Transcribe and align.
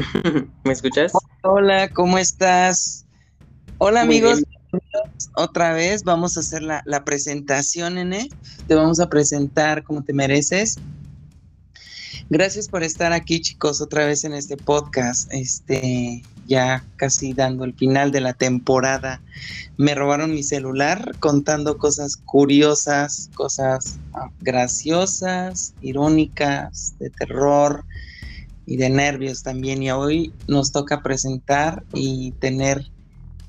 ¿Me 0.64 0.72
escuchas? 0.72 1.12
Hola, 1.42 1.88
¿cómo 1.90 2.18
estás? 2.18 3.06
Hola 3.78 4.02
amigos, 4.02 4.42
otra 5.34 5.72
vez 5.72 6.04
vamos 6.04 6.36
a 6.36 6.40
hacer 6.40 6.62
la, 6.62 6.82
la 6.84 7.04
presentación, 7.04 7.94
nene. 7.94 8.28
Te 8.66 8.74
vamos 8.74 9.00
a 9.00 9.08
presentar 9.08 9.82
como 9.82 10.02
te 10.02 10.12
mereces. 10.12 10.78
Gracias 12.28 12.68
por 12.68 12.82
estar 12.82 13.12
aquí, 13.12 13.40
chicos, 13.40 13.80
otra 13.80 14.06
vez 14.06 14.24
en 14.24 14.34
este 14.34 14.56
podcast. 14.56 15.32
Este, 15.32 16.22
ya 16.46 16.84
casi 16.96 17.32
dando 17.32 17.64
el 17.64 17.74
final 17.74 18.12
de 18.12 18.20
la 18.20 18.34
temporada. 18.34 19.20
Me 19.76 19.94
robaron 19.94 20.32
mi 20.32 20.42
celular 20.42 21.16
contando 21.20 21.78
cosas 21.78 22.16
curiosas, 22.16 23.30
cosas 23.34 23.98
ah, 24.14 24.30
graciosas, 24.40 25.74
irónicas, 25.80 26.94
de 26.98 27.10
terror 27.10 27.84
y 28.70 28.78
de 28.78 28.88
nervios 28.88 29.42
también. 29.42 29.82
Y 29.82 29.90
hoy 29.90 30.32
nos 30.48 30.72
toca 30.72 31.02
presentar 31.02 31.84
y 31.92 32.30
tener 32.32 32.90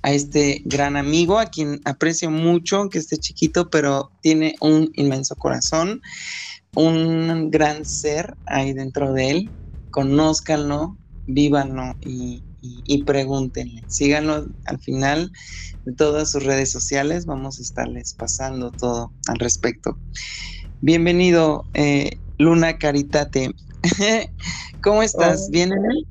a 0.02 0.12
este 0.12 0.64
gran 0.66 0.98
amigo, 0.98 1.40
a 1.40 1.46
quien 1.46 1.80
aprecio 1.86 2.30
mucho, 2.30 2.78
aunque 2.78 2.98
esté 2.98 3.18
chiquito, 3.18 3.70
pero 3.70 4.12
tiene 4.22 4.56
un 4.60 4.92
inmenso 4.96 5.36
corazón 5.36 6.02
un 6.76 7.52
gran 7.52 7.86
ser 7.86 8.36
ahí 8.46 8.74
dentro 8.74 9.14
de 9.14 9.30
él. 9.30 9.50
Conózcanlo, 9.92 10.98
vívanlo 11.28 11.96
y, 12.02 12.44
y, 12.62 13.04
pregúntenle. 13.04 13.84
Síganlo 13.88 14.48
al 14.66 14.80
final 14.80 15.32
de 15.86 15.94
todas 15.94 16.32
sus 16.32 16.44
redes 16.44 16.72
sociales. 16.72 17.26
Vamos 17.26 17.60
a 17.60 17.62
estarles 17.62 18.14
pasando 18.14 18.72
todo 18.72 19.12
al 19.28 19.40
respecto. 19.40 19.98
Bienvenido, 20.82 21.66
eh, 21.74 22.18
Luna 22.38 22.78
Caritate. 22.78 23.52
¿Cómo 24.82 25.04
estás? 25.04 25.50
¿Bien, 25.50 25.72
él? 25.72 26.08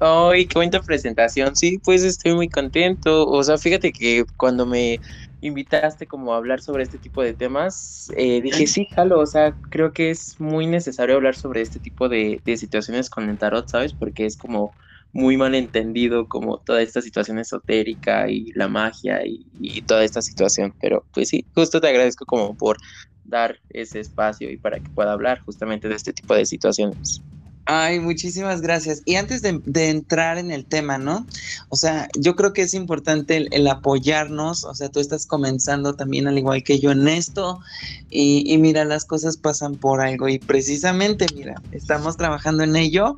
Ay, 0.00 0.46
qué 0.46 0.58
bonita 0.58 0.80
presentación. 0.80 1.56
Sí, 1.56 1.78
pues 1.84 2.04
estoy 2.04 2.34
muy 2.34 2.48
contento. 2.48 3.26
O 3.26 3.42
sea, 3.42 3.58
fíjate 3.58 3.92
que 3.92 4.24
cuando 4.36 4.64
me 4.64 5.00
invitaste 5.40 6.06
como 6.06 6.32
a 6.32 6.36
hablar 6.36 6.60
sobre 6.60 6.84
este 6.84 6.98
tipo 6.98 7.22
de 7.22 7.34
temas, 7.34 8.12
eh, 8.16 8.40
dije, 8.40 8.66
sí, 8.66 8.86
jalo, 8.94 9.18
o 9.18 9.26
sea, 9.26 9.56
creo 9.70 9.92
que 9.92 10.10
es 10.10 10.38
muy 10.38 10.66
necesario 10.66 11.16
hablar 11.16 11.34
sobre 11.34 11.62
este 11.62 11.80
tipo 11.80 12.08
de, 12.08 12.40
situaciones 12.56 13.10
con 13.10 13.28
el 13.28 13.38
tarot, 13.38 13.68
¿sabes? 13.68 13.92
Porque 13.92 14.26
es 14.26 14.36
como 14.36 14.76
muy 15.12 15.36
mal 15.36 15.54
entendido 15.54 16.28
como 16.28 16.58
toda 16.58 16.82
esta 16.82 17.00
situación 17.00 17.38
esotérica 17.38 18.30
y 18.30 18.52
la 18.52 18.68
magia 18.68 19.20
y, 19.24 19.82
toda 19.82 20.04
esta 20.04 20.22
situación. 20.22 20.74
Pero 20.80 21.04
pues 21.12 21.28
sí, 21.28 21.44
justo 21.54 21.80
te 21.80 21.88
agradezco 21.88 22.24
como 22.26 22.56
por 22.56 22.76
dar 23.24 23.58
ese 23.70 24.00
espacio 24.00 24.50
y 24.50 24.56
para 24.56 24.80
que 24.80 24.88
pueda 24.90 25.12
hablar 25.12 25.40
justamente 25.44 25.88
de 25.88 25.94
este 25.94 26.12
tipo 26.12 26.34
de 26.34 26.46
situaciones. 26.46 27.22
Ay, 27.70 28.00
muchísimas 28.00 28.62
gracias. 28.62 29.02
Y 29.04 29.16
antes 29.16 29.42
de, 29.42 29.90
entrar 29.90 30.38
en 30.38 30.50
el 30.50 30.64
tema, 30.64 30.96
¿no? 30.96 31.26
O 31.68 31.76
sea, 31.76 32.08
yo 32.18 32.34
creo 32.34 32.54
que 32.54 32.62
es 32.62 32.72
importante 32.72 33.46
el, 33.50 33.68
apoyarnos, 33.68 34.64
o 34.64 34.74
sea, 34.74 34.88
tú 34.88 35.00
estás 35.00 35.26
comenzando 35.26 35.94
también 35.94 36.26
al 36.26 36.38
igual 36.38 36.62
que 36.62 36.78
yo 36.78 36.92
en 36.92 37.06
esto, 37.08 37.60
y, 38.08 38.56
mira, 38.56 38.86
las 38.86 39.04
cosas 39.04 39.36
pasan 39.36 39.74
por 39.74 40.00
algo, 40.00 40.30
y 40.30 40.38
precisamente, 40.38 41.26
mira, 41.34 41.60
estamos 41.70 42.16
trabajando 42.16 42.64
en 42.64 42.74
ello, 42.74 43.16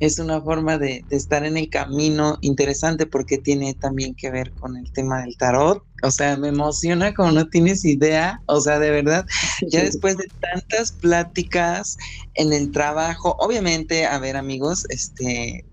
es 0.00 0.18
una 0.18 0.40
forma 0.40 0.78
de, 0.78 1.04
estar 1.10 1.44
en 1.44 1.56
el 1.56 1.68
camino 1.70 2.38
interesante 2.40 3.06
porque 3.06 3.38
tiene 3.38 3.74
también 3.74 4.14
que 4.14 4.30
ver 4.30 4.52
con 4.52 4.76
el 4.76 4.90
tema 4.92 5.22
del 5.22 5.36
tarot. 5.36 5.84
O 6.02 6.10
sea, 6.10 6.36
me 6.36 6.48
emociona 6.48 7.12
como 7.14 7.32
no 7.32 7.48
tienes 7.48 7.84
idea. 7.84 8.40
O 8.46 8.60
sea, 8.60 8.78
de 8.78 8.90
verdad, 8.90 9.26
ya 9.70 9.82
después 9.82 10.16
de 10.16 10.28
tantas 10.40 10.92
pláticas 10.92 11.96
en 12.34 12.52
el 12.52 12.70
trabajo, 12.70 13.36
obviamente, 13.40 14.06
a 14.06 14.18
ver 14.18 14.36
amigos, 14.36 14.84
este, 14.90 15.64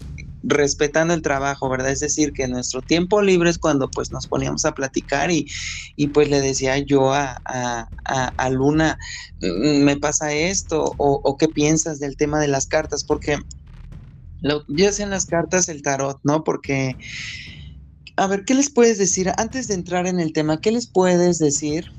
respetando 0.41 1.13
el 1.13 1.21
trabajo, 1.21 1.69
¿verdad? 1.69 1.91
Es 1.91 1.99
decir, 1.99 2.31
que 2.33 2.47
nuestro 2.47 2.81
tiempo 2.81 3.21
libre 3.21 3.49
es 3.51 3.59
cuando 3.59 3.89
pues 3.89 4.11
nos 4.11 4.27
poníamos 4.27 4.65
a 4.65 4.73
platicar 4.73 5.29
y, 5.29 5.47
y 5.95 6.07
pues 6.07 6.29
le 6.29 6.41
decía 6.41 6.77
yo 6.79 7.13
a, 7.13 7.41
a, 7.45 7.87
a, 8.05 8.49
Luna, 8.49 8.97
mm, 9.41 9.83
me 9.83 9.97
pasa 9.97 10.33
esto, 10.33 10.95
o, 10.97 11.21
o 11.23 11.37
qué 11.37 11.47
piensas 11.47 11.99
del 11.99 12.15
tema 12.15 12.39
de 12.39 12.47
las 12.47 12.67
cartas, 12.67 13.03
porque 13.03 13.37
lo, 14.45 14.63
ya 14.67 14.91
en 14.99 15.09
las 15.09 15.25
cartas 15.25 15.69
el 15.69 15.81
tarot, 15.81 16.19
¿no? 16.23 16.43
Porque, 16.43 16.95
a 18.15 18.27
ver, 18.27 18.45
¿qué 18.45 18.53
les 18.53 18.69
puedes 18.69 18.99
decir? 18.99 19.31
Antes 19.37 19.67
de 19.67 19.73
entrar 19.73 20.05
en 20.05 20.19
el 20.19 20.33
tema, 20.33 20.61
¿qué 20.61 20.71
les 20.71 20.87
puedes 20.87 21.39
decir 21.39 21.91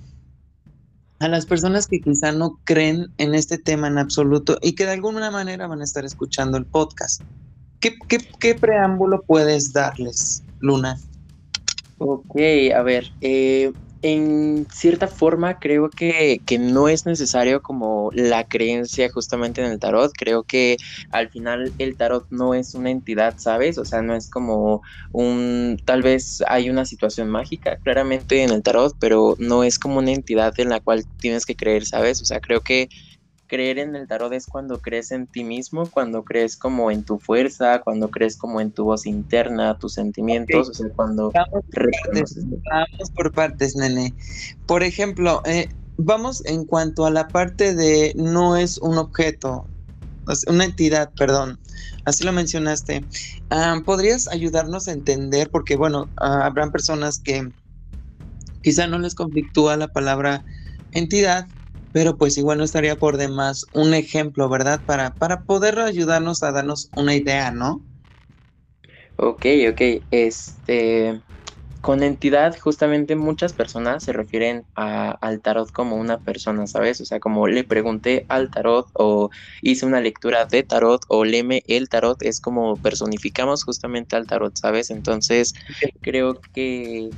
a 1.19 1.27
las 1.29 1.45
personas 1.45 1.89
que 1.89 2.01
quizá 2.01 2.31
no 2.31 2.61
creen 2.63 3.09
en 3.19 3.35
este 3.35 3.59
tema 3.59 3.89
en 3.89 3.99
absoluto 3.99 4.59
y 4.63 4.77
que 4.77 4.85
de 4.85 4.93
alguna 4.93 5.31
manera 5.33 5.67
van 5.67 5.81
a 5.81 5.85
estar 5.85 6.05
escuchando 6.05 6.57
el 6.57 6.67
podcast? 6.67 7.23
¿Qué, 7.81 7.97
qué, 8.09 8.19
qué 8.39 8.55
preámbulo 8.55 9.23
puedes 9.27 9.73
darles, 9.73 10.45
Luna? 10.61 11.01
Ok, 11.99 12.37
a 12.77 12.83
ver, 12.83 13.11
eh, 13.23 13.73
en 14.07 14.69
cierta 14.73 15.09
forma 15.09 15.59
creo 15.59 15.91
que, 15.91 16.41
no 16.61 16.89
es 16.89 17.07
necesario 17.07 17.61
como 17.61 18.11
la 18.15 18.45
creencia 18.45 19.11
justamente 19.11 19.65
en 19.65 19.73
el 19.73 19.81
tarot. 19.81 20.13
Creo 20.17 20.45
que 20.45 20.77
al 21.11 21.29
final 21.29 21.75
el 21.79 21.97
tarot 21.97 22.27
no 22.31 22.55
es 22.55 22.75
una 22.75 22.91
entidad, 22.91 23.35
¿sabes? 23.39 23.79
O 23.79 23.85
sea, 23.85 24.03
no 24.03 24.15
es 24.15 24.31
como 24.31 24.83
un, 25.11 25.79
tal 25.85 26.03
vez 26.03 26.43
hay 26.47 26.71
una 26.71 26.85
situación 26.85 27.29
mágica 27.31 27.79
claramente 27.83 28.43
en 28.45 28.51
el 28.51 28.63
tarot, 28.63 28.95
pero 29.01 29.35
no 29.39 29.65
es 29.65 29.79
como 29.79 29.99
una 29.99 30.13
entidad 30.13 30.55
en 30.59 30.69
la 30.69 30.81
cual 30.81 31.05
tienes 31.19 31.45
que 31.45 31.57
creer, 31.57 31.85
¿sabes? 31.85 32.23
O 32.23 32.25
sea, 32.25 32.41
creo 32.41 32.61
que 32.61 32.89
creer 33.47 33.79
en 33.79 33.97
el 33.97 34.07
tarot 34.07 34.33
es 34.33 34.47
cuando 34.47 34.81
crees 34.81 35.11
en 35.13 35.27
ti 35.27 35.45
mismo, 35.45 35.89
cuando 35.91 36.25
crees 36.25 36.57
como 36.57 36.91
en 36.91 37.05
tu 37.05 37.19
fuerza, 37.19 37.81
cuando 37.81 38.11
crees 38.11 38.37
como 38.37 38.61
en 38.61 38.71
tu 38.71 38.85
voz 38.85 39.07
interna, 39.07 39.79
tus 39.79 39.95
sentimientos, 39.95 40.69
o 40.69 40.75
sea, 40.75 40.89
cuando... 40.91 41.31
Vamos 41.33 41.65
por, 41.73 41.91
partes, 41.91 42.37
vamos 42.65 43.11
por 43.15 43.33
partes, 43.33 43.77
nene. 43.77 44.15
Por 44.67 44.83
ejemplo, 44.83 45.43
eh, 45.45 45.69
vamos 45.97 46.45
en 46.47 46.65
cuanto 46.65 47.07
a 47.07 47.11
la 47.11 47.29
parte 47.29 47.75
de 47.75 48.13
no 48.17 48.57
es 48.57 48.79
un 48.79 48.99
objeto, 48.99 49.67
una 50.49 50.65
entidad, 50.65 51.11
perdón, 51.17 51.59
así 52.05 52.25
lo 52.25 52.33
mencionaste. 52.33 53.05
Ah, 53.51 53.81
¿Podrías 53.85 54.29
ayudarnos 54.29 54.89
a 54.89 54.93
entender? 54.93 55.51
Porque, 55.51 55.77
bueno, 55.77 56.09
habrán 56.17 56.73
personas 56.73 57.19
que 57.19 57.49
quizá 58.63 58.87
no 58.87 58.99
les 58.99 59.15
conflictúa 59.15 59.77
la 59.77 59.89
palabra 59.89 60.45
entidad, 60.93 61.47
pero 61.97 62.19
pues 62.19 62.37
igual 62.37 62.59
no 62.59 62.65
estaría 62.65 62.97
por 62.97 63.17
demás 63.17 63.69
un 63.73 63.95
ejemplo, 63.95 64.51
¿verdad? 64.51 64.83
Para, 64.85 65.17
para 65.17 65.45
poder 65.45 65.79
ayudarnos 65.79 66.43
a 66.43 66.53
darnos 66.53 66.91
una 66.95 67.15
idea, 67.15 67.51
¿no? 67.53 67.87
Ok, 69.17 69.47
ok. 69.71 69.81
Este, 70.11 71.23
con 71.81 72.03
entidad, 72.03 72.57
justamente 72.61 73.17
muchas 73.17 73.55
personas 73.55 74.05
se 74.05 74.13
refieren 74.13 74.67
al 74.75 75.41
tarot 75.43 75.71
como 75.73 75.97
una 75.97 76.21
persona, 76.21 76.67
¿sabes? 76.67 77.01
O 77.01 77.05
sea, 77.07 77.21
como 77.21 77.49
le 77.49 77.65
pregunté 77.65 78.27
al 78.29 78.51
tarot 78.51 78.89
o 78.95 79.31
hice 79.63 79.87
una 79.87 80.01
lectura 80.01 80.47
de 80.47 80.63
tarot 80.65 81.03
o 81.09 81.25
leme 81.25 81.63
el 81.69 81.89
tarot, 81.89 82.23
es 82.23 82.41
como 82.41 82.81
personificamos 82.81 83.65
justamente 83.65 84.17
al 84.17 84.27
tarot, 84.27 84.57
¿sabes? 84.59 84.91
Entonces, 84.91 85.55
creo 86.03 86.41
que 86.53 87.11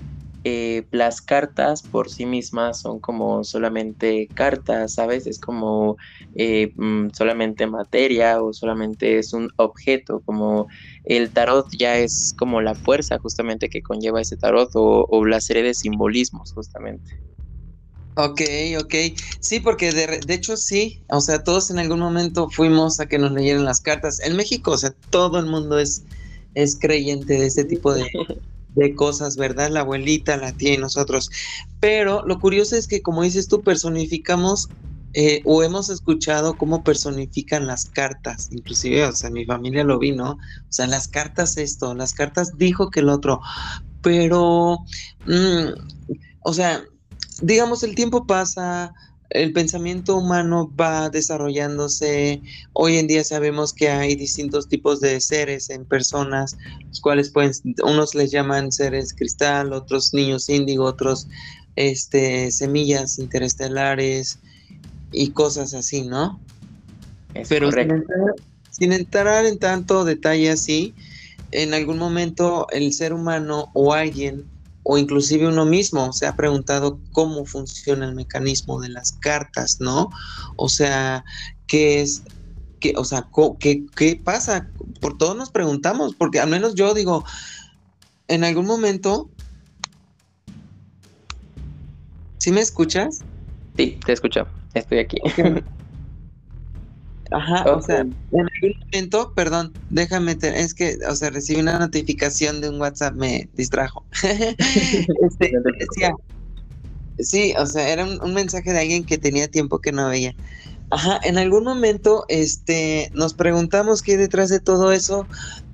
eh, 0.49 0.89
las 0.93 1.21
cartas 1.21 1.83
por 1.83 2.09
sí 2.09 2.25
mismas 2.25 2.81
son 2.81 3.01
como 3.01 3.45
solamente 3.45 4.31
cartas, 4.33 4.95
¿sabes? 4.95 5.27
Es 5.27 5.39
como 5.39 5.99
eh, 6.35 6.73
mm, 6.75 7.09
solamente 7.13 7.67
materia 7.67 8.43
o 8.43 8.55
solamente 8.55 9.19
es 9.19 9.35
un 9.35 9.51
objeto, 9.57 10.23
como 10.25 10.69
el 11.05 11.31
tarot 11.33 11.67
ya 11.79 11.99
es 11.99 12.35
como 12.39 12.63
la 12.63 12.75
fuerza 12.75 13.19
justamente 13.19 13.69
que 13.69 13.83
conlleva 13.83 14.23
ese 14.23 14.39
tarot 14.39 14.71
o, 14.73 15.25
la 15.27 15.43
serie 15.43 15.63
de 15.63 15.75
simbolismos 15.75 16.53
justamente. 16.53 17.11
Ok, 18.15 18.41
ok. 18.81 18.95
Sí, 19.41 19.61
porque 19.61 19.93
de, 19.93 20.21
de, 20.27 20.35
hecho 20.35 20.57
sí, 20.57 21.03
o 21.09 21.21
sea, 21.21 21.45
todos 21.45 21.71
en 21.71 21.79
algún 21.79 22.01
momento 22.01 22.49
fuimos 22.49 23.01
a 23.01 23.07
que 23.07 23.19
nos 23.19 23.33
leyeran 23.33 23.67
las 23.67 23.81
cartas. 23.81 24.19
En 24.21 24.35
México, 24.35 24.73
o 24.73 24.79
sea, 24.79 24.95
todo 25.11 25.39
el 25.39 25.47
mundo 25.47 25.79
es, 25.79 26.05
es 26.55 26.79
creyente 26.81 27.35
de 27.35 27.47
este 27.47 27.65
tipo 27.65 27.93
de, 27.93 28.07
de 28.75 28.95
cosas, 28.95 29.37
¿verdad? 29.37 29.71
La 29.71 29.81
abuelita, 29.81 30.37
la 30.37 30.53
tía 30.53 30.75
y 30.75 30.79
nosotros. 30.79 31.31
Pero 31.81 32.25
lo 32.27 32.39
curioso 32.39 32.77
es 32.77 32.87
que, 32.87 33.03
como 33.03 33.23
dices 33.23 33.49
tú, 33.49 33.63
personificamos 33.63 34.69
eh, 35.15 35.41
o 35.45 35.63
hemos 35.63 35.89
escuchado 35.89 36.59
cómo 36.59 36.85
personifican 36.85 37.67
las 37.67 37.87
cartas, 37.87 38.49
inclusive, 38.53 39.05
o 39.07 39.13
sea, 39.13 39.31
mi 39.31 39.47
familia 39.47 39.83
lo 39.83 39.99
vi, 39.99 40.13
¿no? 40.13 40.33
O 40.33 40.39
sea, 40.69 40.87
las 40.87 41.09
cartas 41.09 41.57
esto, 41.57 41.95
las 41.95 42.13
cartas 42.13 42.59
dijo 42.59 42.91
que 42.91 43.01
el 43.01 43.09
otro, 43.09 43.41
pero, 44.03 44.79
mm, 45.25 45.69
o 46.45 46.53
sea, 46.53 46.85
digamos, 47.41 47.83
el 47.85 47.95
tiempo 47.95 48.27
pasa, 48.27 48.93
el 49.31 49.53
pensamiento 49.53 50.17
humano 50.17 50.73
va 50.79 51.11
desarrollándose. 51.11 52.41
Hoy 52.73 52.97
en 52.97 53.07
día 53.07 53.25
sabemos 53.25 53.73
que 53.73 53.91
hay 53.91 54.15
distintos 54.15 54.69
tipos 54.69 55.01
de 55.01 55.21
seres 55.21 55.69
en 55.71 55.85
personas, 55.85 56.57
los 56.89 57.01
cuales 57.01 57.31
pueden, 57.31 57.53
unos 57.85 58.15
les 58.15 58.31
llaman 58.31 58.73
seres 58.73 59.13
cristal, 59.13 59.73
otros 59.73 60.15
niños 60.15 60.49
índigo, 60.49 60.85
otros 60.85 61.29
este, 61.77 62.51
semillas 62.51 63.19
interestelares 63.19 64.39
y 65.13 65.31
cosas 65.31 65.75
así, 65.75 66.03
¿no? 66.03 66.41
Pero 67.49 67.71
sin 68.71 68.93
entrar 68.93 69.45
en 69.45 69.59
tanto 69.59 70.05
detalle 70.05 70.51
así, 70.51 70.95
en 71.51 71.75
algún 71.75 71.99
momento 71.99 72.67
el 72.71 72.93
ser 72.93 73.13
humano 73.13 73.71
o 73.75 73.93
alguien 73.93 74.45
o 74.91 74.97
inclusive 74.97 75.47
uno 75.47 75.67
mismo 75.67 76.15
se 76.15 76.27
ha 76.27 76.35
preguntado 76.35 76.99
cómo 77.13 77.45
funciona 77.45 78.07
el 78.07 78.15
mecanismo 78.15 78.81
de 78.81 78.89
las 78.89 79.13
cartas, 79.13 79.77
¿no? 79.81 80.09
O 80.57 80.71
sea, 80.71 81.27
¿qué 81.67 82.01
es, 82.01 82.23
qué, 82.81 82.95
o 82.97 83.05
sea, 83.05 83.29
qué, 83.61 83.85
qué 83.95 84.19
pasa? 84.25 84.71
Por 85.03 85.19
todos 85.19 85.37
nos 85.37 85.51
preguntamos, 85.51 86.15
porque 86.15 86.41
al 86.41 86.49
menos 86.49 86.75
yo 86.75 86.95
digo, 86.95 87.23
en 88.29 88.45
algún 88.45 88.65
momento, 88.65 89.29
¿sí 92.39 92.51
me 92.51 92.63
escuchas? 92.63 93.21
Sí, 93.77 94.01
te 94.07 94.15
escucho, 94.15 94.49
estoy 94.73 95.01
aquí. 95.01 95.19
Ajá, 97.31 97.77
o 97.77 97.83
sea, 97.83 98.01
en 98.01 98.17
algún 98.31 98.75
momento, 98.93 99.33
perdón, 99.35 99.75
déjame, 99.91 100.37
es 100.41 100.73
que, 100.73 100.97
o 101.09 101.15
sea, 101.15 101.29
recibí 101.31 101.61
una 101.61 101.79
notificación 101.79 102.61
de 102.61 102.71
un 102.71 102.81
WhatsApp, 102.81 103.15
me 103.15 103.51
distrajo. 103.53 104.07
este, 104.23 105.53
decía, 105.79 106.15
sí, 107.19 107.55
o 107.59 107.67
sea, 107.67 107.91
era 107.91 108.05
un, 108.05 108.35
mensaje 108.35 108.73
de 108.73 108.81
alguien 108.81 109.05
que 109.05 109.19
tenía 109.19 109.49
tiempo 109.49 109.81
que 109.81 109.93
no 109.93 110.09
veía. 110.09 110.35
Ajá, 110.91 111.21
en 111.23 111.37
algún 111.37 111.65
momento, 111.65 112.25
este, 112.29 113.11
nos 113.13 113.35
preguntamos 113.35 114.01
qué 114.01 114.13
hay 114.13 114.19
detrás 114.19 114.49
de 114.49 114.61
todo 114.61 114.91
eso 114.93 115.29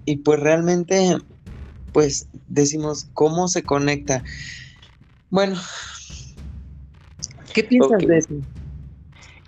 y 0.05 0.17
pues 0.17 0.41
realmente, 0.41 1.19
pues 1.93 2.27
decimos, 2.49 3.11
¿cómo 3.13 3.47
se 3.47 3.65
conecta? 3.65 4.25
Bueno, 5.31 5.57
¿qué 7.53 7.63
piensas 7.63 7.99
de 8.05 8.19
eso? 8.19 8.35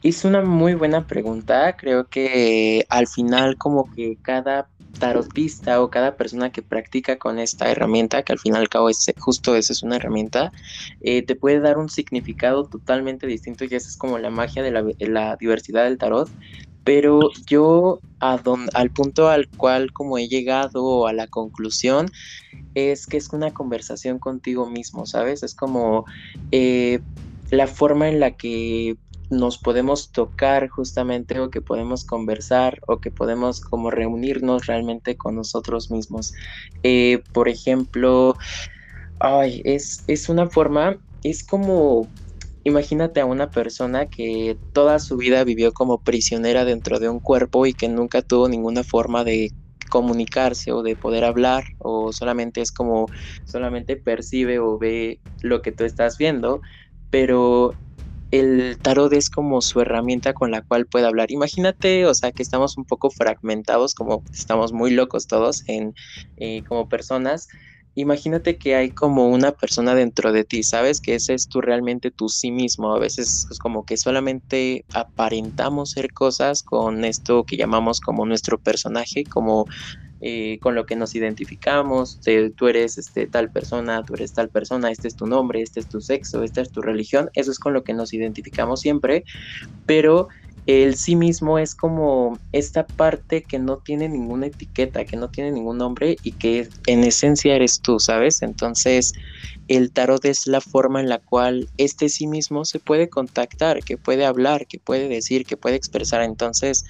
Es 0.08 0.24
una 0.24 0.40
muy 0.40 0.74
buena 0.74 1.04
pregunta. 1.04 1.76
Creo 1.76 2.06
que 2.06 2.86
al 2.90 3.08
final 3.08 3.58
como 3.58 3.92
que 3.92 4.16
cada 4.22 4.68
tarotista 5.00 5.82
o 5.82 5.90
cada 5.90 6.16
persona 6.16 6.52
que 6.52 6.62
practica 6.62 7.18
con 7.18 7.40
esta 7.40 7.68
herramienta, 7.72 8.22
que 8.22 8.32
al 8.32 8.38
fin 8.38 8.54
y 8.54 8.56
al 8.56 8.68
cabo 8.68 8.88
es 8.88 9.04
justo 9.18 9.56
eso, 9.56 9.72
es 9.72 9.82
una 9.82 9.96
herramienta, 9.96 10.52
eh, 11.00 11.22
te 11.22 11.34
puede 11.34 11.58
dar 11.58 11.76
un 11.76 11.88
significado 11.88 12.66
totalmente 12.66 13.26
distinto 13.26 13.64
y 13.64 13.74
esa 13.74 13.88
es 13.88 13.96
como 13.96 14.18
la 14.18 14.30
magia 14.30 14.62
de 14.62 14.70
la, 15.08 15.36
diversidad 15.40 15.82
del 15.82 15.98
tarot. 15.98 16.30
Pero 16.84 17.30
yo 17.44 17.98
al 18.20 18.90
punto 18.90 19.28
al 19.28 19.48
cual 19.48 19.92
como 19.92 20.18
he 20.18 20.28
llegado 20.28 21.08
a 21.08 21.12
la 21.12 21.26
conclusión 21.26 22.06
es 22.76 23.08
que 23.08 23.16
es 23.16 23.32
una 23.32 23.52
conversación 23.52 24.20
contigo 24.20 24.70
mismo, 24.70 25.04
¿sabes? 25.04 25.42
Es 25.42 25.56
como 25.56 26.04
eh, 26.52 27.00
la 27.50 27.66
forma 27.66 28.08
en 28.08 28.20
la 28.20 28.30
que 28.30 28.96
nos 29.30 29.58
podemos 29.58 30.12
tocar 30.12 30.68
justamente 30.68 31.40
o 31.40 31.50
que 31.50 31.62
podemos 31.62 32.04
conversar 32.04 32.80
o 32.86 33.00
que 33.00 33.10
podemos 33.10 33.60
como 33.60 33.90
reunirnos 33.90 34.66
realmente 34.66 35.16
con 35.16 35.36
nosotros 35.36 35.90
mismos. 35.90 36.32
Eh, 36.82 37.22
por 37.32 37.48
ejemplo, 37.48 38.36
ay, 39.20 39.62
es, 39.64 40.04
es 40.06 40.28
una 40.28 40.48
forma, 40.48 40.98
es 41.22 41.44
como, 41.44 42.12
imagínate 42.64 43.20
a 43.20 43.26
una 43.26 43.50
persona 43.50 44.06
que 44.06 44.58
toda 44.72 44.98
su 44.98 45.16
vida 45.16 45.44
vivió 45.44 45.72
como 45.72 46.02
prisionera 46.02 46.64
dentro 46.64 46.98
de 47.00 47.08
un 47.08 47.20
cuerpo 47.20 47.66
y 47.66 47.74
que 47.74 47.88
nunca 47.88 48.22
tuvo 48.22 48.48
ninguna 48.48 48.84
forma 48.84 49.24
de 49.24 49.52
comunicarse 49.90 50.72
o 50.72 50.82
de 50.82 50.96
poder 50.96 51.24
hablar 51.24 51.64
o 51.78 52.12
solamente 52.12 52.60
es 52.60 52.72
como 52.72 53.10
solamente 53.44 53.96
percibe 53.96 54.58
o 54.58 54.78
ve 54.78 55.20
lo 55.42 55.62
que 55.62 55.72
tú 55.72 55.84
estás 55.84 56.18
viendo 56.18 56.60
pero 57.10 57.78
el 58.30 58.78
tarot 58.82 59.12
es 59.12 59.30
como 59.30 59.60
su 59.62 59.80
herramienta 59.80 60.32
con 60.34 60.50
la 60.50 60.62
cual 60.62 60.86
puede 60.86 61.06
hablar. 61.06 61.30
Imagínate, 61.30 62.06
o 62.06 62.14
sea, 62.14 62.32
que 62.32 62.42
estamos 62.42 62.76
un 62.78 62.84
poco 62.86 63.10
fragmentados, 63.10 63.94
como 63.94 64.24
estamos 64.32 64.72
muy 64.72 64.90
locos 64.92 65.26
todos 65.26 65.62
en, 65.66 65.94
eh, 66.36 66.62
como 66.68 66.88
personas. 66.88 67.48
Imagínate 67.94 68.58
que 68.58 68.74
hay 68.74 68.90
como 68.92 69.28
una 69.28 69.52
persona 69.52 69.94
dentro 69.94 70.32
de 70.32 70.44
ti, 70.44 70.62
¿sabes? 70.62 71.00
Que 71.00 71.14
ese 71.14 71.32
es 71.34 71.48
tú 71.48 71.62
realmente 71.62 72.10
tú 72.10 72.28
sí 72.28 72.50
mismo. 72.52 72.94
A 72.94 72.98
veces 72.98 73.46
es 73.50 73.58
como 73.58 73.84
que 73.86 73.96
solamente 73.96 74.84
aparentamos 74.92 75.92
ser 75.92 76.12
cosas 76.12 76.62
con 76.62 77.04
esto 77.06 77.44
que 77.46 77.56
llamamos 77.56 78.00
como 78.00 78.26
nuestro 78.26 78.58
personaje, 78.60 79.26
como 79.26 79.66
eh, 80.20 80.58
con 80.60 80.74
lo 80.74 80.86
que 80.86 80.96
nos 80.96 81.14
identificamos, 81.14 82.20
tú 82.56 82.68
eres 82.68 82.98
este, 82.98 83.26
tal 83.26 83.50
persona, 83.50 84.02
tú 84.04 84.14
eres 84.14 84.32
tal 84.32 84.50
persona, 84.50 84.90
este 84.90 85.08
es 85.08 85.16
tu 85.16 85.26
nombre, 85.26 85.62
este 85.62 85.80
es 85.80 85.88
tu 85.88 86.00
sexo, 86.00 86.42
esta 86.42 86.60
es 86.62 86.70
tu 86.70 86.82
religión, 86.82 87.30
eso 87.34 87.50
es 87.50 87.58
con 87.58 87.74
lo 87.74 87.84
que 87.84 87.94
nos 87.94 88.12
identificamos 88.14 88.80
siempre, 88.80 89.24
pero 89.86 90.28
el 90.66 90.96
sí 90.96 91.14
mismo 91.14 91.58
es 91.58 91.74
como 91.74 92.40
esta 92.52 92.88
parte 92.96 93.44
que 93.44 93.58
no 93.58 93.78
tiene 93.78 94.08
ninguna 94.08 94.46
etiqueta, 94.48 95.04
que 95.04 95.16
no 95.16 95.28
tiene 95.28 95.52
ningún 95.52 95.78
nombre 95.78 96.18
y 96.22 96.32
que 96.32 96.68
en 96.86 97.04
esencia 97.04 97.54
eres 97.54 97.80
tú, 97.80 98.00
¿sabes? 98.00 98.42
Entonces 98.42 99.12
el 99.68 99.92
tarot 99.92 100.24
es 100.24 100.46
la 100.46 100.60
forma 100.60 101.00
en 101.00 101.08
la 101.08 101.18
cual 101.18 101.68
este 101.76 102.08
sí 102.08 102.26
mismo 102.26 102.64
se 102.64 102.78
puede 102.78 103.08
contactar, 103.08 103.82
que 103.82 103.96
puede 103.96 104.24
hablar, 104.24 104.66
que 104.66 104.78
puede 104.78 105.08
decir, 105.08 105.44
que 105.44 105.56
puede 105.56 105.76
expresar. 105.76 106.22
Entonces 106.22 106.84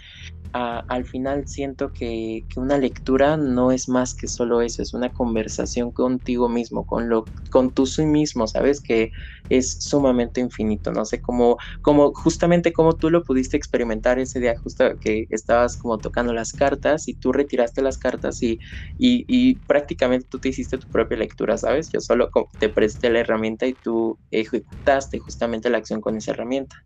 al 0.53 1.05
final 1.05 1.47
siento 1.47 1.93
que, 1.93 2.45
una 2.57 2.79
lectura 2.79 3.37
no 3.37 3.71
es 3.71 3.89
más 3.89 4.15
que 4.15 4.29
solo 4.29 4.63
eso, 4.63 4.81
es 4.81 4.95
una 4.95 5.13
conversación 5.13 5.91
contigo 5.91 6.49
mismo, 6.49 6.87
con 6.87 7.09
lo, 7.09 7.25
con 7.51 7.71
tú 7.71 7.85
sí 7.87 8.07
mismo, 8.07 8.47
sabes 8.47 8.81
que 8.81 9.13
es 9.51 9.71
sumamente 9.85 10.41
infinito, 10.41 10.91
no 10.93 11.05
sé 11.05 11.21
cómo, 11.21 11.59
cómo 11.83 12.13
justamente 12.15 12.73
como 12.73 12.95
tú 12.95 13.11
lo 13.11 13.23
pudiste 13.23 13.57
experimentar 13.57 14.19
ese 14.19 14.41
día, 14.41 14.59
justo 14.59 14.85
que 14.99 15.27
estabas 15.31 15.77
como 15.77 15.99
tocando 15.99 16.33
las 16.33 16.53
cartas 16.53 17.09
y 17.09 17.15
tú 17.15 17.33
retiraste 17.33 17.83
las 17.83 17.99
cartas 17.99 18.43
y, 18.43 18.59
y, 18.99 19.55
prácticamente 19.67 20.27
tú 20.29 20.39
te 20.39 20.49
hiciste 20.49 20.79
tu 20.79 20.89
propia 20.89 21.19
lectura, 21.19 21.59
¿sabes? 21.59 21.91
Yo 21.91 22.01
solo 22.01 22.31
te 22.59 22.66
presté 22.69 23.11
la 23.11 23.21
herramienta 23.21 23.67
y 23.67 23.75
tú 23.75 24.19
ejecutaste 24.31 25.19
justamente 25.19 25.71
la 25.71 25.79
acción 25.79 26.01
con 26.01 26.17
esa 26.17 26.33
herramienta. 26.33 26.77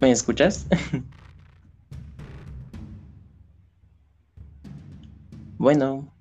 ¿Me 0.00 0.10
escuchas? 0.10 0.66
bueno. 5.58 6.12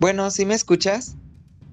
Bueno, 0.00 0.30
¿sí 0.30 0.46
me 0.46 0.54
escuchas? 0.54 1.14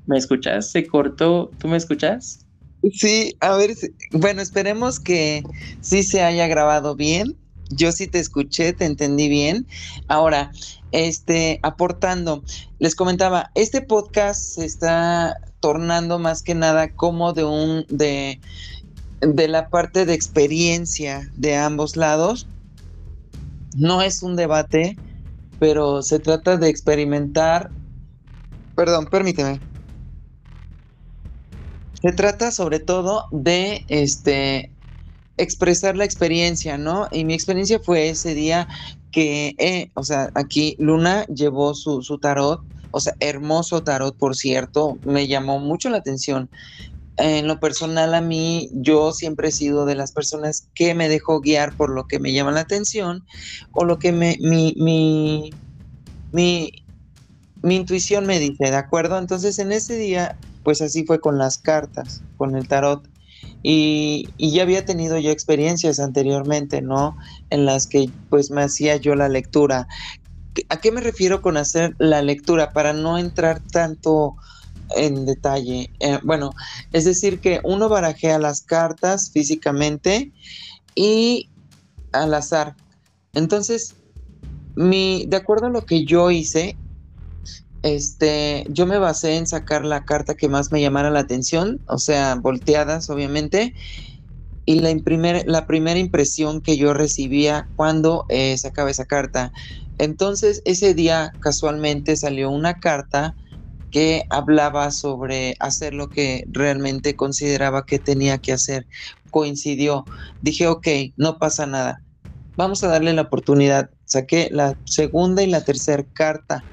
¿Me 0.06 0.18
escuchas? 0.18 0.70
¿Se 0.70 0.86
cortó? 0.86 1.50
¿Tú 1.60 1.70
me 1.70 1.78
escuchas? 1.78 2.46
Sí, 2.94 3.36
a 3.40 3.56
ver, 3.56 3.74
bueno, 4.12 4.42
esperemos 4.42 5.00
que 5.00 5.44
sí 5.80 6.04
se 6.04 6.22
haya 6.22 6.46
grabado 6.48 6.96
bien. 6.96 7.38
Yo 7.70 7.92
sí 7.94 8.06
te 8.08 8.20
escuché, 8.20 8.74
te 8.74 8.84
entendí 8.84 9.30
bien. 9.30 9.66
Ahora, 10.10 10.52
este, 10.92 11.60
aportando, 11.64 12.44
les 12.80 12.96
comentaba, 12.96 13.50
este 13.56 13.82
podcast 13.82 14.42
se 14.42 14.66
está 14.66 15.38
tornando 15.62 16.20
más 16.20 16.44
que 16.44 16.54
nada 16.54 16.90
como 16.90 17.32
de 17.32 17.46
un, 17.46 17.86
de, 17.90 18.42
de 19.22 19.48
la 19.48 19.70
parte 19.70 20.06
de 20.06 20.14
experiencia 20.14 21.30
de 21.38 21.56
ambos 21.56 21.96
lados. 21.96 22.46
No 23.78 24.02
es 24.02 24.22
un 24.22 24.36
debate, 24.36 24.98
pero 25.60 26.02
se 26.02 26.20
trata 26.20 26.58
de 26.58 26.70
experimentar. 26.70 27.72
Perdón, 28.78 29.08
permíteme. 29.08 29.60
Se 32.00 32.12
trata 32.14 32.52
sobre 32.52 32.80
todo 32.80 33.26
de 33.32 33.84
este 33.88 34.72
expresar 35.38 35.98
la 35.98 36.06
experiencia, 36.06 36.78
¿no? 36.78 37.08
Y 37.12 37.26
mi 37.26 37.34
experiencia 37.34 37.80
fue 37.84 38.10
ese 38.10 38.36
día 38.36 38.68
que, 39.12 39.56
eh, 39.58 39.90
o 39.96 40.04
sea, 40.04 40.30
aquí 40.36 40.76
Luna 40.78 41.26
llevó 41.26 41.74
su, 41.74 42.04
su 42.04 42.20
tarot, 42.20 42.62
o 42.92 43.00
sea, 43.00 43.14
hermoso 43.20 43.84
tarot, 43.84 44.16
por 44.16 44.36
cierto, 44.36 45.00
me 45.04 45.28
llamó 45.28 45.60
mucho 45.60 45.90
la 45.90 45.98
atención. 45.98 46.52
En 47.18 47.48
lo 47.48 47.60
personal 47.60 48.14
a 48.14 48.22
mí, 48.22 48.70
yo 48.74 49.12
siempre 49.12 49.48
he 49.50 49.52
sido 49.52 49.86
de 49.88 49.96
las 49.96 50.12
personas 50.12 50.70
que 50.76 50.94
me 50.94 51.10
dejo 51.10 51.42
guiar 51.42 51.76
por 51.76 51.90
lo 51.90 52.06
que 52.06 52.20
me 52.20 52.32
llama 52.32 52.52
la 52.52 52.62
atención 52.62 53.26
o 53.72 53.86
lo 53.86 53.98
que 53.98 54.12
me, 54.12 54.38
mi, 54.40 54.76
mi, 54.78 55.52
mi, 56.32 56.72
mi 57.62 57.76
intuición 57.76 58.26
me 58.26 58.40
dice, 58.40 58.66
¿de 58.66 58.76
acuerdo? 58.76 59.18
Entonces 59.18 59.60
en 59.60 59.72
ese 59.72 59.98
día 59.98 60.38
pues 60.68 60.82
así 60.82 61.06
fue 61.06 61.22
con 61.22 61.38
las 61.38 61.58
cartas, 61.58 62.22
con 62.36 62.54
el 62.58 62.68
tarot. 62.68 63.08
Y, 63.64 64.28
ya 64.38 64.64
había 64.64 64.84
tenido 64.84 65.18
yo 65.18 65.32
experiencias 65.32 65.98
anteriormente, 65.98 66.82
¿no? 66.82 67.16
En 67.50 67.66
las 67.66 67.88
que 67.88 68.10
pues 68.30 68.52
me 68.52 68.64
hacía 68.64 68.98
yo 68.98 69.16
la 69.16 69.30
lectura. 69.30 69.88
¿A 70.68 70.82
qué 70.82 70.92
me 70.92 71.00
refiero 71.00 71.42
con 71.42 71.56
hacer 71.56 71.96
la 72.00 72.22
lectura? 72.22 72.74
Para 72.74 72.92
no 72.92 73.18
entrar 73.18 73.62
tanto 73.72 74.36
en 74.98 75.26
detalle. 75.26 75.90
Eh, 76.02 76.20
bueno, 76.24 76.52
es 76.92 77.06
decir, 77.06 77.40
que 77.40 77.62
uno 77.64 77.88
barajea 77.88 78.38
las 78.38 78.62
cartas 78.62 79.32
físicamente 79.32 80.34
y 80.96 81.50
al 82.12 82.34
azar. 82.34 82.76
Entonces, 83.34 83.96
mi, 84.76 85.26
de 85.28 85.38
acuerdo 85.38 85.68
a 85.68 85.70
lo 85.70 85.86
que 85.86 86.04
yo 86.04 86.30
hice, 86.30 86.76
este, 87.84 88.66
yo 88.70 88.86
me 88.86 88.98
basé 88.98 89.38
en 89.38 89.48
sacar 89.48 89.86
la 89.86 90.04
carta 90.04 90.36
que 90.36 90.50
más 90.50 90.72
me 90.72 90.82
llamara 90.82 91.10
la 91.10 91.20
atención, 91.20 91.82
o 91.88 91.98
sea, 91.98 92.36
volteadas, 92.36 93.10
obviamente, 93.10 93.74
y 94.66 94.80
la, 94.80 95.66
primera 95.66 96.00
impresión 96.00 96.62
que 96.62 96.76
yo 96.76 96.94
recibía 96.94 97.70
cuando 97.76 98.26
eh, 98.28 98.58
sacaba 98.58 98.92
esa 98.92 99.06
carta. 99.06 99.54
Entonces, 99.98 100.62
ese 100.66 100.94
día 100.94 101.32
casualmente 101.40 102.18
salió 102.18 102.50
una 102.50 102.80
carta 102.80 103.36
que 103.92 104.24
hablaba 104.30 104.92
sobre 104.92 105.56
hacer 105.60 105.94
lo 105.94 106.10
que 106.10 106.44
realmente 106.50 107.16
consideraba 107.16 107.86
que 107.86 108.00
tenía 108.00 108.40
que 108.40 108.52
hacer. 108.52 108.88
Coincidió. 109.30 110.06
Dije, 110.42 110.68
ok, 110.68 110.88
no 111.16 111.38
pasa 111.40 111.66
nada. 111.66 112.04
Vamos 112.58 112.84
a 112.84 112.90
darle 112.90 113.14
la 113.14 113.22
oportunidad. 113.22 113.90
Saqué 114.04 114.50
la 114.52 114.78
segunda 114.84 115.44
y 115.44 115.48
la 115.48 115.64
tercera 115.64 116.06
carta 116.12 116.66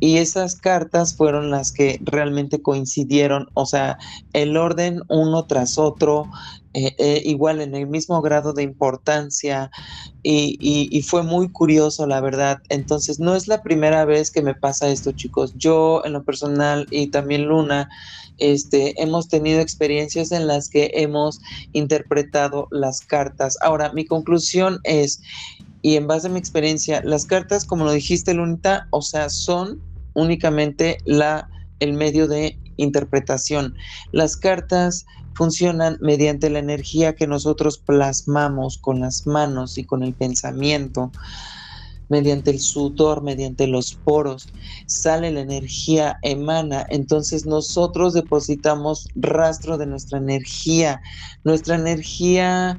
y 0.00 0.16
esas 0.16 0.56
cartas 0.56 1.14
fueron 1.14 1.50
las 1.50 1.72
que 1.72 2.00
realmente 2.02 2.62
coincidieron, 2.62 3.48
o 3.54 3.66
sea, 3.66 3.98
el 4.32 4.56
orden 4.56 5.02
uno 5.08 5.44
tras 5.44 5.78
otro, 5.78 6.26
eh, 6.72 6.94
eh, 6.98 7.22
igual 7.24 7.60
en 7.60 7.74
el 7.74 7.86
mismo 7.86 8.22
grado 8.22 8.52
de 8.52 8.62
importancia 8.62 9.70
y, 10.22 10.56
y, 10.60 11.02
fue 11.02 11.22
muy 11.22 11.50
curioso, 11.50 12.06
la 12.06 12.20
verdad. 12.20 12.62
Entonces, 12.68 13.18
no 13.18 13.34
es 13.34 13.48
la 13.48 13.62
primera 13.62 14.04
vez 14.04 14.30
que 14.30 14.40
me 14.40 14.54
pasa 14.54 14.88
esto, 14.88 15.10
chicos. 15.12 15.52
Yo 15.56 16.02
en 16.04 16.12
lo 16.12 16.22
personal 16.22 16.86
y 16.90 17.08
también 17.08 17.46
Luna, 17.46 17.88
este, 18.38 19.00
hemos 19.02 19.28
tenido 19.28 19.60
experiencias 19.60 20.30
en 20.30 20.46
las 20.46 20.68
que 20.68 20.90
hemos 20.94 21.40
interpretado 21.72 22.68
las 22.70 23.00
cartas. 23.00 23.58
Ahora, 23.62 23.92
mi 23.92 24.04
conclusión 24.04 24.78
es, 24.84 25.20
y 25.82 25.96
en 25.96 26.06
base 26.06 26.28
a 26.28 26.30
mi 26.30 26.38
experiencia, 26.38 27.02
las 27.04 27.26
cartas, 27.26 27.64
como 27.64 27.84
lo 27.84 27.92
dijiste, 27.92 28.32
Lunita, 28.32 28.86
o 28.90 29.02
sea, 29.02 29.28
son 29.28 29.80
únicamente 30.20 30.98
la, 31.04 31.48
el 31.80 31.94
medio 31.94 32.28
de 32.28 32.58
interpretación. 32.76 33.74
Las 34.12 34.36
cartas 34.36 35.06
funcionan 35.34 35.98
mediante 36.00 36.50
la 36.50 36.58
energía 36.58 37.14
que 37.14 37.26
nosotros 37.26 37.78
plasmamos 37.78 38.78
con 38.78 39.00
las 39.00 39.26
manos 39.26 39.78
y 39.78 39.84
con 39.84 40.02
el 40.02 40.14
pensamiento, 40.14 41.12
mediante 42.08 42.50
el 42.50 42.60
sudor, 42.60 43.22
mediante 43.22 43.66
los 43.66 43.94
poros, 43.94 44.52
sale 44.86 45.30
la 45.30 45.40
energía, 45.40 46.18
emana, 46.22 46.84
entonces 46.90 47.46
nosotros 47.46 48.14
depositamos 48.14 49.08
rastro 49.14 49.78
de 49.78 49.86
nuestra 49.86 50.18
energía. 50.18 51.00
Nuestra 51.44 51.76
energía 51.76 52.76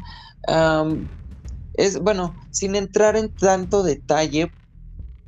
es, 1.74 2.00
bueno, 2.00 2.36
sin 2.52 2.76
entrar 2.76 3.16
en 3.16 3.34
tanto 3.34 3.84
detalle, 3.84 4.54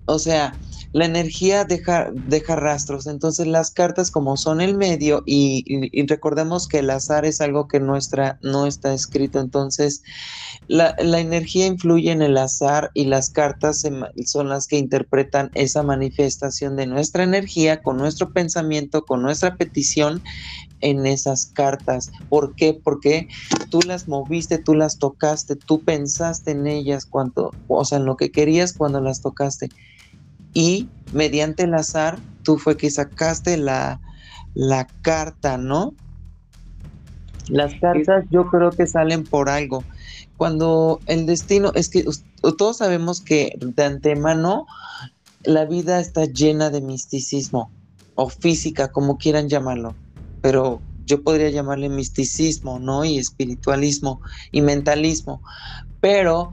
o 0.06 0.20
sea, 0.20 0.54
la 0.94 1.06
energía 1.06 1.66
deja, 1.66 2.12
deja 2.14 2.56
rastros. 2.56 3.08
Entonces 3.08 3.48
las 3.48 3.72
cartas 3.72 4.12
como 4.12 4.38
son 4.38 4.62
el 4.62 4.78
medio 4.78 5.24
y, 5.26 6.04
recordemos 6.06 6.68
que 6.68 6.80
el 6.80 6.90
azar 6.92 7.26
es 7.26 7.42
algo 7.42 7.68
que 7.68 7.80
no 7.80 7.98
está, 7.98 8.38
no 8.44 8.68
está 8.68 8.94
escrito. 8.94 9.40
Entonces 9.40 10.04
la, 10.68 10.96
energía 11.00 11.66
influye 11.66 12.12
en 12.12 12.22
el 12.22 12.38
azar 12.38 12.92
y 12.94 13.06
las 13.06 13.32
cartas 13.32 13.84
son 14.26 14.50
las 14.50 14.68
que 14.68 14.78
interpretan 14.78 15.50
esa 15.56 15.82
manifestación 15.82 16.76
de 16.76 16.86
nuestra 16.86 17.24
energía 17.24 17.82
con 17.82 17.98
nuestro 17.98 18.32
pensamiento, 18.32 19.04
con 19.04 19.24
nuestra 19.24 19.56
petición 19.56 20.22
en 20.82 21.08
esas 21.08 21.48
cartas. 21.48 22.12
¿Por 22.30 22.54
qué? 22.54 22.80
Porque 22.84 23.30
tú 23.72 23.80
las 23.82 24.08
moviste, 24.08 24.60
tú 24.60 24.76
las 24.76 25.00
tocaste, 25.00 25.56
tú 25.56 25.82
pensaste 25.82 26.52
en 26.52 26.68
ellas 26.68 27.08
cuando, 27.08 27.52
o 27.68 27.84
sea, 27.84 27.98
en 27.98 28.06
lo 28.06 28.16
que 28.16 28.32
querías 28.32 28.74
cuando 28.74 29.02
las 29.02 29.22
tocaste 29.22 29.70
y 30.54 30.90
mediante 31.12 31.64
el 31.64 31.74
azar 31.74 32.20
tú 32.44 32.58
fue 32.58 32.78
que 32.78 32.92
sacaste 32.92 33.58
la, 33.58 34.00
la 34.54 34.90
carta, 35.02 35.58
¿no? 35.58 35.96
Las 37.50 37.74
cartas 37.80 38.26
yo 38.30 38.48
creo 38.50 38.72
que 38.72 38.88
salen 38.88 39.28
por 39.28 39.50
algo. 39.50 39.84
Cuando 40.38 41.02
el 41.08 41.26
destino, 41.26 41.72
es 41.76 41.90
que 41.90 42.06
todos 42.58 42.78
sabemos 42.78 43.22
que 43.22 43.54
de 43.60 43.84
antemano 43.84 44.66
la 45.44 45.66
vida 45.66 46.00
está 46.00 46.26
llena 46.26 46.70
de 46.70 46.82
misticismo 46.82 47.72
o 48.16 48.30
física, 48.30 48.92
como 48.92 49.18
quieran 49.18 49.50
llamarlo, 49.50 49.96
pero 50.42 50.82
yo 51.06 51.22
podría 51.24 51.50
llamarle 51.50 51.90
misticismo, 51.90 52.80
¿no? 52.80 53.04
Y 53.04 53.18
espiritualismo 53.18 54.22
y 54.52 54.62
mentalismo, 54.62 55.42
pero 56.00 56.52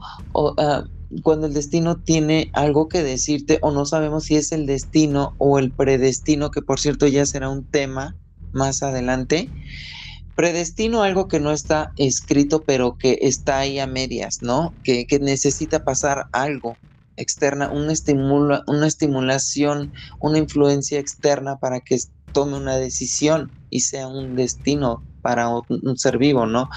ah, 0.57 0.83
cuando 1.23 1.47
el 1.47 1.53
destino 1.53 1.97
tiene 1.97 2.49
algo 2.53 2.87
que 2.87 3.03
decirte 3.03 3.59
o 3.61 3.71
no 3.71 3.85
sabemos 3.85 4.25
si 4.25 4.35
es 4.35 4.51
el 4.51 4.65
destino 4.65 5.35
o 5.37 5.59
el 5.59 5.71
predestino, 5.71 6.51
que 6.51 6.61
por 6.61 6.79
cierto 6.79 7.07
ya 7.07 7.25
será 7.25 7.49
un 7.49 7.65
tema 7.65 8.15
más 8.53 8.83
adelante. 8.83 9.49
Predestino 10.35 11.03
algo 11.03 11.27
que 11.27 11.39
no 11.39 11.51
está 11.51 11.91
escrito, 11.97 12.63
pero 12.63 12.97
que 12.97 13.19
está 13.21 13.59
ahí 13.59 13.79
a 13.79 13.87
medias, 13.87 14.41
¿no? 14.41 14.73
Que, 14.83 15.05
necesita 15.21 15.83
pasar 15.83 16.27
algo 16.31 16.77
externa, 17.17 17.69
una, 17.69 17.93
una 18.67 18.87
estimulación, 18.87 19.91
una 20.19 20.37
influencia 20.37 20.99
externa 20.99 21.57
para 21.57 21.81
que 21.81 21.97
tome 22.31 22.55
una 22.55 22.77
decisión 22.77 23.51
y 23.69 23.81
sea 23.81 24.07
un 24.07 24.35
destino 24.35 25.03
para 25.21 25.49
un, 25.49 25.97
ser 25.97 26.17
vivo, 26.17 26.45
¿no? 26.45 26.69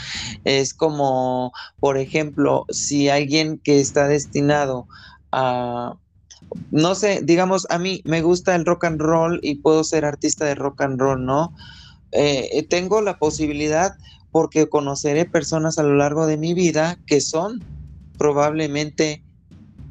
Es 0.45 0.75
como, 0.75 1.53
por 1.81 1.99
ejemplo, 1.99 2.67
si 2.71 3.09
alguien 3.09 3.59
que 3.59 3.81
está 3.81 4.09
destinado 4.09 4.87
a, 5.33 5.95
no 6.71 6.95
sé, 6.95 7.21
digamos, 7.23 7.67
a 7.71 7.79
mí 7.79 8.03
me 8.05 8.23
gusta 8.23 8.55
el 8.55 8.65
rock 8.65 8.85
and 8.85 9.01
roll 9.01 9.41
y 9.43 9.57
puedo 9.57 9.85
ser 9.85 10.05
artista 10.05 10.45
de 10.45 10.55
rock 10.55 10.83
and 10.83 11.01
roll, 11.01 11.25
¿no? 11.25 11.55
Eh, 12.13 12.65
tengo 12.71 13.01
la 13.01 13.19
posibilidad 13.19 13.97
porque 14.31 14.69
conoceré 14.69 15.25
personas 15.25 15.79
a 15.79 15.83
lo 15.83 15.95
largo 15.95 16.27
de 16.27 16.37
mi 16.37 16.55
vida 16.55 16.99
que 17.07 17.21
son 17.21 17.63
probablemente 18.19 19.23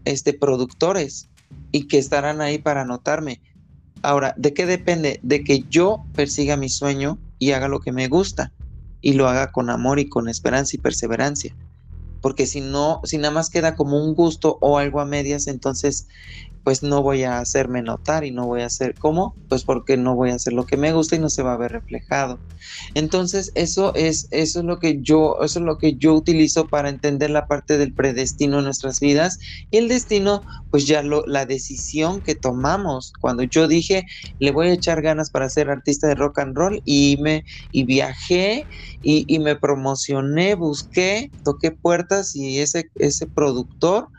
este, 0.06 0.34
productores 0.34 1.30
y 1.72 1.88
que 1.88 1.98
estarán 1.98 2.42
ahí 2.42 2.58
para 2.58 2.86
notarme. 2.86 3.42
Ahora, 4.02 4.34
¿de 4.38 4.54
qué 4.54 4.66
depende? 4.66 5.20
De 5.24 5.44
que 5.44 5.64
yo 5.70 6.04
persiga 6.14 6.58
mi 6.58 6.70
sueño 6.70 7.18
y 7.40 7.52
haga 7.52 7.68
lo 7.68 7.80
que 7.80 7.92
me 7.92 8.08
gusta 8.08 8.52
y 9.02 9.13
lo 9.13 9.28
haga 9.28 9.52
con 9.52 9.70
amor 9.70 10.00
y 10.00 10.08
con 10.08 10.30
esperanza 10.30 10.75
y 10.75 10.80
perseverancia. 10.80 11.56
Porque 12.22 12.46
si 12.46 12.62
no, 12.62 13.02
si 13.04 13.18
nada 13.18 13.34
más 13.34 13.50
queda 13.50 13.75
como 13.75 13.98
un 13.98 14.16
gusto 14.16 14.58
o 14.62 14.78
algo 14.78 15.02
a 15.02 15.06
medias, 15.06 15.48
entonces 15.48 16.08
pues 16.63 16.84
no 16.84 17.01
voy 17.03 17.24
a 17.24 17.39
hacerme 17.39 17.82
notar 17.82 18.24
y 18.25 18.32
no 18.32 18.46
voy 18.48 18.62
a 18.62 18.67
hacer 18.67 18.96
cómo, 18.98 19.38
pues 19.50 19.63
porque 19.65 19.98
no 19.98 20.15
voy 20.15 20.32
a 20.32 20.36
hacer 20.36 20.53
lo 20.53 20.65
que 20.65 20.77
me 20.77 20.93
gusta 20.93 21.15
y 21.15 21.20
no 21.20 21.29
se 21.29 21.43
va 21.43 21.53
a 21.53 21.58
ver 21.58 21.72
reflejado. 21.74 22.41
Entonces, 22.93 23.51
eso 23.55 23.93
es 23.96 24.27
eso 24.32 24.60
es 24.60 24.65
lo 24.65 24.79
que 24.79 25.00
yo 25.01 25.38
eso 25.41 25.60
es 25.60 25.65
lo 25.65 25.77
que 25.77 25.96
yo 25.98 26.13
utilizo 26.13 26.67
para 26.70 26.89
entender 26.89 27.29
la 27.29 27.46
parte 27.48 27.77
del 27.77 27.93
predestino 27.93 28.60
en 28.60 28.65
nuestras 28.65 29.00
vidas 29.00 29.38
y 29.72 29.77
el 29.77 29.88
destino, 29.89 30.43
pues 30.70 30.88
ya 30.88 31.03
la 31.03 31.46
decisión 31.46 32.22
que 32.22 32.36
tomamos 32.36 33.13
cuando 33.20 33.43
yo 33.43 33.67
dije, 33.67 34.03
le 34.39 34.51
voy 34.51 34.67
a 34.70 34.74
echar 34.74 35.01
ganas 35.01 35.29
para 35.32 35.50
ser 35.50 35.70
artista 35.70 36.08
de 36.08 36.15
rock 36.15 36.39
and 36.39 36.55
roll 36.58 36.82
y 36.86 37.17
me 37.22 37.43
y 37.72 37.84
viajé 37.86 38.67
y, 39.01 39.25
y 39.27 39.39
me 39.39 39.55
promocioné, 39.55 40.55
busqué, 40.55 41.34
toqué 41.43 41.72
puertas 41.72 42.36
y 42.36 42.60
ese 42.60 42.86
ese 42.96 43.27
productor 43.27 44.10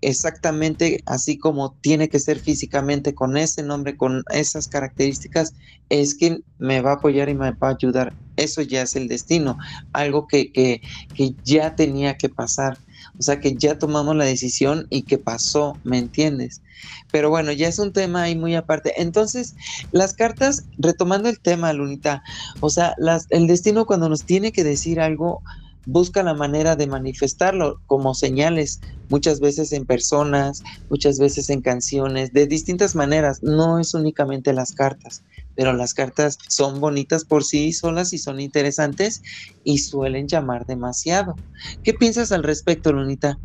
exactamente 0.00 1.02
así 1.06 1.38
como 1.38 1.74
tiene 1.80 2.08
que 2.08 2.18
ser 2.18 2.38
físicamente 2.38 3.14
con 3.14 3.36
ese 3.36 3.62
nombre, 3.62 3.96
con 3.96 4.24
esas 4.30 4.68
características, 4.68 5.54
es 5.88 6.14
quien 6.14 6.44
me 6.58 6.80
va 6.80 6.92
a 6.92 6.94
apoyar 6.94 7.28
y 7.28 7.34
me 7.34 7.50
va 7.52 7.68
a 7.68 7.70
ayudar. 7.70 8.14
Eso 8.36 8.62
ya 8.62 8.82
es 8.82 8.94
el 8.94 9.08
destino, 9.08 9.58
algo 9.92 10.28
que, 10.28 10.52
que, 10.52 10.80
que 11.14 11.34
ya 11.44 11.74
tenía 11.74 12.16
que 12.16 12.28
pasar. 12.28 12.78
O 13.18 13.22
sea 13.22 13.40
que 13.40 13.56
ya 13.56 13.78
tomamos 13.78 14.14
la 14.14 14.24
decisión 14.24 14.86
y 14.90 15.02
que 15.02 15.18
pasó, 15.18 15.76
¿me 15.82 15.98
entiendes? 15.98 16.62
Pero 17.10 17.30
bueno, 17.30 17.52
ya 17.52 17.68
es 17.68 17.78
un 17.78 17.92
tema 17.92 18.22
ahí 18.22 18.36
muy 18.36 18.54
aparte. 18.54 19.00
Entonces, 19.00 19.56
las 19.90 20.14
cartas, 20.14 20.64
retomando 20.78 21.28
el 21.28 21.40
tema, 21.40 21.72
Lunita, 21.72 22.22
o 22.60 22.70
sea, 22.70 22.94
las, 22.98 23.26
el 23.30 23.46
destino 23.46 23.86
cuando 23.86 24.08
nos 24.08 24.24
tiene 24.24 24.52
que 24.52 24.62
decir 24.62 25.00
algo, 25.00 25.42
busca 25.88 26.22
la 26.22 26.34
manera 26.34 26.76
de 26.76 26.86
manifestarlo 26.86 27.80
como 27.86 28.12
señales, 28.12 28.78
muchas 29.08 29.40
veces 29.40 29.72
en 29.72 29.86
personas, 29.86 30.62
muchas 30.90 31.18
veces 31.18 31.48
en 31.48 31.62
canciones, 31.62 32.30
de 32.32 32.46
distintas 32.46 32.94
maneras. 32.94 33.38
No 33.40 33.78
es 33.78 33.94
únicamente 33.94 34.52
las 34.52 34.72
cartas, 34.72 35.22
pero 35.54 35.72
las 35.72 35.94
cartas 35.94 36.36
son 36.48 36.78
bonitas 36.80 37.24
por 37.24 37.42
sí 37.42 37.72
solas 37.72 38.12
y 38.12 38.18
son 38.18 38.38
interesantes 38.38 39.22
y 39.64 39.78
suelen 39.78 40.28
llamar 40.28 40.66
demasiado. 40.66 41.34
¿Qué 41.82 41.94
piensas 41.94 42.32
al 42.32 42.42
respecto, 42.42 42.92
Lunita? 42.92 43.38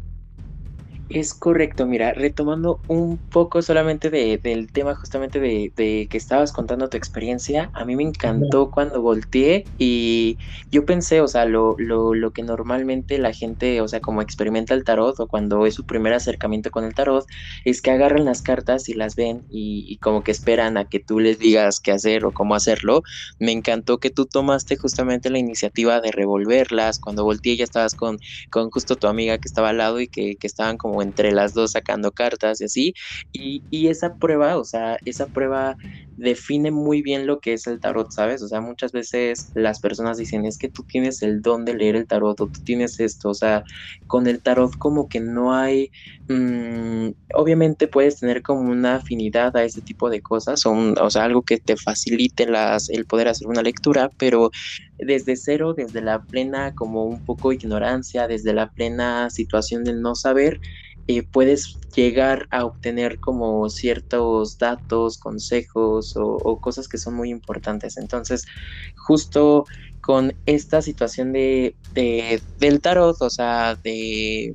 Es 1.13 1.35
correcto, 1.35 1.85
mira, 1.85 2.11
retomando 2.11 2.79
un 2.87 3.19
poco 3.19 3.61
solamente 3.61 4.09
de, 4.09 4.39
del 4.43 4.71
tema 4.71 4.95
justamente 4.95 5.39
de, 5.39 5.71
de, 5.75 6.07
que 6.09 6.17
estabas 6.17 6.51
contando 6.51 6.89
tu 6.89 6.97
experiencia, 6.97 7.69
a 7.75 7.85
mí 7.85 7.95
me 7.95 8.01
encantó 8.01 8.71
cuando 8.71 8.99
volteé 8.99 9.63
y 9.77 10.39
yo 10.71 10.87
pensé, 10.87 11.21
o 11.21 11.27
sea, 11.27 11.45
lo, 11.45 11.75
lo, 11.77 12.15
lo, 12.15 12.31
que 12.31 12.41
normalmente 12.41 13.19
la 13.19 13.31
gente, 13.31 13.79
o 13.81 13.87
sea, 13.87 13.99
como 13.99 14.23
experimenta 14.23 14.73
el 14.73 14.83
tarot 14.83 15.19
o 15.19 15.27
cuando 15.27 15.67
es 15.67 15.75
su 15.75 15.85
primer 15.85 16.13
acercamiento 16.13 16.71
con 16.71 16.83
el 16.83 16.95
tarot, 16.95 17.27
es 17.63 17.83
que 17.83 17.91
agarran 17.91 18.25
las 18.25 18.41
cartas 18.41 18.89
y 18.89 18.95
las 18.95 19.15
ven 19.15 19.45
y, 19.51 19.85
y 19.87 19.97
como 19.99 20.23
que 20.23 20.31
esperan 20.31 20.77
a 20.77 20.85
que 20.85 20.99
tú 20.99 21.19
les 21.19 21.37
digas 21.37 21.79
qué 21.79 21.91
hacer 21.91 22.25
o 22.25 22.31
cómo 22.33 22.55
hacerlo. 22.55 23.03
Me 23.37 23.51
encantó 23.51 23.99
que 23.99 24.09
tú 24.09 24.25
tomaste 24.25 24.77
justamente 24.77 25.29
la 25.29 25.37
iniciativa 25.37 26.01
de 26.01 26.11
revolverlas, 26.11 26.97
cuando 26.97 27.23
volteé 27.23 27.55
ya 27.55 27.65
estabas 27.65 27.93
con, 27.93 28.17
con 28.49 28.71
justo 28.71 28.95
tu 28.95 29.05
amiga 29.05 29.37
que 29.37 29.47
estaba 29.47 29.69
al 29.69 29.77
lado 29.77 29.99
y 29.99 30.07
que, 30.07 30.37
que 30.37 30.47
estaban 30.47 30.77
como 30.77 31.02
entre 31.03 31.31
las 31.31 31.53
dos 31.53 31.71
sacando 31.71 32.11
cartas 32.11 32.61
y 32.61 32.65
así. 32.65 32.93
Y, 33.31 33.63
y, 33.69 33.87
esa 33.89 34.15
prueba, 34.17 34.57
o 34.57 34.63
sea, 34.65 34.97
esa 35.05 35.27
prueba 35.27 35.77
define 36.15 36.71
muy 36.71 37.01
bien 37.01 37.25
lo 37.25 37.39
que 37.39 37.53
es 37.53 37.67
el 37.67 37.79
tarot, 37.79 38.11
¿sabes? 38.11 38.41
O 38.43 38.47
sea, 38.47 38.61
muchas 38.61 38.91
veces 38.91 39.51
las 39.55 39.79
personas 39.79 40.17
dicen, 40.17 40.45
es 40.45 40.57
que 40.57 40.69
tú 40.69 40.83
tienes 40.83 41.23
el 41.23 41.41
don 41.41 41.65
de 41.65 41.73
leer 41.73 41.95
el 41.95 42.07
tarot 42.07 42.39
o 42.41 42.47
tú 42.47 42.59
tienes 42.63 42.99
esto, 42.99 43.29
o 43.29 43.33
sea, 43.33 43.63
con 44.07 44.27
el 44.27 44.41
tarot 44.41 44.75
como 44.77 45.07
que 45.07 45.19
no 45.19 45.55
hay, 45.55 45.89
mmm, 46.27 47.09
obviamente 47.33 47.87
puedes 47.87 48.19
tener 48.19 48.43
como 48.43 48.61
una 48.71 48.97
afinidad 48.97 49.55
a 49.57 49.63
ese 49.63 49.81
tipo 49.81 50.09
de 50.09 50.21
cosas, 50.21 50.63
o, 50.65 51.09
sea, 51.09 51.23
algo 51.23 51.41
que 51.43 51.57
te 51.57 51.77
facilite 51.77 52.47
el 52.89 53.05
poder 53.05 53.27
hacer 53.27 53.47
una 53.47 53.63
lectura, 53.63 54.11
pero 54.17 54.51
desde 54.99 55.35
cero, 55.35 55.73
desde 55.75 56.01
la 56.01 56.23
plena 56.23 56.73
como 56.73 57.05
un 57.05 57.21
poco 57.21 57.51
ignorancia, 57.53 58.27
desde 58.27 58.53
la 58.53 58.69
plena 58.69 59.29
situación 59.29 59.83
del 59.83 60.01
no 60.01 60.15
saber, 60.15 60.59
eh, 61.07 61.23
puedes 61.23 61.77
llegar 61.95 62.47
a 62.49 62.65
obtener 62.65 63.19
como 63.19 63.69
ciertos 63.69 64.57
datos, 64.57 65.17
consejos 65.17 66.15
o, 66.15 66.37
o, 66.37 66.59
cosas 66.59 66.87
que 66.87 66.97
son 66.97 67.15
muy 67.15 67.29
importantes. 67.29 67.97
Entonces, 67.97 68.45
justo 68.95 69.65
con 70.01 70.33
esta 70.45 70.81
situación 70.81 71.33
de, 71.33 71.75
de 71.93 72.41
del 72.59 72.81
tarot, 72.81 73.21
o 73.21 73.29
sea, 73.29 73.75
de 73.75 74.53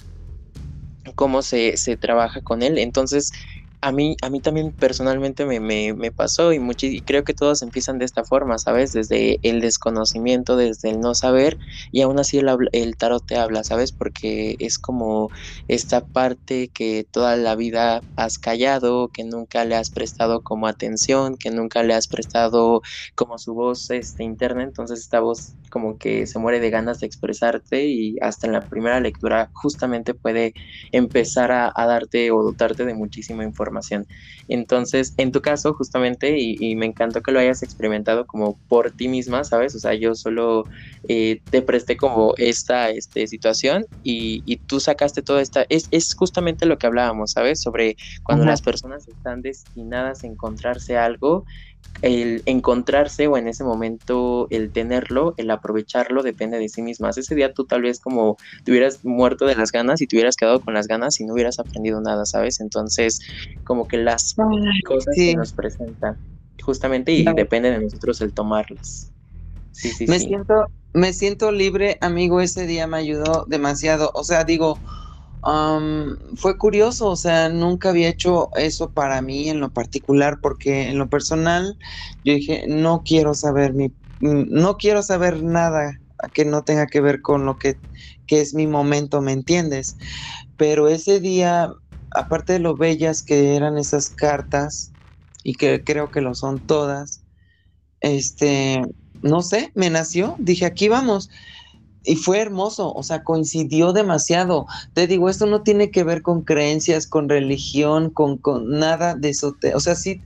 cómo 1.15 1.43
se, 1.43 1.77
se 1.77 1.97
trabaja 1.97 2.41
con 2.43 2.63
él, 2.63 2.79
entonces 2.79 3.33
a 3.81 3.93
mí, 3.93 4.17
a 4.23 4.31
mí 4.31 4.41
también 4.41 4.73
personalmente 4.73 5.47
me, 5.47 5.61
me, 5.61 6.11
pasó 6.13 6.53
y, 6.53 6.61
y 6.83 7.03
creo 7.03 7.25
que 7.25 7.35
todos 7.35 7.63
empiezan 7.63 7.99
de 7.99 8.05
esta 8.07 8.25
forma, 8.25 8.59
¿sabes? 8.59 8.93
Desde 8.93 9.39
el 9.43 9.61
desconocimiento, 9.61 10.57
desde 10.57 10.91
el 10.91 11.01
no 11.01 11.15
saber 11.15 11.59
y 11.93 12.03
aún 12.03 12.19
así 12.19 12.39
el, 12.39 12.49
el 12.73 12.97
tarot 12.97 13.25
te 13.27 13.37
habla, 13.37 13.63
¿sabes? 13.65 13.93
Porque 13.93 14.57
es 14.59 14.79
como 14.79 15.31
esta 15.69 16.07
parte 16.07 16.71
que 16.75 17.07
toda 17.11 17.37
la 17.37 17.55
vida 17.57 18.05
has 18.17 18.39
callado, 18.39 19.09
que 19.11 19.25
nunca 19.25 19.65
le 19.65 19.77
has 19.77 19.91
prestado 19.91 20.43
como 20.43 20.67
atención, 20.67 21.37
que 21.37 21.51
nunca 21.51 21.83
le 21.85 21.95
has 21.95 22.09
prestado 22.09 22.83
como 23.15 23.39
su 23.39 23.55
voz 23.55 23.91
este, 23.91 24.25
interna, 24.25 24.63
entonces 24.65 25.01
esta 25.01 25.21
voz 25.21 25.55
como 25.71 25.99
que 25.99 26.27
se 26.27 26.39
muere 26.39 26.61
de 26.61 26.71
ganas 26.71 26.99
de 27.01 27.07
expresarte 27.07 27.85
y 27.87 28.17
hasta 28.23 28.47
en 28.47 28.55
la 28.55 28.67
primera 28.67 29.01
lectura 29.01 29.51
justamente 29.55 30.15
puede 30.15 30.55
empezar 30.93 31.53
a, 31.53 31.73
a 31.75 31.87
darte 31.87 32.31
o 32.31 32.43
dotarte 32.43 32.85
de 32.87 32.95
muchísima 32.95 33.45
información. 33.45 33.68
Entonces, 34.49 35.15
en 35.17 35.33
tu 35.33 35.41
caso, 35.43 35.75
justamente, 35.75 36.39
y, 36.39 36.57
y, 36.59 36.77
me 36.77 36.87
encantó 36.87 37.23
que 37.23 37.33
lo 37.33 37.41
hayas 37.41 37.63
experimentado 37.63 38.27
como 38.27 38.59
por 38.69 38.91
ti 38.93 39.09
misma, 39.09 39.45
¿sabes? 39.45 39.75
O 39.75 39.79
sea, 39.79 39.95
yo 39.95 40.15
solo 40.15 40.67
eh, 41.09 41.41
te 41.51 41.63
presté 41.63 41.97
como 41.97 42.35
esta 42.39 42.91
este, 42.91 43.27
situación 43.27 43.87
y, 44.03 44.43
y, 44.47 44.57
tú 44.57 44.81
sacaste 44.81 45.23
toda 45.23 45.43
esta, 45.43 45.67
es, 45.69 45.89
es, 45.91 46.15
justamente 46.15 46.67
lo 46.67 46.79
que 46.79 46.87
hablábamos, 46.87 47.33
¿sabes? 47.33 47.61
Sobre 47.61 47.97
cuando 48.23 48.45
Ajá. 48.45 48.53
las 48.53 48.63
personas 48.63 49.07
están 49.09 49.43
destinadas 49.43 50.25
a 50.25 50.27
encontrarse 50.27 50.97
algo 50.97 51.45
el 52.03 52.43
encontrarse 52.47 53.27
o 53.27 53.37
en 53.37 53.49
ese 53.49 53.65
momento 53.65 54.47
el 54.51 54.71
tenerlo, 54.71 55.35
el 55.37 55.51
aprovecharlo, 55.51 56.23
depende 56.23 56.59
de 56.59 56.69
sí 56.69 56.83
mismas. 56.83 57.19
Ese 57.19 57.35
día 57.35 57.53
tú 57.53 57.65
tal 57.65 57.83
vez 57.83 58.01
como 58.01 58.37
te 58.65 58.71
hubieras 58.71 59.05
muerto 59.05 59.47
de 59.47 59.57
las 59.57 59.73
ganas 59.73 60.01
y 60.01 60.07
te 60.07 60.17
hubieras 60.17 60.37
quedado 60.37 60.61
con 60.61 60.75
las 60.75 60.87
ganas 60.87 61.19
y 61.21 61.25
no 61.25 61.35
hubieras 61.35 61.59
aprendido 61.59 62.01
nada, 62.01 62.25
¿sabes? 62.25 62.61
Entonces, 62.61 63.21
como 63.65 63.89
que 63.89 63.99
las 63.99 64.35
Ay, 64.39 64.83
cosas 64.83 65.15
sí. 65.15 65.31
que 65.31 65.37
nos 65.37 65.53
presentan, 65.53 66.17
justamente, 66.63 67.13
y 67.13 67.25
claro. 67.25 67.37
depende 67.37 67.71
de 67.71 67.81
nosotros 67.81 68.21
el 68.21 68.33
tomarlas. 68.33 69.13
Sí, 69.73 69.91
sí, 69.91 70.07
me 70.07 70.19
sí. 70.19 70.27
siento, 70.27 70.67
me 70.93 71.13
siento 71.13 71.53
libre, 71.53 71.99
amigo, 72.01 72.41
ese 72.41 72.67
día 72.67 72.87
me 72.87 72.99
ayudó 72.99 73.45
demasiado. 73.49 74.11
O 74.15 74.25
sea, 74.25 74.45
digo, 74.45 74.79
Um, 75.43 76.17
fue 76.37 76.59
curioso, 76.59 77.07
o 77.09 77.17
sea, 77.17 77.49
nunca 77.49 77.91
había 77.91 78.09
hecho 78.09 78.51
eso 78.57 78.93
para 78.93 79.23
mí 79.23 79.49
en 79.49 79.61
lo 79.61 79.71
particular, 79.71 80.41
porque 80.43 80.89
en 80.91 80.99
lo 80.99 81.09
personal 81.09 81.79
yo 82.25 82.35
dije, 82.35 82.65
no 82.69 83.03
quiero 83.05 83.35
saber 83.35 83.73
mi, 83.73 83.95
no 84.19 84.77
quiero 84.77 85.03
saber 85.03 85.43
nada 85.43 85.93
que 86.35 86.45
no 86.45 86.65
tenga 86.65 86.87
que 86.89 87.01
ver 87.01 87.23
con 87.23 87.47
lo 87.47 87.57
que, 87.57 87.81
que 88.27 88.41
es 88.41 88.53
mi 88.55 88.67
momento, 88.67 89.21
¿me 89.23 89.33
entiendes? 89.33 89.97
Pero 90.57 90.89
ese 90.89 91.21
día, 91.21 91.71
aparte 92.11 92.55
de 92.55 92.59
lo 92.61 92.77
bellas 92.77 93.23
que 93.23 93.57
eran 93.57 93.79
esas 93.79 94.11
cartas, 94.11 94.95
y 95.45 95.55
que 95.55 95.85
creo 95.85 96.11
que 96.11 96.21
lo 96.21 96.35
son 96.35 96.65
todas, 96.67 97.25
este, 98.01 98.83
no 99.23 99.43
sé, 99.43 99.73
me 99.75 99.91
nació, 99.91 100.37
dije, 100.39 100.67
aquí 100.67 100.89
vamos 100.89 101.31
y 102.09 102.17
fue 102.17 102.41
hermoso, 102.41 102.93
o 102.95 103.03
sea, 103.03 103.23
coincidió 103.23 103.93
demasiado. 103.93 104.67
Te 104.95 105.07
digo, 105.07 105.29
esto 105.29 105.45
no 105.45 105.63
tiene 105.63 105.91
que 105.91 106.05
ver 106.05 106.23
con 106.23 106.43
creencias, 106.43 107.07
con 107.07 107.29
religión, 107.29 108.09
con, 108.09 108.39
con 108.39 108.79
nada 108.79 109.15
de 109.15 109.29
eso. 109.29 109.55
O 109.75 109.81
sea, 109.81 109.95
sí, 109.95 110.23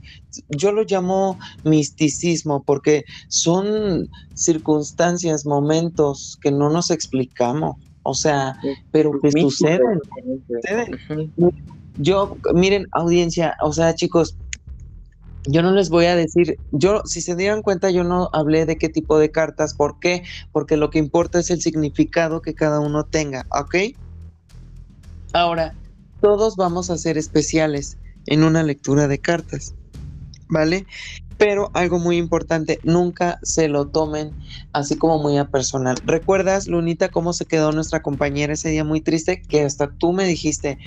yo 0.47 0.71
lo 0.71 0.83
llamo 0.83 1.37
misticismo 1.65 2.63
porque 2.63 3.03
son 3.27 4.09
circunstancias, 4.33 5.45
momentos 5.45 6.39
que 6.41 6.51
no 6.51 6.69
nos 6.69 6.89
explicamos. 6.89 7.75
O 8.03 8.13
sea, 8.13 8.57
pero 8.91 9.19
que 9.21 9.31
suceden. 9.31 9.99
suceden. 10.47 11.53
Yo, 11.97 12.37
miren, 12.53 12.87
audiencia, 12.91 13.55
o 13.61 13.73
sea, 13.73 13.93
chicos, 13.93 14.35
yo 15.45 15.61
no 15.61 15.71
les 15.71 15.89
voy 15.89 16.05
a 16.05 16.15
decir, 16.15 16.57
yo, 16.71 17.01
si 17.05 17.21
se 17.21 17.35
dieran 17.35 17.61
cuenta, 17.61 17.91
yo 17.91 18.03
no 18.03 18.29
hablé 18.33 18.65
de 18.65 18.77
qué 18.77 18.89
tipo 18.89 19.19
de 19.19 19.31
cartas, 19.31 19.73
¿por 19.73 19.99
qué? 19.99 20.23
Porque 20.51 20.77
lo 20.77 20.89
que 20.89 20.99
importa 20.99 21.39
es 21.39 21.49
el 21.49 21.61
significado 21.61 22.41
que 22.41 22.55
cada 22.55 22.79
uno 22.79 23.03
tenga, 23.05 23.45
¿ok? 23.51 23.75
Ahora, 25.33 25.73
todos 26.21 26.55
vamos 26.55 26.89
a 26.89 26.97
ser 26.97 27.17
especiales 27.17 27.97
en 28.27 28.43
una 28.43 28.63
lectura 28.63 29.07
de 29.07 29.19
cartas, 29.19 29.75
¿vale? 30.47 30.85
Pero 31.37 31.71
algo 31.73 31.99
muy 31.99 32.17
importante, 32.17 32.79
nunca 32.83 33.39
se 33.41 33.67
lo 33.67 33.87
tomen 33.87 34.31
así 34.71 34.95
como 34.95 35.19
muy 35.19 35.37
a 35.37 35.49
personal. 35.49 35.97
¿Recuerdas, 36.05 36.67
Lunita, 36.67 37.09
cómo 37.09 37.33
se 37.33 37.45
quedó 37.45 37.71
nuestra 37.71 38.01
compañera 38.01 38.53
ese 38.53 38.69
día 38.69 38.83
muy 38.83 39.01
triste? 39.01 39.41
Que 39.41 39.63
hasta 39.63 39.91
tú 39.91 40.13
me 40.13 40.25
dijiste, 40.25 40.77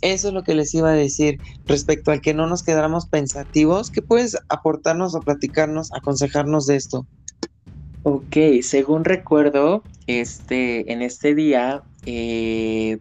eso 0.00 0.28
es 0.28 0.34
lo 0.34 0.42
que 0.42 0.54
les 0.54 0.74
iba 0.74 0.90
a 0.90 0.94
decir 0.94 1.38
respecto 1.66 2.10
al 2.10 2.20
que 2.20 2.34
no 2.34 2.46
nos 2.46 2.62
quedáramos 2.62 3.06
pensativos. 3.06 3.90
¿Qué 3.90 4.02
puedes 4.02 4.36
aportarnos 4.48 5.14
o 5.14 5.22
platicarnos, 5.22 5.92
aconsejarnos 5.92 6.66
de 6.66 6.76
esto? 6.76 7.06
Ok, 8.02 8.36
según 8.62 9.04
recuerdo, 9.04 9.82
este, 10.06 10.92
en 10.92 11.02
este 11.02 11.34
día, 11.34 11.82
eh, 12.04 12.98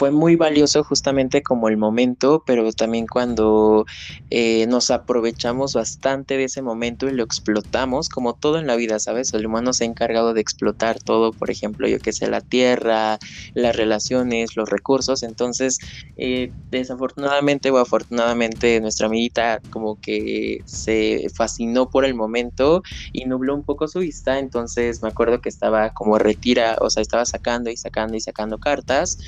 fue 0.00 0.10
muy 0.10 0.34
valioso 0.34 0.82
justamente 0.82 1.42
como 1.42 1.68
el 1.68 1.76
momento, 1.76 2.42
pero 2.46 2.72
también 2.72 3.06
cuando 3.06 3.84
eh, 4.30 4.66
nos 4.66 4.90
aprovechamos 4.90 5.74
bastante 5.74 6.38
de 6.38 6.44
ese 6.44 6.62
momento 6.62 7.06
y 7.06 7.12
lo 7.12 7.22
explotamos, 7.22 8.08
como 8.08 8.32
todo 8.32 8.58
en 8.58 8.66
la 8.66 8.76
vida, 8.76 8.98
¿sabes? 8.98 9.34
El 9.34 9.44
humano 9.44 9.74
se 9.74 9.84
ha 9.84 9.88
encargado 9.88 10.32
de 10.32 10.40
explotar 10.40 11.02
todo, 11.02 11.32
por 11.32 11.50
ejemplo, 11.50 11.86
yo 11.86 11.98
que 11.98 12.14
sé, 12.14 12.30
la 12.30 12.40
tierra, 12.40 13.18
las 13.52 13.76
relaciones, 13.76 14.56
los 14.56 14.70
recursos, 14.70 15.22
entonces 15.22 15.78
eh, 16.16 16.54
desafortunadamente 16.70 17.70
o 17.70 17.76
afortunadamente 17.76 18.80
nuestra 18.80 19.06
amiguita 19.08 19.60
como 19.70 19.96
que 20.00 20.60
se 20.64 21.26
fascinó 21.34 21.90
por 21.90 22.06
el 22.06 22.14
momento 22.14 22.82
y 23.12 23.26
nubló 23.26 23.54
un 23.54 23.64
poco 23.64 23.86
su 23.86 23.98
vista, 23.98 24.38
entonces 24.38 25.02
me 25.02 25.10
acuerdo 25.10 25.42
que 25.42 25.50
estaba 25.50 25.90
como 25.90 26.18
retira, 26.18 26.78
o 26.80 26.88
sea, 26.88 27.02
estaba 27.02 27.26
sacando 27.26 27.70
y 27.70 27.76
sacando 27.76 28.16
y 28.16 28.20
sacando 28.20 28.58
cartas 28.58 29.18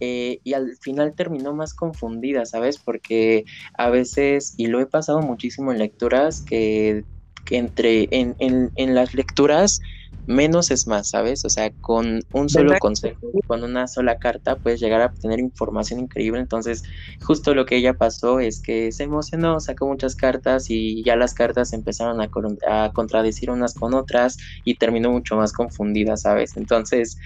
eh, 0.00 0.40
y 0.44 0.54
al 0.54 0.76
final 0.80 1.14
terminó 1.14 1.54
más 1.54 1.74
confundida, 1.74 2.46
¿sabes? 2.46 2.78
Porque 2.78 3.44
a 3.76 3.90
veces, 3.90 4.54
y 4.56 4.66
lo 4.66 4.80
he 4.80 4.86
pasado 4.86 5.20
muchísimo 5.20 5.72
en 5.72 5.78
lecturas, 5.78 6.40
que, 6.40 7.04
que 7.44 7.58
entre 7.58 8.08
en, 8.10 8.34
en, 8.38 8.72
en, 8.76 8.94
las 8.94 9.14
lecturas 9.14 9.80
menos 10.26 10.70
es 10.70 10.86
más, 10.86 11.08
¿sabes? 11.10 11.44
O 11.44 11.50
sea, 11.50 11.72
con 11.80 12.20
un 12.32 12.48
solo 12.48 12.78
consejo, 12.78 13.18
con 13.46 13.64
una 13.64 13.88
sola 13.88 14.16
carta, 14.16 14.56
puedes 14.58 14.80
llegar 14.80 15.00
a 15.02 15.06
obtener 15.06 15.40
información 15.40 16.00
increíble. 16.00 16.40
Entonces, 16.40 16.82
justo 17.20 17.54
lo 17.54 17.66
que 17.66 17.76
ella 17.76 17.94
pasó 17.94 18.38
es 18.40 18.60
que 18.62 18.92
se 18.92 19.04
emocionó, 19.04 19.58
sacó 19.60 19.86
muchas 19.88 20.14
cartas 20.16 20.66
y 20.68 21.02
ya 21.04 21.16
las 21.16 21.34
cartas 21.34 21.72
empezaron 21.72 22.20
a, 22.20 22.30
a 22.68 22.90
contradecir 22.92 23.50
unas 23.50 23.74
con 23.74 23.94
otras 23.94 24.36
y 24.64 24.76
terminó 24.76 25.10
mucho 25.10 25.36
más 25.36 25.52
confundida, 25.52 26.16
¿sabes? 26.16 26.56
Entonces, 26.56 27.16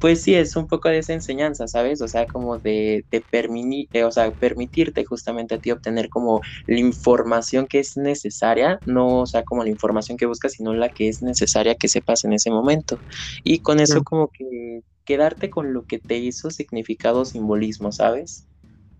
pues 0.00 0.22
sí, 0.22 0.34
es 0.34 0.56
un 0.56 0.66
poco 0.66 0.88
de 0.90 0.98
esa 0.98 1.14
enseñanza, 1.14 1.66
¿sabes? 1.66 2.02
O 2.02 2.08
sea, 2.08 2.26
como 2.26 2.58
de, 2.58 3.06
de 3.10 4.04
o 4.04 4.10
sea, 4.10 4.32
permitirte 4.32 5.04
justamente 5.06 5.54
a 5.54 5.58
ti 5.58 5.70
obtener 5.70 6.08
como 6.10 6.42
la 6.66 6.78
información 6.78 7.66
que 7.66 7.78
es 7.80 7.96
necesaria, 7.96 8.80
no, 8.84 9.20
o 9.22 9.26
sea, 9.26 9.44
como 9.44 9.64
la 9.64 9.70
información 9.70 10.18
que 10.18 10.26
buscas, 10.26 10.52
sino 10.52 10.74
la 10.74 10.90
que 10.90 11.08
es 11.08 11.22
necesaria 11.22 11.74
que 11.76 11.88
sepas 11.88 12.23
en 12.24 12.32
ese 12.32 12.50
momento. 12.50 12.98
Y 13.42 13.58
con 13.60 13.80
eso 13.80 14.02
como 14.02 14.28
que 14.28 14.82
quedarte 15.04 15.50
con 15.50 15.72
lo 15.72 15.84
que 15.84 15.98
te 15.98 16.18
hizo 16.18 16.50
significado, 16.50 17.24
simbolismo, 17.24 17.92
¿sabes? 17.92 18.46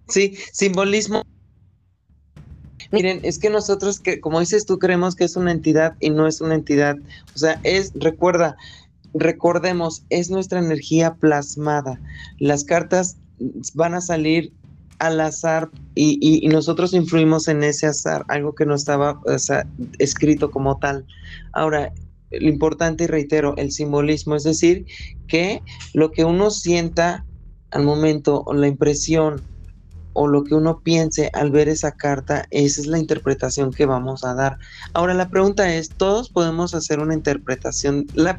Sí, 0.09 0.37
simbolismo. 0.53 1.23
Miren, 2.91 3.21
es 3.23 3.39
que 3.39 3.51
nosotros, 3.51 4.01
que 4.01 4.21
como 4.21 4.41
dices 4.41 4.67
tú, 4.67 4.79
creemos 4.79 5.17
que 5.17 5.25
es 5.25 5.37
una 5.37 5.53
entidad 5.53 5.97
y 6.01 6.11
no 6.11 6.27
es 6.27 6.41
una 6.41 6.55
entidad. 6.55 6.97
O 7.35 7.39
sea, 7.39 7.61
es, 7.63 7.93
recuerda, 7.95 8.57
recordemos, 9.15 10.05
es 10.11 10.31
nuestra 10.31 10.59
energía 10.59 11.15
plasmada. 11.15 12.01
Las 12.39 12.65
cartas 12.65 13.17
van 13.75 13.95
a 13.95 14.01
salir 14.01 14.53
al 14.99 15.21
azar 15.21 15.71
y, 15.95 16.47
nosotros 16.49 16.93
influimos 16.95 17.49
en 17.49 17.63
ese 17.63 17.87
azar, 17.87 18.25
algo 18.29 18.55
que 18.55 18.67
no 18.67 18.75
estaba 18.75 19.21
escrito 19.99 20.51
como 20.51 20.79
tal. 20.79 21.05
Ahora, 21.53 21.93
lo 22.41 22.49
importante 22.49 23.05
y 23.05 23.07
reitero, 23.07 23.55
el 23.57 23.73
simbolismo, 23.73 24.37
es 24.37 24.45
decir, 24.45 24.87
que 25.27 25.63
lo 25.93 26.11
que 26.11 26.25
uno 26.25 26.51
sienta 26.51 27.27
al 27.71 27.85
momento, 27.85 28.45
la 28.53 28.69
impresión 28.69 29.45
o 30.15 30.29
lo 30.29 30.45
que 30.45 30.55
uno 30.55 30.81
piense 30.83 31.29
al 31.33 31.51
ver 31.51 31.69
esa 31.69 31.93
carta, 31.93 32.47
esa 32.51 32.81
es 32.81 32.87
la 32.87 32.99
interpretación 32.99 33.73
que 33.73 33.85
vamos 33.85 34.25
a 34.25 34.35
dar. 34.35 34.59
Ahora 34.95 35.13
la 35.13 35.29
pregunta 35.29 35.75
es, 35.75 35.97
¿todos 35.97 36.31
podemos 36.31 36.73
hacer 36.75 37.01
una 37.01 37.15
interpretación? 37.15 38.09
La 38.15 38.39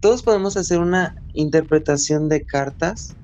¿Todos 0.00 0.22
podemos 0.22 0.56
hacer 0.56 0.78
una 0.80 1.14
interpretación 1.32 2.28
de 2.28 2.44
cartas? 2.44 3.16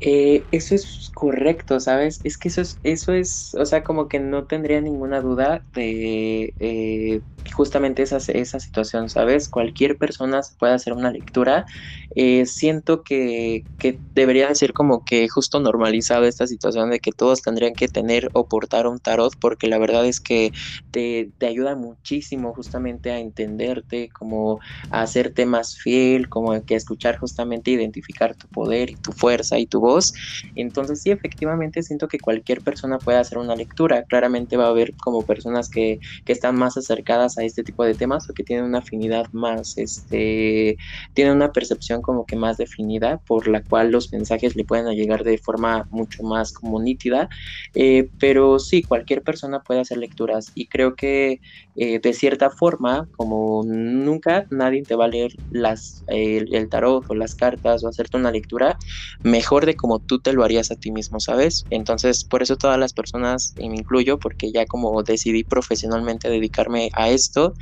Eh, 0.00 0.48
eso 0.50 0.74
es 0.74 1.10
correcto, 1.14 1.80
¿sabes? 1.80 2.20
Es 2.24 2.36
que 2.36 2.48
eso 2.48 2.60
es, 2.60 2.80
eso 2.82 3.12
es, 3.12 3.54
o 3.54 3.64
sea, 3.64 3.84
como 3.84 4.08
que 4.08 4.18
no 4.18 4.46
tendría 4.46 4.80
ninguna 4.80 5.20
duda 5.20 5.64
de 5.74 6.52
eh, 6.58 7.22
justamente 7.54 8.02
esa, 8.02 8.18
esa 8.18 8.60
situación, 8.60 9.08
¿sabes? 9.08 9.48
Cualquier 9.48 9.96
persona 9.96 10.40
puede 10.58 10.74
hacer 10.74 10.92
una 10.92 11.10
lectura. 11.10 11.66
Eh, 12.14 12.46
siento 12.46 13.02
que, 13.02 13.66
que, 13.78 14.00
debería 14.14 14.54
ser 14.54 14.72
como 14.72 15.04
que 15.04 15.28
justo 15.28 15.58
normalizado 15.60 16.24
esta 16.24 16.46
situación 16.46 16.90
de 16.90 17.00
que 17.00 17.10
todos 17.12 17.42
tendrían 17.42 17.74
que 17.74 17.88
tener 17.88 18.30
o 18.32 18.46
portar 18.48 18.86
un 18.86 19.00
tarot, 19.00 19.32
porque 19.40 19.66
la 19.66 19.78
verdad 19.78 20.06
es 20.06 20.20
que 20.20 20.52
te, 20.90 21.30
te 21.38 21.46
ayuda 21.46 21.74
muchísimo 21.74 22.54
justamente 22.54 23.10
a 23.10 23.18
entenderte, 23.18 24.10
como 24.10 24.60
a 24.90 25.02
hacerte 25.02 25.46
más 25.46 25.76
fiel, 25.76 26.28
como 26.28 26.64
que 26.64 26.74
a 26.74 26.76
escuchar 26.76 27.18
justamente, 27.18 27.70
identificar 27.72 28.36
tu 28.36 28.48
poder 28.48 28.90
y 28.90 28.96
tu 28.96 29.12
fuerza 29.12 29.58
y 29.58 29.66
tu 29.66 29.80
voz. 29.80 30.12
Entonces 30.54 31.02
sí, 31.02 31.10
efectivamente 31.10 31.82
siento 31.82 32.08
que 32.08 32.18
cualquier 32.20 32.62
persona 32.62 32.98
puede 32.98 33.18
hacer 33.18 33.38
una 33.38 33.56
lectura. 33.56 34.04
Claramente 34.04 34.56
va 34.56 34.66
a 34.66 34.70
haber 34.70 34.94
como 34.96 35.24
personas 35.24 35.68
que, 35.68 36.00
que 36.24 36.32
están 36.32 36.56
más 36.56 36.76
acercadas 36.76 37.38
a 37.38 37.43
este 37.46 37.62
tipo 37.64 37.84
de 37.84 37.94
temas 37.94 38.28
o 38.30 38.34
que 38.34 38.44
tienen 38.44 38.64
una 38.66 38.78
afinidad 38.78 39.26
más, 39.32 39.76
este, 39.76 40.76
tienen 41.14 41.34
una 41.36 41.52
percepción 41.52 42.02
como 42.02 42.26
que 42.26 42.36
más 42.36 42.56
definida 42.56 43.18
por 43.26 43.48
la 43.48 43.62
cual 43.62 43.90
los 43.90 44.12
mensajes 44.12 44.56
le 44.56 44.64
pueden 44.64 44.86
llegar 44.94 45.24
de 45.24 45.38
forma 45.38 45.86
mucho 45.90 46.22
más 46.22 46.52
como 46.52 46.80
nítida, 46.80 47.28
eh, 47.74 48.10
pero 48.18 48.58
sí, 48.58 48.82
cualquier 48.82 49.22
persona 49.22 49.60
puede 49.62 49.80
hacer 49.80 49.98
lecturas 49.98 50.50
y 50.54 50.68
creo 50.68 50.94
que 50.96 51.40
eh, 51.76 51.98
de 52.00 52.12
cierta 52.12 52.50
forma, 52.50 53.08
como 53.16 53.62
nunca 53.66 54.46
nadie 54.50 54.84
te 54.84 54.94
va 54.94 55.06
a 55.06 55.08
leer 55.08 55.32
las, 55.50 56.04
el, 56.06 56.68
tarot 56.68 57.04
o 57.08 57.14
las 57.14 57.34
cartas 57.34 57.84
o 57.84 57.88
hacerte 57.88 58.16
una 58.16 58.30
lectura 58.30 58.78
mejor 59.22 59.66
de 59.66 59.76
como 59.76 60.00
tú 60.00 60.20
te 60.20 60.32
lo 60.32 60.44
harías 60.44 60.70
a 60.70 60.76
ti 60.76 60.92
mismo, 60.92 61.20
¿sabes? 61.20 61.66
Entonces, 61.70 62.24
por 62.24 62.42
eso 62.42 62.56
todas 62.56 62.78
las 62.78 62.92
personas, 62.92 63.54
y 63.56 63.68
me 63.68 63.76
incluyo, 63.76 64.18
porque 64.18 64.52
ya 64.52 64.66
como 64.66 65.02
decidí 65.02 65.44
profesionalmente 65.44 66.28
dedicarme 66.28 66.90
a 66.94 67.10
esto, 67.10 67.54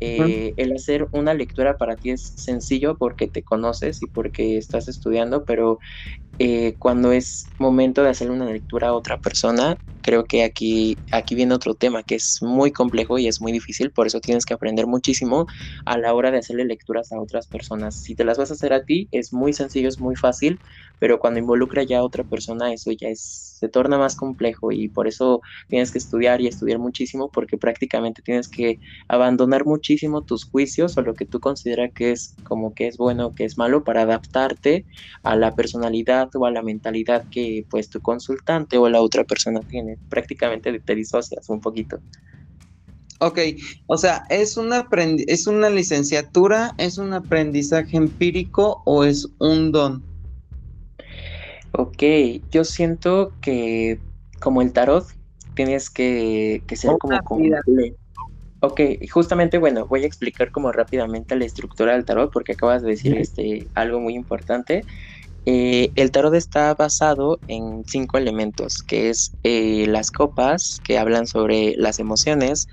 eh, 0.00 0.54
el 0.56 0.72
hacer 0.72 1.08
una 1.12 1.34
lectura 1.34 1.76
para 1.76 1.96
ti 1.96 2.10
es 2.10 2.32
sencillo 2.36 2.96
porque 2.96 3.28
te 3.28 3.42
conoces 3.42 4.02
y 4.02 4.06
porque 4.06 4.56
estás 4.56 4.88
estudiando, 4.88 5.44
pero 5.44 5.78
eh, 6.40 6.76
cuando 6.78 7.12
es 7.12 7.54
momento 7.58 8.02
de 8.04 8.10
hacer 8.10 8.30
una 8.32 8.46
lectura 8.46 8.88
a 8.90 8.94
otra 8.94 9.18
persona, 9.20 9.78
creo 10.02 10.26
que 10.26 10.44
aquí, 10.44 11.00
aquí 11.12 11.36
viene 11.36 11.54
otro 11.54 11.74
tema 11.76 12.02
que 12.04 12.16
es 12.16 12.38
muy 12.42 12.72
complejo 12.72 13.18
y 13.18 13.28
es 13.28 13.40
muy 13.42 13.52
difícil, 13.52 13.92
por 13.92 14.08
eso 14.08 14.20
tienes 14.20 14.46
que 14.46 14.54
aprender 14.54 14.88
muchísimo 14.88 15.46
a 15.86 15.98
la 15.98 16.14
hora 16.14 16.32
de 16.32 16.38
hacerle 16.38 16.64
lecturas 16.66 17.12
a 17.12 17.20
otras 17.20 17.48
personas. 17.48 17.96
Si 18.02 18.16
te 18.16 18.24
las 18.24 18.38
vas 18.38 18.50
a 18.50 18.54
hacer 18.54 18.72
a 18.74 18.84
ti, 18.84 19.08
es 19.12 19.32
muy 19.34 19.52
sencillo, 19.54 19.88
es 19.90 20.00
muy 20.00 20.16
fácil, 20.16 20.62
pero 20.98 21.18
cuando 21.20 21.40
involucra 21.40 21.84
ya 21.84 22.00
a 22.00 22.04
otra 22.04 22.24
persona, 22.24 22.72
eso 22.72 22.92
ya 22.92 23.08
es, 23.08 23.56
se 23.60 23.68
torna 23.68 23.98
más 23.98 24.16
complejo 24.16 24.72
y 24.72 24.88
por 24.88 25.08
eso 25.08 25.42
tienes 25.68 25.92
que 25.92 25.98
estudiar 25.98 26.40
y 26.42 26.48
estudiar 26.48 26.80
muchísimo 26.80 27.30
porque 27.32 27.58
prácticamente 27.58 28.22
tienes 28.22 28.48
que 28.48 28.78
abandonar 29.08 29.66
muchísimo 29.66 30.22
tus 30.24 30.44
juicios 30.46 30.96
o 30.98 31.02
lo 31.02 31.14
que 31.14 31.26
tú 31.26 31.40
consideras 31.40 31.90
que 31.94 32.12
es 32.12 32.38
como 32.42 32.74
que 32.74 32.88
es 32.88 32.96
bueno 32.98 33.28
o 33.28 33.34
que 33.34 33.44
es 33.44 33.58
malo 33.58 33.84
para 33.84 34.02
adaptarte 34.02 34.86
a 35.22 35.36
la 35.36 35.54
personalidad 35.54 36.29
o 36.38 36.46
a 36.46 36.50
la 36.50 36.62
mentalidad 36.62 37.24
que 37.30 37.66
pues 37.70 37.88
tu 37.90 38.00
consultante 38.00 38.78
o 38.78 38.88
la 38.88 39.00
otra 39.00 39.24
persona 39.24 39.60
tiene. 39.60 39.98
Prácticamente 40.08 40.78
te 40.80 40.94
disocias 40.94 41.48
un 41.48 41.60
poquito. 41.60 42.00
Ok, 43.22 43.38
o 43.86 43.98
sea, 43.98 44.24
¿es 44.30 44.56
una, 44.56 44.88
¿es 45.26 45.46
una 45.46 45.68
licenciatura, 45.68 46.74
es 46.78 46.96
un 46.96 47.12
aprendizaje 47.12 47.98
empírico 47.98 48.82
o 48.86 49.04
es 49.04 49.28
un 49.38 49.72
don? 49.72 50.02
Ok, 51.72 52.02
yo 52.50 52.64
siento 52.64 53.34
que 53.42 54.00
como 54.40 54.62
el 54.62 54.72
tarot 54.72 55.06
tienes 55.54 55.90
que, 55.90 56.62
ser 56.72 56.92
como 56.98 57.18
completo. 57.20 57.62
Ok, 58.62 58.80
justamente, 59.10 59.58
bueno, 59.58 59.86
voy 59.86 60.04
a 60.04 60.06
explicar 60.06 60.50
como 60.50 60.70
rápidamente 60.70 61.34
la 61.36 61.46
estructura 61.46 61.92
del 61.92 62.04
tarot 62.04 62.30
porque 62.32 62.52
acabas 62.52 62.82
de 62.82 62.90
decir 62.90 63.16
este, 63.16 63.68
algo 63.74 64.00
muy 64.00 64.14
importante. 64.14 64.84
Eh, 65.46 65.92
el 65.96 66.10
tarot 66.12 66.34
está 66.34 66.74
basado 66.74 67.42
en 67.46 67.84
cinco 67.86 68.18
elementos, 68.18 68.82
que 68.86 69.10
es 69.10 69.36
eh, 69.42 69.86
las 69.88 70.10
copas, 70.10 70.80
que 70.84 70.98
hablan 70.98 71.26
sobre 71.26 71.74
las 71.76 71.98
emociones, 71.98 72.66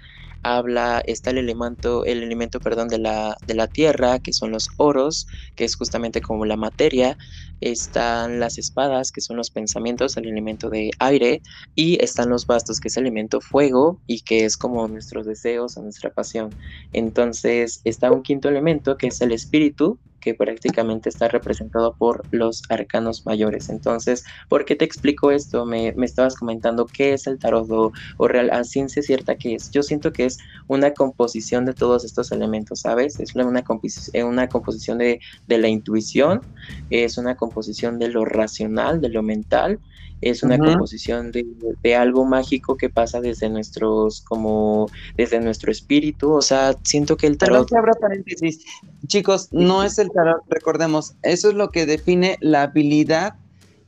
habla, 0.43 1.01
está 1.05 1.31
el 1.31 1.37
elemento, 1.39 2.05
el 2.05 2.23
elemento, 2.23 2.59
perdón, 2.61 2.87
de 2.89 2.99
la, 2.99 3.37
de 3.45 3.55
la 3.55 3.67
tierra, 3.67 4.19
que 4.19 4.33
son 4.33 4.51
los 4.51 4.67
oros, 4.77 5.27
que 5.55 5.63
es 5.65 5.75
justamente 5.75 6.21
como 6.21 6.45
la 6.45 6.57
materia, 6.57 7.17
están 7.59 8.39
las 8.39 8.57
espadas, 8.57 9.11
que 9.11 9.21
son 9.21 9.37
los 9.37 9.49
pensamientos, 9.51 10.15
el 10.17 10.27
elemento 10.27 10.69
de 10.69 10.91
aire, 10.99 11.41
y 11.75 12.03
están 12.03 12.29
los 12.29 12.45
bastos, 12.45 12.79
que 12.79 12.89
es 12.89 12.97
el 12.97 13.03
elemento 13.05 13.41
fuego 13.41 14.01
y 14.05 14.21
que 14.21 14.45
es 14.45 14.57
como 14.57 14.87
nuestros 14.87 15.25
deseos 15.25 15.77
o 15.77 15.81
nuestra 15.81 16.11
pasión. 16.11 16.55
Entonces 16.91 17.81
está 17.83 18.11
un 18.11 18.23
quinto 18.23 18.49
elemento, 18.49 18.97
que 18.97 19.07
es 19.07 19.21
el 19.21 19.31
espíritu, 19.31 19.99
que 20.27 20.33
prácticamente 20.33 21.07
está 21.07 21.29
representado 21.29 21.95
por 21.97 22.25
los 22.31 22.61
arcanos 22.67 23.25
mayores. 23.25 23.69
Entonces, 23.69 24.25
¿por 24.49 24.65
qué 24.65 24.75
te 24.75 24.83
explico 24.83 25.31
esto? 25.31 25.65
Me, 25.65 25.93
estabas 26.03 26.35
comentando 26.35 26.85
qué 26.91 27.13
es 27.13 27.27
el 27.27 27.39
tarot 27.39 27.69
o, 28.17 28.27
real, 28.27 28.49
a 28.51 28.65
ciencia 28.65 29.01
cierta 29.01 29.37
qué 29.37 29.55
es. 29.55 29.71
Yo 29.71 29.83
siento 29.83 30.11
que 30.11 30.25
es 30.25 30.37
una 30.67 30.91
composición 30.91 31.63
de 31.63 31.73
todos 31.73 32.03
estos 32.03 32.33
elementos, 32.33 32.81
¿sabes? 32.81 33.21
Es 33.21 33.35
una, 33.35 33.47
una 33.47 34.49
composición 34.49 34.97
de, 34.97 35.21
de 35.45 35.57
la 35.59 35.69
intuición, 35.69 36.41
es 36.89 37.17
una 37.17 37.35
composición 37.37 37.97
de 37.97 38.09
lo 38.09 38.25
racional, 38.25 38.99
de 38.99 39.07
lo 39.07 39.23
mental, 39.23 39.79
es 40.21 40.43
una 40.43 40.57
composición 40.57 41.31
de, 41.31 41.95
algo 41.95 42.25
mágico 42.25 42.75
que 42.75 42.89
pasa 42.89 43.21
desde 43.21 43.49
nuestros, 43.49 44.21
como 44.21 44.89
desde 45.15 45.39
nuestro 45.39 45.71
espíritu, 45.71 46.33
o 46.33 46.41
sea, 46.41 46.75
siento 46.83 47.17
que 47.17 47.27
el 47.27 47.37
tarot... 47.37 47.71
abra 47.73 47.93
paréntesis. 47.93 48.65
Chicos, 49.07 49.49
no 49.51 49.83
es 49.83 49.99
el 49.99 50.09
tarot, 50.11 50.41
recordemos, 50.49 51.15
eso 51.23 51.49
es 51.49 51.55
lo 51.55 51.69
que 51.69 51.85
define 51.85 52.37
la 52.41 52.63
habilidad 52.63 53.35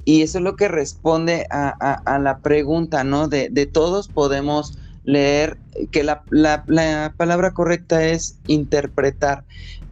y 0.06 0.22
eso 0.22 0.38
es 0.38 0.44
lo 0.44 0.56
que 0.56 0.68
responde 0.68 1.46
a, 1.50 2.20
la 2.20 2.40
pregunta, 2.40 3.04
¿no? 3.04 3.28
De, 3.28 3.70
todos 3.72 4.08
podemos 4.08 4.78
leer, 5.04 5.58
que 5.92 6.04
la, 6.04 6.24
la, 6.30 7.14
palabra 7.18 7.52
correcta 7.52 8.06
es 8.06 8.38
interpretar. 8.48 9.44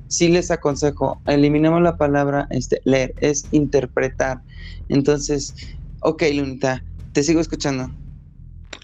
Sí 0.08 0.30
les 0.30 0.52
aconsejo, 0.52 1.19
eliminemos 1.26 1.82
la 1.82 1.97
palabra 1.97 2.47
este, 2.50 2.82
leer, 2.86 3.13
es 3.19 3.45
interpretar. 3.52 4.41
Entonces, 4.89 5.54
Ok, 6.10 6.24
Lunita, 6.34 6.86
te 7.12 7.22
sigo 7.22 7.41
escuchando. 7.41 7.93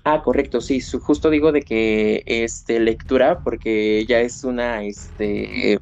Ah, 0.04 0.22
correcto, 0.22 0.60
sí, 0.60 0.82
justo 0.82 1.30
digo 1.30 1.54
de 1.54 1.62
que 1.62 2.24
este 2.26 2.82
lectura, 2.82 3.42
porque 3.42 4.06
ya 4.06 4.20
es 4.20 4.44
una, 4.44 4.84
este, 4.84 5.80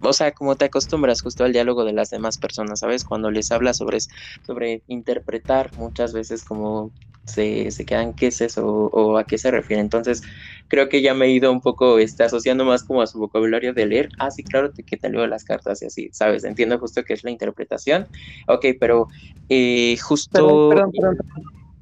o 0.00 0.12
sea, 0.12 0.32
como 0.32 0.56
te 0.56 0.64
acostumbras 0.64 1.22
justo 1.22 1.44
al 1.44 1.52
diálogo 1.52 1.84
de 1.84 1.92
las 1.92 2.10
demás 2.10 2.36
personas, 2.38 2.80
¿sabes? 2.80 3.04
Cuando 3.04 3.30
les 3.30 3.52
hablas 3.52 3.76
sobre, 3.76 3.98
sobre 4.42 4.82
interpretar, 4.88 5.72
muchas 5.76 6.12
veces 6.12 6.42
como 6.42 6.92
se, 7.24 7.70
se 7.70 7.84
quedan 7.84 8.14
qué 8.14 8.28
es 8.28 8.40
eso 8.40 8.66
o, 8.66 9.18
a 9.18 9.24
qué 9.24 9.38
se 9.38 9.50
refiere. 9.50 9.80
Entonces, 9.80 10.22
creo 10.68 10.88
que 10.88 11.02
ya 11.02 11.14
me 11.14 11.26
he 11.26 11.30
ido 11.30 11.52
un 11.52 11.60
poco 11.60 11.98
este, 11.98 12.24
asociando 12.24 12.64
más 12.64 12.84
como 12.84 13.02
a 13.02 13.06
su 13.06 13.18
vocabulario 13.18 13.72
de 13.72 13.86
leer. 13.86 14.08
Ah, 14.18 14.30
sí, 14.30 14.42
claro, 14.42 14.72
te 14.72 15.08
leo 15.08 15.26
las 15.26 15.44
cartas 15.44 15.82
y 15.82 15.86
así, 15.86 16.10
¿sabes? 16.12 16.44
Entiendo 16.44 16.78
justo 16.78 17.04
que 17.04 17.14
es 17.14 17.24
la 17.24 17.30
interpretación. 17.30 18.08
Ok, 18.46 18.66
pero 18.78 19.08
eh, 19.48 19.96
justo 19.98 20.70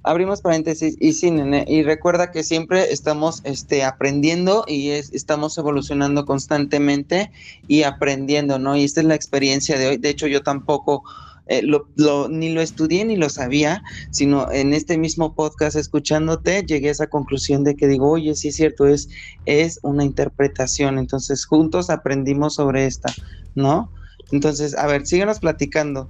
abrimos 0.08 0.40
paréntesis 0.40 0.96
y 0.98 1.12
sí, 1.12 1.30
nene, 1.30 1.66
y 1.68 1.82
recuerda 1.82 2.30
que 2.30 2.42
siempre 2.42 2.92
estamos 2.92 3.42
este, 3.44 3.84
aprendiendo 3.84 4.64
y 4.66 4.90
es, 4.90 5.12
estamos 5.12 5.58
evolucionando 5.58 6.24
constantemente 6.24 7.30
y 7.66 7.82
aprendiendo, 7.82 8.58
¿no? 8.58 8.76
Y 8.76 8.84
esta 8.84 9.00
es 9.00 9.06
la 9.06 9.14
experiencia 9.14 9.78
de 9.78 9.88
hoy. 9.88 9.96
De 9.98 10.08
hecho, 10.08 10.26
yo 10.26 10.42
tampoco 10.42 11.04
eh, 11.48 11.62
lo, 11.62 12.28
ni 12.28 12.52
lo 12.52 12.60
estudié 12.60 13.04
ni 13.04 13.16
lo 13.16 13.30
sabía, 13.30 13.82
sino 14.10 14.50
en 14.52 14.74
este 14.74 14.98
mismo 14.98 15.34
podcast 15.34 15.76
escuchándote 15.76 16.64
llegué 16.64 16.88
a 16.88 16.92
esa 16.92 17.06
conclusión 17.08 17.64
de 17.64 17.74
que 17.74 17.88
digo, 17.88 18.10
oye, 18.10 18.34
sí 18.34 18.48
es 18.48 18.56
cierto, 18.56 18.86
es, 18.86 19.08
es 19.46 19.80
una 19.82 20.04
interpretación. 20.04 20.98
Entonces, 20.98 21.46
juntos 21.46 21.88
aprendimos 21.90 22.54
sobre 22.54 22.86
esta, 22.86 23.12
¿no? 23.54 23.90
Entonces, 24.30 24.76
a 24.76 24.86
ver, 24.86 25.06
síguenos 25.06 25.40
platicando. 25.40 26.08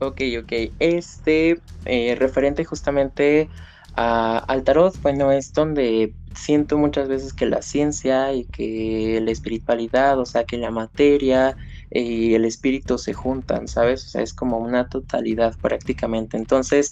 Ok, 0.00 0.20
ok. 0.42 0.52
Este, 0.80 1.58
eh, 1.86 2.14
referente 2.18 2.64
justamente 2.64 3.48
a, 3.94 4.38
al 4.38 4.64
tarot, 4.64 5.00
bueno, 5.00 5.32
es 5.32 5.52
donde 5.52 6.12
siento 6.34 6.76
muchas 6.76 7.08
veces 7.08 7.32
que 7.32 7.46
la 7.46 7.62
ciencia 7.62 8.32
y 8.34 8.44
que 8.44 9.20
la 9.22 9.30
espiritualidad, 9.30 10.18
o 10.18 10.26
sea, 10.26 10.44
que 10.44 10.58
la 10.58 10.70
materia 10.70 11.56
y 11.94 12.34
el 12.34 12.44
espíritu 12.44 12.98
se 12.98 13.12
juntan, 13.12 13.68
¿sabes? 13.68 14.06
O 14.06 14.08
sea, 14.08 14.22
es 14.22 14.32
como 14.34 14.58
una 14.58 14.88
totalidad 14.88 15.54
prácticamente. 15.60 16.36
Entonces, 16.36 16.90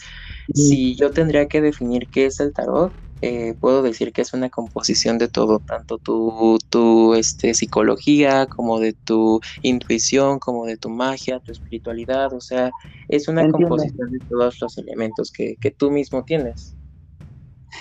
si 0.55 0.97
yo 0.97 1.13
tendría 1.13 1.47
que 1.49 1.61
definir 1.61 2.09
qué 2.11 2.27
es 2.27 2.41
el 2.41 2.53
tarot, 2.53 2.95
eh, 3.23 3.55
puedo 3.61 3.83
decir 3.83 4.13
que 4.13 4.23
es 4.23 4.33
una 4.33 4.49
composición 4.49 5.19
de 5.19 5.29
todo, 5.29 5.61
tanto 5.61 5.99
tu, 5.99 6.59
tu 6.71 7.15
este, 7.15 7.53
psicología 7.55 8.47
como 8.47 8.81
de 8.81 8.95
tu 8.95 9.41
intuición, 9.63 10.39
como 10.39 10.65
de 10.67 10.79
tu 10.79 10.89
magia, 10.89 11.41
tu 11.41 11.53
espiritualidad, 11.53 12.33
o 12.33 12.41
sea, 12.41 12.71
es 13.09 13.29
una 13.29 13.49
composición 13.51 14.11
de 14.11 14.21
todos 14.29 14.57
los 14.61 14.79
elementos 14.79 15.33
que, 15.33 15.57
tú 15.77 15.91
mismo 15.91 16.25
tienes. 16.25 16.77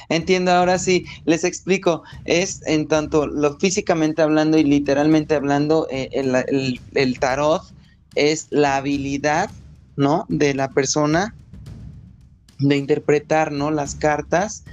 Entiendo, 0.10 0.52
ahora 0.52 0.80
sí, 0.80 1.06
les 1.26 1.44
explico. 1.44 2.04
Es 2.26 2.62
en 2.68 2.88
tanto 2.88 3.28
lo 3.28 3.58
físicamente 3.58 4.22
hablando 4.22 4.58
y 4.58 4.64
literalmente 4.64 5.36
hablando, 5.36 5.88
eh, 5.90 6.10
el, 6.14 6.80
el, 6.94 7.20
tarot 7.20 7.62
es 8.16 8.48
la 8.50 8.78
habilidad, 8.78 9.50
¿no? 9.96 10.26
De 10.30 10.54
la 10.54 10.70
persona 10.70 11.36
de 12.60 12.78
interpretar, 12.78 13.52
¿no? 13.52 13.72
Las 13.72 13.96
cartas 13.96 14.64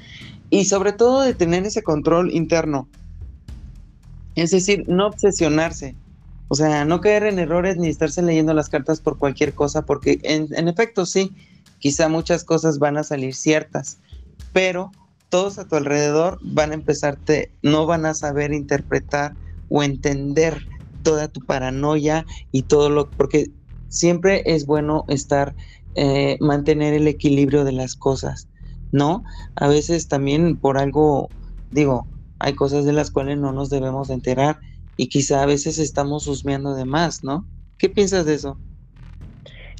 y 0.50 0.64
sobre 0.64 0.92
todo 0.92 1.22
de 1.22 1.34
tener 1.34 1.64
ese 1.64 1.82
control 1.82 2.32
interno. 2.32 2.88
Es 4.34 4.50
decir, 4.50 4.84
no 4.86 5.06
obsesionarse. 5.06 5.94
O 6.48 6.54
sea, 6.54 6.84
no 6.84 7.00
caer 7.00 7.24
en 7.24 7.38
errores 7.38 7.76
ni 7.76 7.88
estarse 7.88 8.22
leyendo 8.22 8.54
las 8.54 8.68
cartas 8.68 9.00
por 9.00 9.18
cualquier 9.18 9.54
cosa, 9.54 9.82
porque 9.82 10.20
en, 10.22 10.68
efecto 10.68 11.04
sí, 11.04 11.32
quizá 11.78 12.08
muchas 12.08 12.44
cosas 12.44 12.78
van 12.78 12.96
a 12.96 13.02
salir 13.02 13.34
ciertas, 13.34 13.98
pero 14.52 14.92
todos 15.28 15.58
a 15.58 15.66
tu 15.68 15.76
alrededor 15.76 16.38
van 16.42 16.70
a 16.72 16.74
empezarte, 16.74 17.54
no 17.62 17.86
van 17.86 18.06
a 18.06 18.14
saber 18.14 18.52
interpretar 18.52 19.36
o 19.68 19.82
entender 19.82 20.62
toda 21.02 21.28
tu 21.28 21.40
paranoia 21.44 22.24
y 22.50 22.64
todo 22.64 22.90
lo, 22.90 23.12
porque 23.16 23.46
siempre 23.88 24.42
es 24.46 24.66
bueno 24.66 25.04
estar, 25.08 25.54
eh, 25.94 26.36
mantener 26.40 26.94
el 26.94 27.08
equilibrio 27.08 27.64
de 27.64 27.72
las 27.72 27.96
cosas. 27.96 28.48
¿no? 28.90 29.22
A 29.56 29.68
veces 29.68 30.08
también 30.08 30.58
por 30.58 30.78
algo, 30.78 31.32
digo, 31.70 32.08
hay 32.38 32.54
cosas 32.54 32.84
de 32.84 32.92
las 32.92 33.10
cuales 33.10 33.38
no 33.38 33.52
nos 33.52 33.70
debemos 33.70 34.10
enterar 34.10 34.58
y 34.96 35.08
quizá 35.08 35.42
a 35.42 35.46
veces 35.46 35.78
estamos 35.78 36.26
husmeando 36.26 36.74
de 36.74 36.84
más, 36.84 37.22
¿no? 37.22 37.48
¿Qué 37.78 37.88
piensas 37.90 38.24
de 38.26 38.34
eso? 38.34 38.60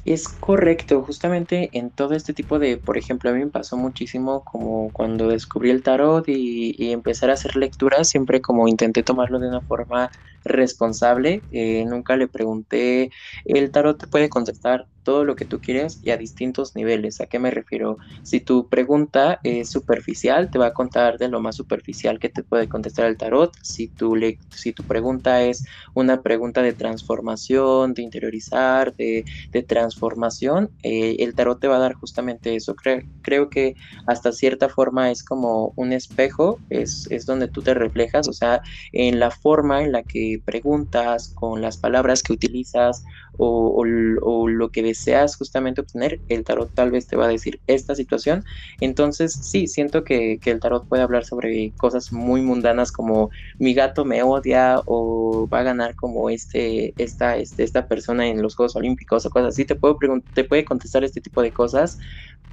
Es 0.07 0.29
correcto, 0.29 1.03
justamente 1.03 1.77
en 1.77 1.91
todo 1.91 2.13
este 2.13 2.33
tipo 2.33 2.59
de, 2.59 2.77
por 2.77 2.97
ejemplo, 2.97 3.29
a 3.29 3.33
mí 3.33 3.43
me 3.43 3.51
pasó 3.51 3.75
muchísimo 3.75 4.41
como 4.45 4.89
cuando 4.93 5.27
descubrí 5.27 5.69
el 5.69 5.83
tarot 5.83 6.23
y, 6.29 6.73
y 6.81 6.91
empezar 6.93 7.29
a 7.29 7.33
hacer 7.33 7.57
lecturas, 7.57 8.07
siempre 8.07 8.39
como 8.41 8.69
intenté 8.69 9.03
tomarlo 9.03 9.37
de 9.39 9.49
una 9.49 9.61
forma 9.61 10.09
responsable, 10.45 11.45
eh, 11.49 11.83
nunca 11.85 12.15
le 12.15 12.29
pregunté, 12.29 13.11
el 13.43 13.69
tarot 13.71 13.99
te 13.99 14.07
puede 14.07 14.29
contestar 14.29 14.87
todo 15.07 15.23
lo 15.23 15.37
que 15.37 15.45
tú 15.45 15.61
quieres 15.61 16.01
y 16.03 16.09
a 16.09 16.17
distintos 16.17 16.75
niveles. 16.75 17.21
¿A 17.21 17.27
qué 17.27 17.39
me 17.39 17.49
refiero? 17.49 17.97
Si 18.23 18.41
tu 18.41 18.67
pregunta 18.67 19.39
es 19.41 19.69
superficial, 19.69 20.51
te 20.51 20.59
va 20.59 20.65
a 20.65 20.73
contar 20.73 21.17
de 21.17 21.29
lo 21.29 21.39
más 21.39 21.55
superficial 21.55 22.19
que 22.19 22.27
te 22.27 22.43
puede 22.43 22.67
contestar 22.67 23.05
el 23.05 23.15
tarot. 23.15 23.53
Si 23.61 23.87
tu, 23.87 24.17
le 24.17 24.37
si 24.49 24.73
tu 24.73 24.83
pregunta 24.83 25.43
es 25.43 25.63
una 25.93 26.21
pregunta 26.21 26.61
de 26.61 26.73
transformación, 26.73 27.93
de 27.93 28.01
interiorizar, 28.01 28.93
de, 28.97 29.23
transformación, 29.65 30.71
eh, 30.83 31.15
el 31.19 31.33
tarot 31.35 31.57
te 31.57 31.69
va 31.69 31.77
a 31.77 31.79
dar 31.87 31.93
justamente 31.93 32.53
eso. 32.57 32.75
creo 33.21 33.49
que 33.49 33.75
hasta 34.07 34.33
cierta 34.33 34.67
forma 34.67 35.09
es 35.09 35.23
como 35.23 35.71
un 35.77 35.93
espejo, 35.93 36.59
es, 36.69 37.07
es 37.11 37.25
donde 37.25 37.47
tú 37.47 37.61
te 37.61 37.73
reflejas, 37.73 38.27
o 38.27 38.33
sea, 38.33 38.61
en 38.91 39.19
la 39.19 39.31
forma 39.31 39.83
en 39.83 39.93
la 39.93 40.03
que 40.03 40.41
preguntas, 40.43 41.31
con 41.33 41.61
las 41.61 41.77
palabras 41.77 42.23
que 42.23 42.33
utilizas 42.33 43.05
o, 43.37 43.85
lo 44.47 44.69
que 44.69 44.83
deseas 44.83 45.35
justamente 45.37 45.81
obtener, 45.81 46.21
el 46.27 46.43
tarot 46.43 46.71
tal 46.73 46.91
vez 46.91 47.07
te 47.07 47.15
va 47.15 47.25
a 47.25 47.29
decir 47.29 47.61
esta 47.67 47.95
situación. 47.95 48.43
Entonces, 48.79 49.37
sí, 49.41 49.67
siento 49.67 50.03
que, 50.03 50.39
el 50.43 50.59
tarot 50.59 50.87
puede 50.87 51.03
hablar 51.03 51.25
sobre 51.25 51.73
cosas 51.77 52.11
muy 52.11 52.41
mundanas 52.41 52.91
como 52.91 53.29
mi 53.59 53.73
gato 53.73 54.05
me 54.05 54.23
odia 54.23 54.81
o 54.85 55.47
va 55.51 55.59
a 55.59 55.63
ganar 55.63 55.95
como 55.95 56.29
este, 56.29 56.93
esta, 56.97 57.37
este, 57.37 57.63
esta 57.63 57.87
persona 57.87 58.27
en 58.27 58.41
los 58.41 58.55
Juegos 58.55 58.75
Olímpicos 58.75 59.25
o 59.25 59.29
cosas 59.29 59.49
así. 59.49 59.65
Te, 59.65 59.75
puedo 59.75 59.97
te 60.33 60.43
puede 60.43 60.65
contestar 60.65 61.03
este 61.03 61.21
tipo 61.21 61.41
de 61.41 61.51
cosas, 61.51 61.97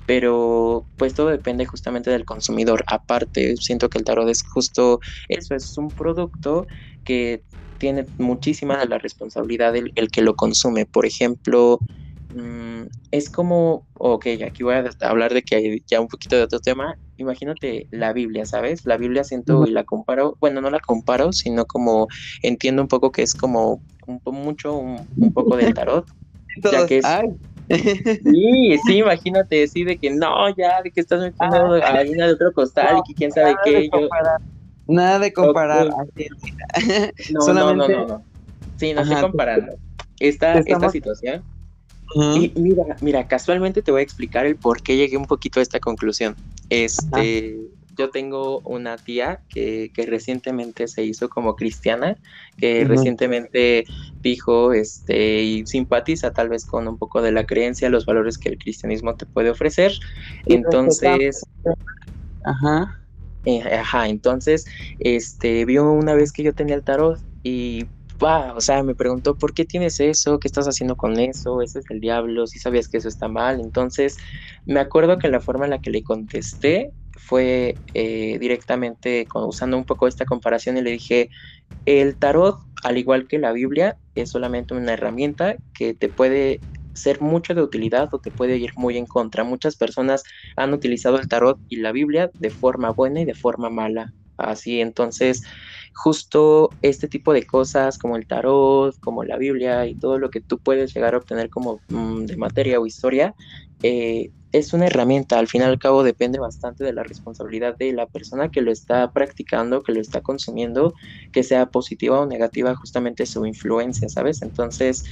pero 0.07 0.89
pues 0.97 1.15
todo 1.15 1.29
depende 1.29 1.67
justamente 1.67 2.11
del 2.11 2.25
consumidor. 2.25 2.85
Aparte, 2.87 3.57
siento 3.57 3.89
que 3.89 3.99
el 3.99 4.05
tarot 4.05 4.29
es 4.29 4.43
justo 4.43 5.01
eso, 5.29 5.55
es 5.55 5.77
un 5.79 5.91
producto 5.91 6.67
que 7.05 7.45
tiene 7.85 8.07
muchísima 8.17 8.79
de 8.79 8.87
la 8.87 8.97
responsabilidad 8.97 9.77
el, 9.77 9.93
el 9.95 10.09
que 10.11 10.23
lo 10.23 10.37
consume. 10.37 10.87
Por 10.87 11.05
ejemplo, 11.05 11.79
mm, 12.31 12.85
es 13.11 13.29
como, 13.29 13.85
ok, 13.93 14.27
aquí 14.47 14.63
voy 14.63 14.77
a 14.77 14.91
hablar 15.01 15.35
de 15.35 15.43
que 15.43 15.57
hay 15.57 15.83
ya 15.87 16.01
un 16.01 16.09
poquito 16.09 16.35
de 16.35 16.45
otro 16.45 16.61
tema. 16.61 16.97
Imagínate 17.19 17.87
la 17.91 18.15
Biblia, 18.15 18.47
¿sabes? 18.47 18.87
La 18.87 18.97
Biblia 18.97 19.23
siento 19.23 19.67
y 19.67 19.71
la 19.71 19.85
comparo, 19.85 20.39
bueno, 20.41 20.63
no 20.63 20.71
la 20.71 20.81
comparo, 20.81 21.35
sino 21.35 21.67
como 21.67 22.09
entiendo 22.41 22.81
un 22.81 22.89
poco 22.89 23.13
que 23.13 23.21
es 23.21 23.35
como 23.35 23.83
un, 24.07 24.23
mucho, 24.33 24.79
un, 24.79 25.07
poco 25.35 25.59
del 25.59 25.75
tarot. 25.75 26.07
ya 26.63 26.87
que 26.87 26.99
es, 26.99 27.07
Sí, 27.69 28.79
sí, 28.87 28.97
imagínate, 28.97 29.67
sí, 29.69 29.85
de 29.85 29.99
que 29.99 30.11
no, 30.11 30.49
ya, 30.57 30.81
de 30.83 30.91
que 30.91 31.01
estás 31.01 31.21
metiendo 31.21 31.75
ah, 31.75 31.99
harina 31.99 32.27
de 32.27 32.33
otro 32.33 32.51
costal 32.55 32.99
y 32.99 33.03
que 33.09 33.15
quién 33.15 33.31
sabe 33.31 33.55
qué. 33.63 33.89
Yo, 33.93 34.09
Nada 34.87 35.19
de 35.19 35.33
comparar. 35.33 35.89
No, 37.31 37.53
no, 37.53 37.75
no, 37.75 37.89
no, 37.89 38.25
Sí, 38.77 38.93
no 38.93 39.03
estoy 39.03 39.21
comparando. 39.21 39.77
Esta, 40.19 40.59
esta 40.59 40.89
situación. 40.91 41.43
Y 42.37 42.53
mira, 42.57 42.85
mira, 43.01 43.27
casualmente 43.27 43.83
te 43.83 43.91
voy 43.91 44.01
a 44.01 44.05
explicar 44.05 44.47
el 44.47 44.57
por 44.57 44.83
qué 44.83 44.97
llegué 44.97 45.17
un 45.17 45.27
poquito 45.27 45.61
a 45.61 45.63
esta 45.63 45.81
conclusión. 45.81 46.37
Este, 46.69 47.59
yo 47.97 48.11
tengo 48.11 48.61
una 48.61 48.97
tía 48.97 49.41
que, 49.49 49.91
que, 49.95 50.07
recientemente 50.07 50.87
se 50.89 51.05
hizo 51.05 51.29
como 51.29 51.57
cristiana, 51.57 52.17
que 52.59 52.85
recientemente 52.85 53.85
dijo 54.23 54.73
este, 54.73 55.43
y 55.43 55.67
simpatiza 55.67 56.33
tal 56.33 56.49
vez 56.49 56.65
con 56.65 56.89
un 56.89 56.99
poco 56.99 57.23
de 57.23 57.33
la 57.33 57.45
creencia, 57.45 57.89
los 57.91 58.07
valores 58.07 58.39
que 58.39 58.49
el 58.49 58.59
cristianismo 58.59 59.15
te 59.15 59.27
puede 59.27 59.51
ofrecer. 59.51 59.93
Entonces, 60.47 61.45
ajá. 62.45 63.04
Eh, 63.45 63.61
ajá, 63.63 64.09
entonces, 64.09 64.65
este, 64.99 65.65
vio 65.67 65.91
una 65.93 66.15
vez 66.15 66.33
que 66.33 66.43
yo 66.43 66.55
tenía 66.55 66.75
el 66.77 66.85
tarot 66.85 67.21
y, 67.43 67.91
o 68.21 68.61
sea, 68.61 68.83
me 68.83 68.95
preguntó, 68.95 69.37
¿por 69.37 69.53
qué 69.53 69.65
tienes 69.67 70.01
eso? 70.01 70.39
¿Qué 70.39 70.49
estás 70.49 70.67
haciendo 70.67 70.97
con 70.97 71.19
eso? 71.21 71.61
Ese 71.61 71.81
es 71.81 71.85
el 71.91 72.01
diablo, 72.01 72.47
si 72.47 72.59
sabías 72.59 72.89
que 72.89 72.97
eso 72.99 73.09
está 73.09 73.29
mal. 73.29 73.61
Entonces, 73.61 74.17
me 74.65 74.81
acuerdo 74.81 75.19
que 75.19 75.29
la 75.29 75.41
forma 75.41 75.67
en 75.67 75.73
la 75.73 75.79
que 75.81 75.91
le 75.91 76.03
contesté 76.03 76.93
fue 77.13 77.81
eh, 77.93 78.39
directamente 78.39 79.27
usando 79.35 79.77
un 79.77 79.85
poco 79.85 80.09
esta 80.09 80.25
comparación 80.25 80.79
y 80.79 80.83
le 80.83 80.91
dije, 80.93 81.29
el 81.87 82.19
tarot, 82.19 82.59
al 82.83 82.99
igual 82.99 83.29
que 83.29 83.39
la 83.39 83.53
Biblia, 83.53 83.99
es 84.15 84.31
solamente 84.31 84.75
una 84.75 84.93
herramienta 84.95 85.59
que 85.75 85.95
te 85.95 86.09
puede 86.09 86.63
ser 86.95 87.21
mucho 87.21 87.55
de 87.55 87.63
utilidad 87.63 88.09
o 88.13 88.19
te 88.21 88.31
puede 88.31 88.57
ir 88.57 88.71
muy 88.77 88.97
en 88.99 89.07
contra. 89.07 89.45
Muchas 89.45 89.77
personas 89.77 90.23
han 90.57 90.73
utilizado 90.73 91.19
el 91.19 91.29
tarot 91.29 91.61
y 91.69 91.77
la 91.77 91.93
Biblia 91.93 92.31
de 92.39 92.51
forma 92.51 92.91
buena 92.91 93.21
y 93.21 93.25
de 93.25 93.35
forma 93.35 93.71
mala. 93.71 94.15
Así, 94.37 94.81
entonces, 94.81 95.43
justo 95.95 96.77
este 96.83 97.09
tipo 97.09 97.33
de 97.33 97.47
cosas 97.47 97.99
como 97.99 98.17
el 98.17 98.27
tarot, 98.27 98.97
como 99.01 99.25
la 99.25 99.39
Biblia 99.39 99.87
y 99.87 99.95
todo 99.97 100.19
lo 100.19 100.31
que 100.31 100.41
tú 100.41 100.59
puedes 100.59 100.93
llegar 100.95 101.15
a 101.15 101.19
obtener 101.19 101.51
como 101.51 101.83
mm, 101.89 102.27
de 102.27 102.37
materia 102.37 102.81
o 102.81 102.87
historia, 102.87 103.35
eh, 103.83 104.31
es 104.53 104.73
una 104.73 104.87
herramienta, 104.87 105.39
al 105.39 105.49
fin 105.49 105.63
y 105.63 105.65
al 105.65 105.79
cabo 105.81 106.05
depende 106.05 106.39
bastante 106.39 106.85
de 106.85 106.93
la 106.93 107.03
responsabilidad 107.03 107.77
de 107.77 107.93
la 107.93 108.07
persona 108.07 108.51
que 108.51 108.61
lo 108.63 108.71
está 108.71 109.13
practicando, 109.13 109.83
que 109.83 109.93
lo 109.93 110.01
está 110.01 110.21
consumiendo, 110.21 110.95
que 111.33 111.43
sea 111.43 111.67
positiva 111.67 112.21
o 112.21 112.27
negativa 112.27 112.75
justamente 112.77 113.27
su 113.27 113.45
influencia, 113.47 114.09
¿sabes? 114.09 114.43
Entonces, 114.43 115.03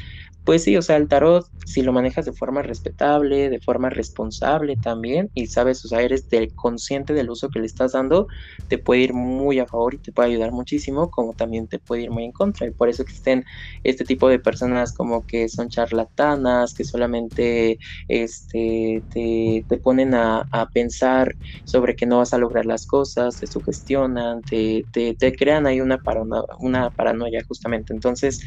pues 0.45 0.65
sí, 0.65 0.77
o 0.77 0.83
sea, 0.83 0.97
el 0.97 1.09
tarot, 1.09 1.47
si 1.65 1.83
lo 1.83 1.93
manejas 1.93 2.25
de 2.25 2.33
forma 2.33 2.63
respetable, 2.63 3.49
de 3.49 3.61
forma 3.61 3.91
responsable 3.91 4.77
también, 4.77 5.31
y 5.35 5.47
sabes, 5.47 5.85
o 5.85 5.89
sea, 5.89 6.03
eres 6.03 6.29
del 6.29 6.53
consciente 6.55 7.15
del 7.15 7.31
uso 7.31 7.49
que 7.49 7.61
le 7.61 7.67
estás 7.67 7.93
dando, 7.93 8.27
te 8.69 8.79
puede 8.79 9.03
ir 9.03 9.15
muy 9.15 9.61
a 9.61 9.67
favor 9.67 9.95
y 9.95 9.99
te 9.99 10.13
puede 10.13 10.31
ayudar 10.31 10.51
muchísimo, 10.53 11.11
como 11.11 11.35
también 11.35 11.69
te 11.69 11.79
puede 11.79 12.03
ir 12.03 12.11
muy 12.11 12.25
en 12.25 12.33
contra. 12.33 12.67
Y 12.67 12.73
por 12.73 12.89
eso 12.89 13.03
existen 13.03 13.45
este 13.85 14.05
tipo 14.05 14.29
de 14.29 14.41
personas 14.41 14.93
como 14.93 15.25
que 15.27 15.49
son 15.49 15.69
charlatanas, 15.69 16.75
que 16.75 16.85
solamente 16.85 17.79
este, 18.09 19.05
te, 19.11 19.65
te 19.69 19.79
ponen 19.79 20.15
a, 20.15 20.45
a, 20.51 20.67
pensar 20.71 21.37
sobre 21.65 21.95
que 21.95 22.07
no 22.07 22.19
vas 22.19 22.33
a 22.35 22.39
lograr 22.39 22.67
las 22.67 22.87
cosas, 22.87 23.39
te 23.39 23.47
sugestionan, 23.47 24.43
te, 24.43 24.85
te, 24.93 25.15
te 25.15 25.33
crean 25.35 25.67
ahí 25.67 25.81
una, 25.81 25.99
una 26.59 26.91
paranoia 26.91 27.43
justamente. 27.47 27.93
Entonces, 27.93 28.41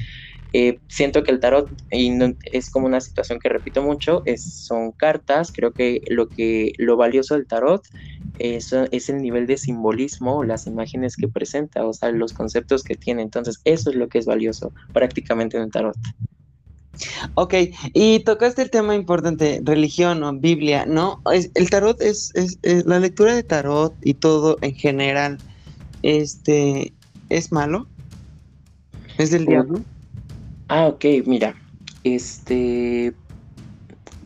eh, 0.58 0.80
siento 0.88 1.22
que 1.24 1.32
el 1.32 1.41
tarot 1.41 1.70
y 1.91 2.18
es 2.46 2.70
como 2.70 2.86
una 2.86 3.02
situación 3.02 3.39
que 3.39 3.50
repito 3.50 3.84
mucho, 3.84 4.22
es, 4.24 4.41
son 4.41 4.94
cartas, 4.94 5.52
creo 5.54 5.74
que 5.74 6.02
lo, 6.08 6.30
que 6.30 6.72
lo 6.78 6.96
valioso 6.96 7.36
del 7.36 7.46
tarot 7.46 7.86
es, 8.39 8.72
es 8.72 9.10
el 9.10 9.18
nivel 9.18 9.48
de 9.48 9.58
simbolismo, 9.58 10.46
las 10.46 10.65
imágenes 10.65 11.18
que 11.18 11.28
presenta, 11.28 11.86
o 11.86 11.91
sea, 11.91 12.10
los 12.12 12.32
conceptos 12.32 12.86
que 12.86 12.96
tiene, 12.96 13.22
entonces 13.22 13.60
eso 13.65 13.89
es 13.89 13.98
lo 13.98 14.08
que 14.08 14.18
es 14.18 14.26
valioso 14.28 14.72
prácticamente 14.94 15.58
en 15.58 15.63
el 15.63 15.72
tarot. 15.72 15.98
Ok, 17.34 17.54
y 17.91 18.20
tocaste 18.22 18.62
el 18.62 18.70
tema 18.70 18.96
importante, 18.96 19.60
religión 19.62 20.24
o 20.24 20.32
Biblia, 20.32 20.86
¿no? 20.86 21.22
el 21.34 21.70
tarot 21.70 22.02
es, 22.02 22.32
es, 22.34 22.60
es, 22.62 22.86
la 22.86 23.02
lectura 23.02 23.36
de 23.36 23.44
tarot 23.44 23.94
y 24.02 24.13
todo 24.13 24.58
en 24.62 24.74
general, 24.74 25.38
este, 26.02 26.94
¿es 27.28 27.52
malo? 27.52 27.88
¿Es 29.18 29.32
del 29.32 29.48
diablo? 29.48 29.82
Ah, 30.67 30.88
ok, 30.88 31.06
mira, 31.25 31.56
este, 32.04 33.15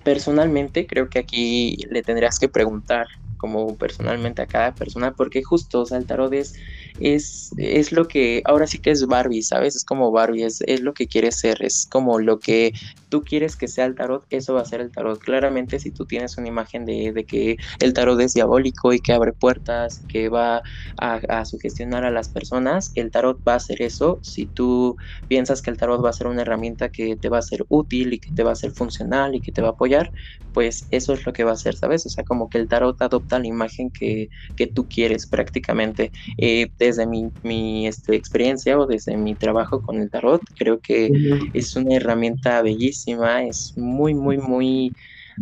personalmente 0.04 0.88
creo 0.88 1.10
que 1.10 1.20
aquí 1.20 1.78
le 1.90 2.04
tendrías 2.04 2.40
que 2.40 2.50
preguntar 2.50 3.08
como 3.40 3.76
personalmente 3.76 4.44
a 4.44 4.46
cada 4.46 4.76
persona, 4.76 5.14
porque 5.14 5.42
justo, 5.42 5.82
o 5.82 5.86
sea, 5.86 5.98
el 5.98 6.06
tarot 6.06 6.32
es 6.34 6.54
es, 7.00 7.52
es 7.58 7.92
lo 7.92 8.08
que, 8.08 8.42
ahora 8.46 8.68
sí 8.68 8.80
que 8.80 8.92
es 8.92 9.06
Barbie, 9.06 9.42
¿sabes? 9.42 9.76
Es 9.76 9.84
como 9.84 10.12
Barbie, 10.12 10.44
es, 10.44 10.62
es 10.68 10.82
lo 10.82 10.94
que 10.94 11.08
quiere 11.08 11.32
ser, 11.32 11.64
es 11.64 11.88
como 11.90 12.20
lo 12.20 12.40
que 12.40 12.74
tú 13.10 13.24
quieres 13.24 13.56
que 13.56 13.68
sea 13.68 13.86
el 13.86 13.96
tarot, 13.96 14.26
eso 14.30 14.54
va 14.54 14.62
a 14.62 14.66
ser 14.66 14.82
el 14.82 14.92
tarot. 14.92 15.20
Claramente, 15.20 15.80
si 15.80 15.92
tú 15.92 16.06
tienes 16.06 16.38
una 16.38 16.48
imagen 16.48 16.86
de, 16.86 17.12
de 17.12 17.24
que 17.26 17.58
el 17.80 17.94
tarot 17.94 18.20
es 18.20 18.34
diabólico 18.34 18.94
y 18.94 19.00
que 19.00 19.14
abre 19.14 19.34
puertas, 19.34 20.04
que 20.08 20.30
va 20.30 20.62
a, 20.98 21.14
a, 21.16 21.46
sugestionar 21.46 22.06
a 22.06 22.12
las 22.12 22.30
personas, 22.30 22.92
el 22.96 23.12
tarot 23.12 23.40
va 23.48 23.56
a 23.56 23.60
ser 23.60 23.82
eso. 23.82 24.20
Si 24.22 24.46
tú 24.46 24.96
piensas 25.28 25.62
que 25.62 25.72
el 25.72 25.78
tarot 25.78 26.04
va 26.04 26.10
a 26.10 26.14
ser 26.14 26.28
una 26.28 26.42
herramienta 26.42 26.90
que 26.90 27.16
te 27.16 27.30
va 27.30 27.40
a 27.40 27.42
ser 27.42 27.66
útil 27.70 28.14
y 28.14 28.20
que 28.20 28.32
te 28.32 28.44
va 28.44 28.52
a 28.52 28.56
ser 28.56 28.72
funcional 28.72 29.36
y 29.36 29.42
que 29.42 29.52
te 29.52 29.62
va 29.62 29.70
a 29.70 29.72
apoyar, 29.72 30.12
pues 30.54 30.88
eso 30.92 31.14
es 31.14 31.26
lo 31.26 31.34
que 31.34 31.44
va 31.44 31.54
a 31.54 31.56
ser, 31.56 31.76
¿sabes? 31.76 32.06
O 32.06 32.10
sea, 32.10 32.24
como 32.24 32.50
que 32.50 32.58
el 32.58 32.68
tarot 32.68 33.02
adopta 33.02 33.29
la 33.38 33.48
imagen 33.48 33.92
que, 33.92 34.30
que 34.56 34.66
tú 34.68 34.88
quieres 34.88 35.28
prácticamente. 35.28 36.12
Eh, 36.38 36.70
desde 36.80 37.06
mi, 37.06 37.30
mi 37.44 37.86
este, 37.88 38.16
experiencia 38.16 38.80
o 38.80 38.88
desde 38.88 39.18
mi 39.18 39.36
trabajo 39.36 39.82
con 39.82 40.02
el 40.02 40.10
tarot, 40.10 40.42
creo 40.58 40.80
que 40.80 41.12
es 41.54 41.76
una 41.76 41.96
herramienta 41.96 42.62
bellísima, 42.64 43.44
es 43.44 43.74
muy, 43.76 44.16
muy, 44.16 44.38
muy 44.38 44.96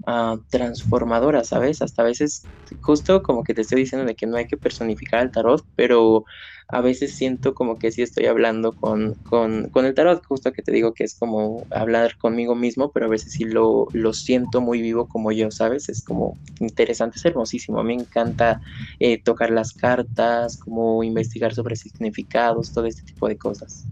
uh, 0.05 0.37
transformadora, 0.49 1.43
¿sabes? 1.43 1.81
Hasta 1.81 2.01
a 2.01 2.05
veces, 2.05 2.49
justo 2.81 3.23
como 3.23 3.43
que 3.43 3.53
te 3.53 3.61
estoy 3.61 3.79
diciendo 3.79 4.05
de 4.05 4.15
que 4.15 4.27
no 4.27 4.37
hay 4.37 4.45
que 4.45 4.57
personificar 4.57 5.23
el 5.23 5.31
tarot, 5.31 5.63
pero 5.75 6.25
a 6.69 6.81
veces 6.81 7.15
siento 7.15 7.53
como 7.53 7.77
que 7.77 7.91
sí 7.91 8.01
estoy 8.01 8.25
hablando 8.25 8.73
con, 8.73 9.15
con, 9.23 9.69
con, 9.69 9.85
el 9.85 9.93
tarot, 9.93 10.25
justo 10.25 10.51
que 10.51 10.61
te 10.61 10.73
digo 10.73 10.93
que 10.93 11.05
es 11.05 11.17
como 11.17 11.65
hablar 11.71 12.17
conmigo 12.17 12.55
mismo, 12.55 12.91
pero 12.91 13.05
a 13.05 13.09
veces 13.09 13.33
sí 13.33 13.45
lo, 13.45 13.87
lo 13.93 14.11
siento 14.11 14.59
muy 14.59 14.81
vivo 14.81 15.07
como 15.07 15.31
yo, 15.31 15.49
¿sabes? 15.49 15.87
Es 15.87 16.03
como 16.03 16.37
interesante, 16.59 17.17
es 17.17 17.25
hermosísimo. 17.25 17.79
A 17.79 17.83
mí 17.83 17.95
me 17.95 18.03
encanta 18.03 18.61
eh, 18.99 19.21
tocar 19.21 19.49
las 19.49 19.71
cartas, 19.71 20.57
como 20.57 21.03
investigar 21.03 21.53
sobre 21.53 21.77
significados, 21.77 22.73
todo 22.73 22.85
este 22.85 23.03
tipo 23.03 23.29
de 23.29 23.37
cosas. 23.37 23.85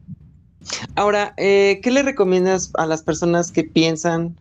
Ahora, 0.95 1.33
eh, 1.37 1.79
¿qué 1.81 1.91
le 1.91 2.03
recomiendas 2.03 2.71
a 2.73 2.85
las 2.85 3.03
personas 3.03 3.51
que 3.51 3.63
piensan 3.63 4.35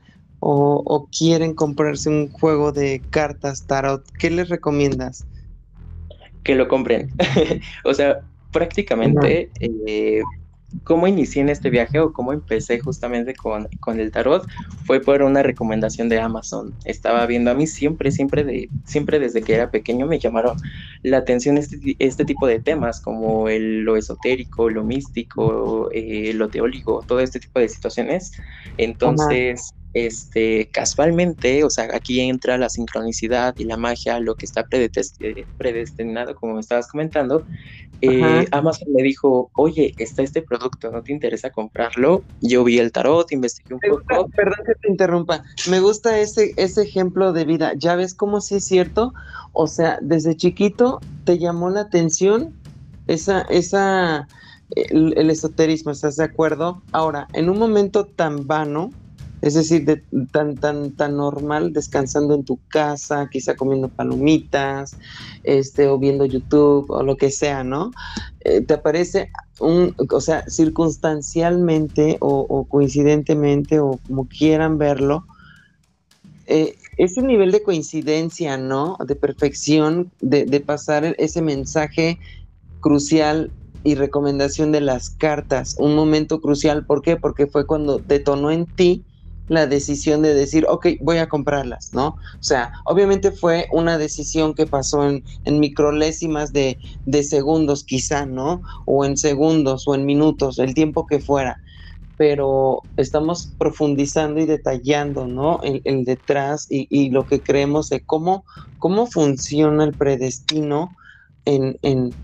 o, 0.47 0.83
o, 0.85 1.09
quieren 1.09 1.55
comprarse 1.55 2.09
un 2.09 2.31
juego 2.31 2.73
de 2.73 3.01
cartas 3.11 3.67
tarot? 3.67 4.05
¿Qué 4.19 4.31
les 4.31 4.49
recomiendas? 4.49 5.27
que 6.45 6.55
lo 6.55 6.69
compren. 6.69 7.11
o 7.85 7.95
sea, 7.95 8.21
prácticamente, 8.53 9.51
eh, 9.59 10.23
cómo 10.85 11.07
inicié 11.07 11.43
en 11.43 11.49
este 11.49 11.71
viaje 11.71 11.99
o 11.99 12.13
cómo 12.13 12.33
empecé 12.33 12.79
justamente 12.79 13.35
con, 13.35 13.69
con, 13.81 13.99
el 13.99 14.11
tarot 14.11 14.47
fue 14.85 15.01
por 15.01 15.23
una 15.23 15.43
recomendación 15.43 16.09
de 16.09 16.21
Amazon. 16.21 16.75
Estaba 16.85 17.27
viendo 17.27 17.51
a 17.51 17.55
mí 17.55 17.67
siempre, 17.67 18.13
siempre, 18.13 18.45
de, 18.45 18.69
siempre 18.85 19.19
desde 19.19 19.43
que 19.43 19.55
era 19.55 19.71
pequeño 19.71 20.07
me 20.07 20.19
llamaron 20.19 20.57
la 21.03 21.19
atención 21.19 21.59
este, 21.59 21.97
este 21.99 22.25
tipo 22.25 22.47
de 22.47 22.61
temas 22.61 23.01
como 23.01 23.49
el, 23.49 23.81
lo 23.81 23.97
esotérico, 23.97 24.69
lo 24.69 24.85
místico, 24.85 25.89
eh, 25.93 26.33
lo 26.35 26.49
teólico, 26.49 27.03
todo 27.07 27.21
este 27.21 27.41
tipo 27.41 27.59
de 27.59 27.69
situaciones. 27.69 28.33
Entonces... 28.77 29.73
Ajá 29.73 29.84
este, 29.95 30.69
casualmente, 30.73 31.63
o 31.63 31.71
sea, 31.71 31.89
aquí 31.95 32.21
entra 32.21 32.59
la 32.59 32.69
sincronicidad 32.69 33.55
y 33.57 33.65
la 33.65 33.77
magia, 33.77 34.19
lo 34.19 34.35
que 34.35 34.45
está 34.45 34.67
predestinado, 34.67 36.35
como 36.35 36.55
me 36.55 36.61
estabas 36.61 36.89
comentando. 36.89 37.47
Eh, 38.01 38.47
Amazon 38.51 38.89
me 38.93 39.05
dijo, 39.05 39.51
oye, 39.55 39.95
está 39.99 40.23
este 40.23 40.43
producto, 40.43 40.91
¿no 40.91 41.01
te 41.03 41.13
interesa 41.13 41.51
comprarlo? 41.51 42.25
Yo 42.41 42.65
vi 42.65 42.81
el 42.81 42.91
tarot, 42.91 43.31
investigué 43.31 43.75
un 43.75 43.81
poco. 43.81 44.29
perdón 44.31 44.59
que 44.67 44.75
te 44.75 44.91
interrumpa, 44.91 45.45
me 45.71 45.79
gusta 45.79 46.19
ese, 46.19 46.53
ese 46.57 46.83
ejemplo 46.83 47.33
de 47.33 47.45
vida. 47.45 47.73
¿Ya 47.77 47.95
ves 47.95 48.15
cómo 48.15 48.41
sí 48.41 48.57
es 48.57 48.65
cierto? 48.65 49.15
O 49.53 49.69
sea, 49.69 49.99
desde 50.03 50.37
chiquito 50.37 51.01
te 51.25 51.39
llamó 51.39 51.71
la 51.71 51.83
atención 51.83 52.53
esa, 53.07 53.43
esa, 53.43 54.27
el, 54.71 55.17
el 55.17 55.31
esoterismo, 55.31 55.93
¿estás 55.93 56.17
de 56.17 56.25
acuerdo? 56.25 56.83
Ahora, 56.91 57.29
en 57.33 57.49
un 57.49 57.59
momento 57.61 58.05
tan 58.05 58.47
vano, 58.49 58.91
es 59.45 59.53
decir, 59.53 59.85
de, 59.85 60.03
tan, 60.33 60.57
tan, 60.57 60.93
tan 60.93 61.19
normal, 61.19 61.75
descansando 61.75 62.35
en 62.35 62.45
tu 62.45 62.59
casa, 62.69 63.29
quizá 63.31 63.55
comiendo 63.55 63.91
palomitas, 63.91 64.97
este, 65.43 65.87
o 65.87 65.99
viendo 65.99 66.25
YouTube, 66.25 66.91
o 66.91 67.03
lo 67.03 67.19
que 67.19 67.31
sea, 67.31 67.63
¿no? 67.63 67.91
Eh, 68.41 68.63
te 68.63 68.73
aparece 68.73 69.31
un, 69.61 69.95
o 70.11 70.21
sea, 70.23 70.49
circunstancialmente 70.49 72.17
o, 72.21 72.65
coincidentemente, 72.65 73.81
o 73.81 74.01
como 74.07 74.27
quieran 74.27 74.79
verlo, 74.79 75.27
eh, 76.47 76.77
ese 76.97 77.21
nivel 77.21 77.53
de 77.53 77.63
coincidencia, 77.63 78.57
¿no? 78.57 78.97
De 79.07 79.15
perfección, 79.15 80.11
de, 80.23 80.47
de 80.47 80.61
pasar 80.61 81.15
ese 81.19 81.43
mensaje 81.43 82.19
crucial 82.81 83.51
y 83.83 83.95
recomendación 83.95 84.73
de 84.73 84.81
las 84.81 85.11
cartas, 85.11 85.77
un 85.79 85.95
momento 85.95 86.41
crucial, 86.41 86.87
¿por 86.87 87.03
qué? 87.03 87.19
Porque 87.19 87.47
fue 87.47 87.67
cuando 87.67 87.99
detonó 87.99 88.51
en 88.51 88.65
ti 88.65 89.05
la 89.49 89.67
decisión 89.67 90.23
de 90.23 90.35
decir, 90.35 90.67
ok, 90.69 90.87
voy 91.01 91.19
a 91.19 91.29
comprarlas, 91.29 91.93
¿no? 91.93 92.09
O 92.09 92.43
sea, 92.43 92.73
obviamente 92.85 93.31
fue 93.31 93.69
una 93.73 93.99
decisión 93.99 94.55
que 94.55 94.67
pasó 94.67 95.09
en, 95.09 95.23
en 95.45 95.61
microlésimas 95.61 96.53
de, 96.53 96.79
de, 97.05 97.23
segundos 97.23 97.85
quizá, 97.85 98.25
¿no? 98.25 98.63
O 98.87 99.05
en 99.05 99.17
segundos 99.17 99.87
o 99.87 99.95
en 99.95 100.07
minutos, 100.07 100.59
el 100.59 100.75
tiempo 100.75 101.07
que 101.07 101.21
fuera. 101.21 101.61
Pero 102.17 102.81
estamos 102.97 103.53
profundizando 103.59 104.41
y 104.41 104.47
detallando, 104.47 105.27
¿no? 105.27 105.61
El, 105.63 105.83
el 105.85 106.05
detrás 106.05 106.67
y, 106.71 106.87
y, 106.89 107.11
lo 107.11 107.27
que 107.27 107.41
creemos 107.41 107.91
de 107.91 108.01
cómo, 108.01 108.45
cómo 108.79 109.07
funciona 109.07 109.85
el 109.85 109.93
predestino 109.93 110.97
en, 111.45 111.77
en, 111.83 112.15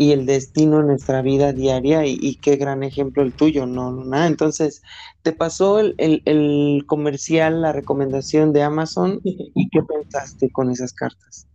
y 0.00 0.12
el 0.12 0.24
destino 0.24 0.80
en 0.80 0.86
nuestra 0.86 1.20
vida 1.20 1.52
diaria 1.52 2.06
y, 2.06 2.18
y, 2.18 2.36
qué 2.36 2.56
gran 2.56 2.82
ejemplo 2.82 3.22
el 3.22 3.34
tuyo, 3.34 3.66
¿no, 3.66 3.92
Luna? 3.92 4.28
Entonces, 4.28 4.80
te 5.20 5.32
pasó 5.32 5.78
el, 5.78 5.94
el, 5.98 6.22
el, 6.24 6.84
comercial, 6.86 7.60
la 7.60 7.72
recomendación 7.74 8.54
de 8.54 8.62
Amazon 8.62 9.20
y 9.24 9.68
qué 9.68 9.82
pensaste 9.82 10.48
con 10.52 10.70
esas 10.70 10.94
cartas. 10.94 11.46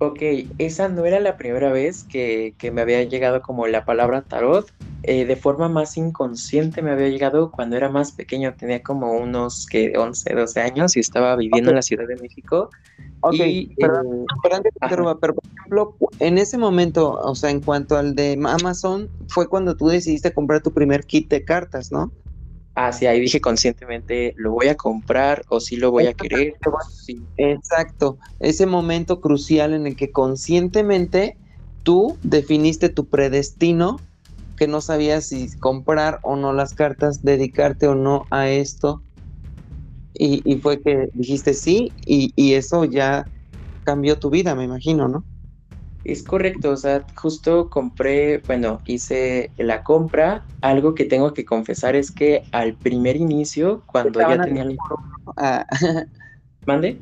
Ok, 0.00 0.22
esa 0.58 0.88
no 0.88 1.04
era 1.06 1.18
la 1.18 1.36
primera 1.36 1.72
vez 1.72 2.04
que, 2.04 2.54
me 2.72 2.80
había 2.80 3.02
llegado 3.02 3.42
como 3.42 3.66
la 3.66 3.84
palabra 3.84 4.22
tarot. 4.22 4.70
Eh, 5.02 5.24
de 5.24 5.36
forma 5.36 5.68
más 5.68 5.96
inconsciente 5.96 6.82
me 6.82 6.90
había 6.90 7.08
llegado 7.08 7.50
cuando 7.50 7.76
era 7.76 7.88
más 7.88 8.12
pequeño, 8.12 8.54
tenía 8.54 8.82
como 8.82 9.12
unos 9.12 9.66
que 9.66 9.96
11, 9.96 10.34
12 10.34 10.60
años 10.60 10.96
y 10.96 11.00
estaba 11.00 11.34
viviendo 11.36 11.70
en 11.70 11.76
la 11.76 11.82
Ciudad 11.82 12.06
de 12.06 12.16
México. 12.16 12.70
Ok, 13.20 13.36
pero, 13.76 14.02
eh, 14.02 14.28
pero, 14.88 15.34
por 15.34 15.44
ejemplo, 15.56 15.96
en 16.20 16.38
ese 16.38 16.58
momento, 16.58 17.12
o 17.12 17.34
sea, 17.34 17.50
en 17.50 17.60
cuanto 17.60 17.96
al 17.96 18.14
de 18.14 18.38
Amazon, 18.44 19.08
fue 19.28 19.48
cuando 19.48 19.76
tú 19.76 19.88
decidiste 19.88 20.32
comprar 20.32 20.62
tu 20.62 20.72
primer 20.72 21.04
kit 21.04 21.28
de 21.28 21.44
cartas, 21.44 21.90
¿no? 21.90 22.12
Ah, 22.80 22.92
sí, 22.92 23.06
ahí 23.06 23.18
dije 23.18 23.40
conscientemente, 23.40 24.34
lo 24.36 24.52
voy 24.52 24.68
a 24.68 24.76
comprar 24.76 25.44
o 25.48 25.58
sí 25.58 25.74
lo 25.74 25.90
voy 25.90 26.06
a 26.06 26.14
querer. 26.14 26.54
Exacto, 27.36 28.18
ese 28.38 28.66
momento 28.66 29.20
crucial 29.20 29.74
en 29.74 29.88
el 29.88 29.96
que 29.96 30.12
conscientemente 30.12 31.36
tú 31.82 32.16
definiste 32.22 32.88
tu 32.88 33.08
predestino, 33.08 33.96
que 34.56 34.68
no 34.68 34.80
sabías 34.80 35.26
si 35.26 35.50
comprar 35.58 36.20
o 36.22 36.36
no 36.36 36.52
las 36.52 36.72
cartas, 36.72 37.20
dedicarte 37.24 37.88
o 37.88 37.96
no 37.96 38.26
a 38.30 38.48
esto. 38.48 39.02
Y, 40.14 40.60
fue 40.60 40.80
que 40.80 41.08
dijiste 41.14 41.54
sí, 41.54 41.92
y, 42.06 42.32
y 42.36 42.54
eso 42.54 42.84
ya 42.84 43.28
cambió 43.82 44.20
tu 44.20 44.30
vida, 44.30 44.54
me 44.54 44.62
imagino, 44.62 45.08
¿no? 45.08 45.24
Es 46.08 46.22
correcto, 46.22 46.70
o 46.70 46.76
sea, 46.76 47.04
justo 47.16 47.68
compré, 47.68 48.38
bueno, 48.46 48.80
hice 48.86 49.50
la 49.58 49.82
compra. 49.82 50.42
Algo 50.62 50.94
que 50.94 51.04
tengo 51.04 51.34
que 51.34 51.44
confesar 51.44 51.96
es 51.96 52.10
que 52.10 52.44
al 52.50 52.76
primer 52.76 53.16
inicio, 53.16 53.82
cuando 53.84 54.18
ya 54.20 54.40
tenía 54.40 54.62
el... 54.62 54.78
Ah. 55.36 55.66
¿Mande? 56.66 56.98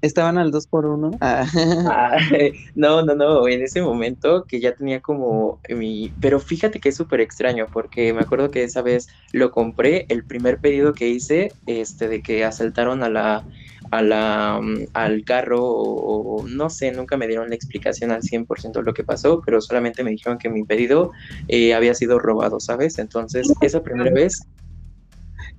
¿Estaban 0.00 0.38
al 0.38 0.50
2 0.50 0.66
por 0.68 0.86
1 0.86 1.18
ah. 1.20 1.44
ah, 1.90 2.16
no, 2.74 3.04
no, 3.04 3.14
no, 3.14 3.46
en 3.46 3.60
ese 3.60 3.82
momento 3.82 4.46
que 4.48 4.58
ya 4.58 4.74
tenía 4.74 5.02
como 5.02 5.60
mi... 5.68 6.10
Pero 6.18 6.40
fíjate 6.40 6.80
que 6.80 6.88
es 6.88 6.96
súper 6.96 7.20
extraño 7.20 7.68
porque 7.70 8.14
me 8.14 8.20
acuerdo 8.20 8.50
que 8.50 8.62
esa 8.62 8.80
vez 8.80 9.08
lo 9.32 9.50
compré, 9.50 10.06
el 10.08 10.24
primer 10.24 10.60
pedido 10.60 10.94
que 10.94 11.08
hice, 11.08 11.52
este, 11.66 12.08
de 12.08 12.22
que 12.22 12.46
asaltaron 12.46 13.02
a 13.02 13.10
la 13.10 13.44
a 13.90 14.02
la, 14.02 14.60
al 14.94 15.24
carro 15.24 15.60
o, 15.62 16.46
no 16.46 16.70
sé, 16.70 16.92
nunca 16.92 17.16
me 17.16 17.26
dieron 17.26 17.48
la 17.48 17.54
explicación 17.54 18.10
al 18.10 18.22
100% 18.22 18.72
de 18.72 18.82
lo 18.82 18.94
que 18.94 19.04
pasó, 19.04 19.42
pero 19.44 19.60
solamente 19.60 20.04
me 20.04 20.10
dijeron 20.10 20.38
que 20.38 20.48
mi 20.48 20.64
pedido 20.64 21.12
eh, 21.48 21.74
había 21.74 21.94
sido 21.94 22.18
robado, 22.18 22.60
¿sabes? 22.60 22.98
Entonces, 22.98 23.52
esa 23.60 23.82
primera 23.82 24.12
vez... 24.12 24.46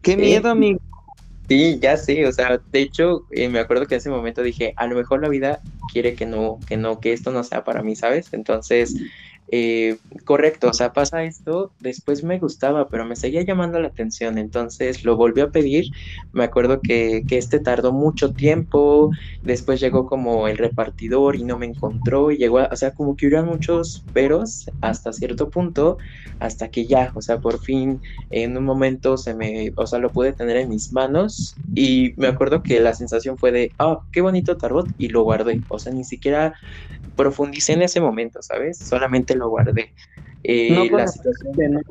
¡Qué 0.01 0.17
miedo, 0.17 0.47
eh, 0.47 0.51
amigo! 0.51 0.79
Sí, 1.47 1.79
ya 1.81 1.97
sé, 1.97 2.25
o 2.25 2.31
sea, 2.31 2.61
de 2.71 2.79
hecho, 2.79 3.25
eh, 3.31 3.49
me 3.49 3.59
acuerdo 3.59 3.85
que 3.85 3.95
en 3.95 3.99
ese 3.99 4.09
momento 4.09 4.41
dije, 4.41 4.73
a 4.77 4.87
lo 4.87 4.95
mejor 4.95 5.21
la 5.21 5.27
vida 5.27 5.59
quiere 5.91 6.15
que 6.15 6.25
no, 6.25 6.59
que 6.65 6.77
no, 6.77 7.01
que 7.01 7.11
esto 7.11 7.31
no 7.31 7.43
sea 7.43 7.65
para 7.65 7.83
mí, 7.83 7.95
¿sabes? 7.97 8.29
Entonces, 8.31 8.95
eh, 9.53 9.97
correcto, 10.23 10.69
o 10.69 10.73
sea, 10.73 10.93
pasa 10.93 11.25
esto, 11.25 11.73
después 11.81 12.23
me 12.23 12.39
gustaba, 12.39 12.87
pero 12.87 13.03
me 13.03 13.17
seguía 13.17 13.41
llamando 13.41 13.81
la 13.81 13.89
atención, 13.89 14.37
entonces 14.37 15.03
lo 15.03 15.17
volví 15.17 15.41
a 15.41 15.49
pedir, 15.49 15.91
me 16.31 16.45
acuerdo 16.45 16.79
que, 16.79 17.23
que, 17.27 17.37
este 17.37 17.59
tardó 17.59 17.91
mucho 17.91 18.31
tiempo, 18.31 19.11
después 19.43 19.81
llegó 19.81 20.05
como 20.05 20.47
el 20.47 20.57
repartidor 20.57 21.35
y 21.35 21.43
no 21.43 21.57
me 21.57 21.65
encontró, 21.65 22.31
y 22.31 22.37
llegó, 22.37 22.59
o 22.59 22.75
sea, 22.77 22.91
como 22.91 23.17
que 23.17 23.27
hubieron 23.27 23.47
muchos 23.47 24.05
peros 24.13 24.69
hasta 24.79 25.11
cierto 25.11 25.49
punto, 25.49 25.97
hasta 26.39 26.69
que 26.69 26.85
ya, 26.85 27.11
o 27.13 27.21
sea, 27.21 27.39
por 27.39 27.59
fin 27.59 27.99
en 28.29 28.55
un 28.55 28.63
momento 28.63 29.17
se 29.17 29.33
me, 29.33 29.73
o 29.75 29.85
sea, 29.85 29.99
lo 29.99 30.11
pude 30.11 30.31
tener 30.31 30.55
en 30.55 30.69
mis 30.69 30.93
manos 30.93 31.57
y 31.75 32.13
me 32.15 32.27
acuerdo 32.27 32.63
que 32.63 32.79
la 32.79 32.93
sensación 32.93 33.37
fue 33.37 33.51
de, 33.51 33.73
ah, 33.79 33.99
qué 34.13 34.21
bonito 34.21 34.55
tarot, 34.55 34.87
y 34.97 35.09
lo 35.09 35.23
guardé, 35.23 35.59
o 35.67 35.77
sea, 35.77 35.91
ni 35.91 36.05
siquiera 36.05 36.53
profundicé 37.17 37.73
en 37.73 37.81
ese 37.81 37.99
momento, 37.99 38.41
¿sabes? 38.41 38.77
Solamente 38.77 39.35
lo 39.41 39.49
guardé. 39.49 39.93
Eh, 40.43 40.71
no 40.71 40.97
la 40.97 41.07
situación 41.07 41.83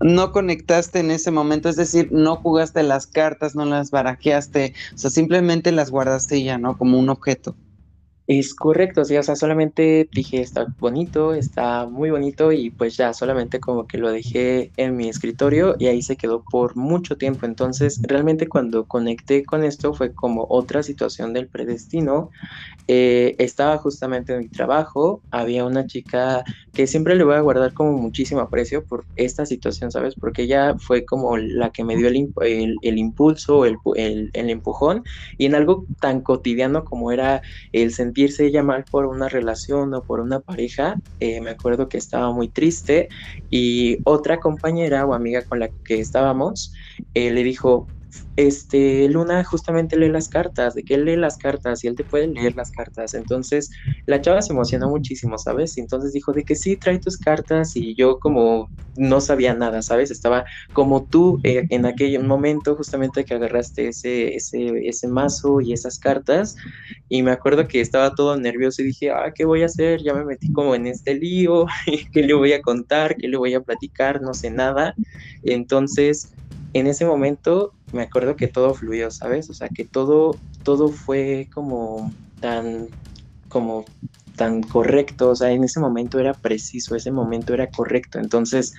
no 0.00 0.32
conectaste 0.32 1.00
en 1.00 1.10
ese 1.10 1.30
momento, 1.30 1.68
es 1.68 1.76
decir, 1.76 2.08
no 2.10 2.36
jugaste 2.36 2.82
las 2.82 3.06
cartas, 3.06 3.54
no 3.54 3.64
las 3.64 3.90
barajeaste, 3.90 4.72
o 4.94 4.98
sea, 4.98 5.10
simplemente 5.10 5.72
las 5.72 5.90
guardaste 5.90 6.42
ya, 6.42 6.56
¿no? 6.56 6.78
Como 6.78 6.98
un 6.98 7.10
objeto. 7.10 7.54
Es 8.28 8.56
correcto, 8.56 9.04
sí, 9.04 9.16
o 9.16 9.22
sea, 9.22 9.36
solamente 9.36 10.08
dije, 10.12 10.40
está 10.40 10.66
bonito, 10.80 11.32
está 11.32 11.86
muy 11.86 12.10
bonito 12.10 12.50
y 12.50 12.70
pues 12.70 12.96
ya, 12.96 13.14
solamente 13.14 13.60
como 13.60 13.86
que 13.86 13.98
lo 13.98 14.10
dejé 14.10 14.72
en 14.76 14.96
mi 14.96 15.08
escritorio 15.08 15.76
y 15.78 15.86
ahí 15.86 16.02
se 16.02 16.16
quedó 16.16 16.42
por 16.42 16.74
mucho 16.74 17.16
tiempo. 17.16 17.46
Entonces, 17.46 18.00
realmente 18.02 18.48
cuando 18.48 18.84
conecté 18.84 19.44
con 19.44 19.62
esto 19.62 19.94
fue 19.94 20.12
como 20.12 20.44
otra 20.50 20.82
situación 20.82 21.32
del 21.34 21.46
predestino. 21.46 22.30
Eh, 22.88 23.36
estaba 23.38 23.78
justamente 23.78 24.32
en 24.34 24.40
mi 24.40 24.48
trabajo, 24.48 25.22
había 25.30 25.64
una 25.64 25.86
chica 25.86 26.44
que 26.72 26.86
siempre 26.86 27.16
le 27.16 27.24
voy 27.24 27.34
a 27.36 27.40
guardar 27.40 27.74
como 27.74 27.92
muchísimo 27.92 28.40
aprecio 28.40 28.84
por 28.84 29.06
esta 29.16 29.46
situación, 29.46 29.90
¿sabes? 29.92 30.14
Porque 30.16 30.42
ella 30.42 30.76
fue 30.78 31.04
como 31.04 31.36
la 31.36 31.70
que 31.70 31.84
me 31.84 31.96
dio 31.96 32.08
el, 32.08 32.76
el, 32.82 32.98
impulso, 32.98 33.64
el, 33.64 33.78
el 34.32 34.50
empujón 34.50 35.04
y 35.38 35.46
en 35.46 35.54
algo 35.54 35.86
tan 36.00 36.22
cotidiano 36.22 36.84
como 36.84 37.12
era 37.12 37.42
el 37.72 37.92
sentido 37.92 38.15
sentirse 38.16 38.46
ella 38.46 38.62
mal 38.62 38.84
por 38.90 39.04
una 39.04 39.28
relación 39.28 39.92
o 39.92 40.02
por 40.02 40.20
una 40.20 40.40
pareja, 40.40 40.96
eh, 41.20 41.42
me 41.42 41.50
acuerdo 41.50 41.86
que 41.90 41.98
estaba 41.98 42.32
muy 42.32 42.48
triste 42.48 43.08
y 43.50 43.98
otra 44.04 44.40
compañera 44.40 45.04
o 45.04 45.12
amiga 45.12 45.44
con 45.44 45.60
la 45.60 45.68
que 45.84 46.00
estábamos 46.00 46.72
eh, 47.12 47.30
le 47.30 47.42
dijo, 47.42 47.86
este, 48.36 49.08
Luna 49.08 49.44
justamente 49.44 49.96
lee 49.96 50.08
las 50.08 50.28
cartas, 50.28 50.74
de 50.74 50.82
que 50.82 50.94
él 50.94 51.04
lee 51.04 51.16
las 51.16 51.36
cartas 51.38 51.82
y 51.84 51.88
él 51.88 51.94
te 51.96 52.04
puede 52.04 52.28
leer 52.28 52.54
las 52.54 52.70
cartas. 52.70 53.14
Entonces, 53.14 53.70
la 54.06 54.20
chava 54.20 54.42
se 54.42 54.52
emocionó 54.52 54.88
muchísimo, 54.88 55.38
¿sabes? 55.38 55.78
Entonces 55.78 56.12
dijo 56.12 56.32
de 56.32 56.44
que 56.44 56.54
sí, 56.54 56.76
trae 56.76 56.98
tus 56.98 57.18
cartas 57.18 57.76
y 57.76 57.94
yo 57.94 58.18
como 58.18 58.70
no 58.96 59.20
sabía 59.20 59.54
nada, 59.54 59.82
¿sabes? 59.82 60.10
Estaba 60.10 60.44
como 60.72 61.06
tú 61.06 61.38
eh, 61.44 61.64
en 61.70 61.86
aquel 61.86 62.22
momento 62.24 62.76
justamente 62.76 63.24
que 63.24 63.34
agarraste 63.34 63.88
ese, 63.88 64.34
ese, 64.34 64.88
ese 64.88 65.08
mazo 65.08 65.60
y 65.60 65.72
esas 65.72 65.98
cartas 65.98 66.56
y 67.08 67.22
me 67.22 67.30
acuerdo 67.30 67.68
que 67.68 67.80
estaba 67.80 68.14
todo 68.14 68.36
nervioso 68.36 68.82
y 68.82 68.86
dije, 68.86 69.10
ah, 69.10 69.32
¿qué 69.34 69.44
voy 69.44 69.62
a 69.62 69.66
hacer? 69.66 70.02
Ya 70.02 70.14
me 70.14 70.24
metí 70.24 70.52
como 70.52 70.74
en 70.74 70.86
este 70.86 71.14
lío, 71.14 71.66
¿qué 72.12 72.22
le 72.22 72.34
voy 72.34 72.52
a 72.52 72.62
contar? 72.62 73.16
¿Qué 73.16 73.28
le 73.28 73.36
voy 73.36 73.54
a 73.54 73.60
platicar? 73.60 74.20
No 74.22 74.34
sé 74.34 74.50
nada. 74.50 74.94
Entonces, 75.42 76.32
en 76.72 76.86
ese 76.86 77.04
momento 77.04 77.72
me 77.92 78.02
acuerdo 78.02 78.36
que 78.36 78.48
todo 78.48 78.74
fluyó, 78.74 79.10
¿sabes? 79.10 79.50
O 79.50 79.54
sea, 79.54 79.68
que 79.68 79.84
todo, 79.86 80.40
todo 80.62 80.90
fue 80.90 81.48
como 81.52 82.12
tan, 82.40 82.88
como 83.48 83.84
tan 84.36 84.62
correcto, 84.62 85.30
o 85.30 85.36
sea, 85.36 85.50
en 85.52 85.64
ese 85.64 85.80
momento 85.80 86.18
era 86.18 86.34
preciso, 86.34 86.94
ese 86.94 87.10
momento 87.12 87.54
era 87.54 87.68
correcto. 87.70 88.18
Entonces 88.18 88.72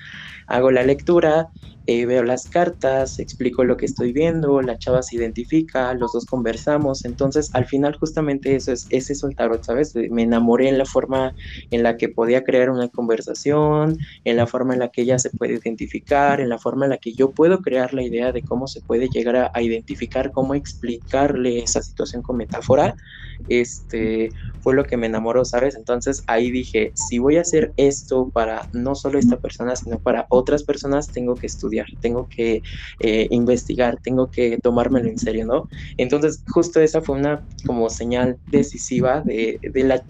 hago 0.48 0.72
la 0.72 0.84
lectura, 0.84 1.50
eh, 1.88 2.06
veo 2.06 2.24
las 2.24 2.50
cartas, 2.50 3.18
explico 3.20 3.64
lo 3.64 3.78
que 3.78 3.86
estoy 3.86 4.14
viendo, 4.14 4.62
la 4.62 4.78
chava 4.78 5.02
se 5.02 5.16
identifica, 5.16 5.94
los 5.94 6.12
dos 6.12 6.26
conversamos, 6.26 7.06
entonces 7.06 7.50
al 7.54 7.66
final 7.66 7.96
justamente 7.98 8.56
eso 8.56 8.74
es, 8.74 8.88
es 8.90 9.24
el 9.24 9.36
tarot, 9.36 9.64
¿sabes? 9.64 9.94
Me 9.96 10.24
enamoré 10.24 10.68
en 10.70 10.78
la 10.78 10.86
forma 10.86 11.34
en 11.72 11.84
la 11.84 11.98
que 11.98 12.10
podía 12.10 12.44
crear 12.44 12.70
una 12.70 12.90
conversación, 12.90 13.98
en 14.26 14.38
la 14.38 14.48
forma 14.48 14.74
en 14.74 14.80
la 14.82 14.90
que 14.90 15.04
ella 15.04 15.18
se 15.18 15.30
puede 15.30 15.54
identificar, 15.54 16.42
en 16.42 16.50
la 16.50 16.60
forma 16.60 16.86
en 16.86 16.92
la 16.92 16.98
que 16.98 17.14
yo 17.14 17.32
puedo 17.32 17.60
crear 17.62 17.94
la 17.94 18.04
idea 18.04 18.32
de 18.34 18.44
cómo 18.44 18.68
se 18.68 18.82
puede 18.82 19.08
llegar 19.10 19.38
a, 19.38 19.52
a 19.54 19.62
identificar, 19.62 20.32
cómo 20.32 20.56
explicarle 20.56 21.60
esa 21.60 21.82
situación 21.82 22.22
con 22.22 22.38
metáfora, 22.38 22.96
este, 23.48 24.30
fue 24.60 24.76
lo 24.76 24.84
que 24.84 24.98
me 24.98 25.08
enamoró, 25.08 25.46
¿sabes? 25.46 25.76
Entonces 25.76 26.24
ahí 26.28 26.52
dije, 26.52 26.92
si 26.96 27.20
voy 27.20 27.38
a 27.38 27.42
hacer 27.42 27.74
esto 27.78 28.30
para 28.34 28.68
no 28.74 28.96
solo 28.96 29.20
esta 29.20 29.38
persona, 29.40 29.76
sino 29.76 30.00
para 30.00 30.26
otras 30.30 30.64
personas, 30.64 31.12
tengo 31.12 31.38
que 31.38 31.48
estudiar 31.48 31.77
tengo 32.02 32.28
que 32.28 32.62
eh, 33.00 33.28
investigar, 33.32 34.00
tengo 34.02 34.30
que 34.30 34.58
tomármelo 34.58 35.10
en 35.10 35.18
serio, 35.18 35.46
¿no? 35.46 35.70
Entonces, 35.98 36.44
justo 36.48 36.80
esa 36.80 37.02
fue 37.02 37.18
una 37.18 37.44
como 37.66 37.90
señal 37.90 38.38
decisiva 38.48 39.22
de, 39.22 39.60
la, 39.76 40.04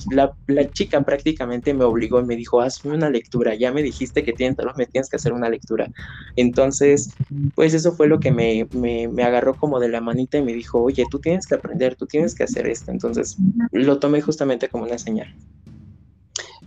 la, 0.47 0.71
chica 0.71 1.01
prácticamente 1.01 1.73
me 1.73 1.85
obligó 1.85 2.19
y 2.19 2.25
me 2.25 2.35
dijo, 2.35 2.61
hazme 2.61 2.93
una 2.93 3.09
lectura, 3.09 3.55
ya 3.55 3.71
me 3.71 3.81
dijiste 3.81 4.23
que 4.23 4.33
tienes, 4.33 4.57
me 4.77 4.85
tienes 4.85 5.09
que 5.09 5.15
hacer 5.15 5.33
una 5.33 5.49
lectura. 5.49 5.89
Entonces, 6.35 7.15
pues 7.55 7.73
eso 7.73 7.93
fue 7.93 8.07
lo 8.07 8.19
que 8.19 8.31
me, 8.31 8.67
me, 8.71 9.07
me 9.07 9.23
agarró 9.23 9.55
como 9.55 9.79
de 9.79 9.89
la 9.89 10.01
manita 10.01 10.37
y 10.37 10.43
me 10.43 10.53
dijo, 10.53 10.81
oye, 10.81 11.05
tú 11.09 11.19
tienes 11.19 11.47
que 11.47 11.55
aprender, 11.55 11.95
tú 11.95 12.05
tienes 12.05 12.35
que 12.35 12.43
hacer 12.43 12.67
esto. 12.67 12.91
Entonces, 12.91 13.37
lo 13.71 13.99
tomé 13.99 14.21
justamente 14.21 14.69
como 14.69 14.83
una 14.83 14.97
señal. 14.97 15.33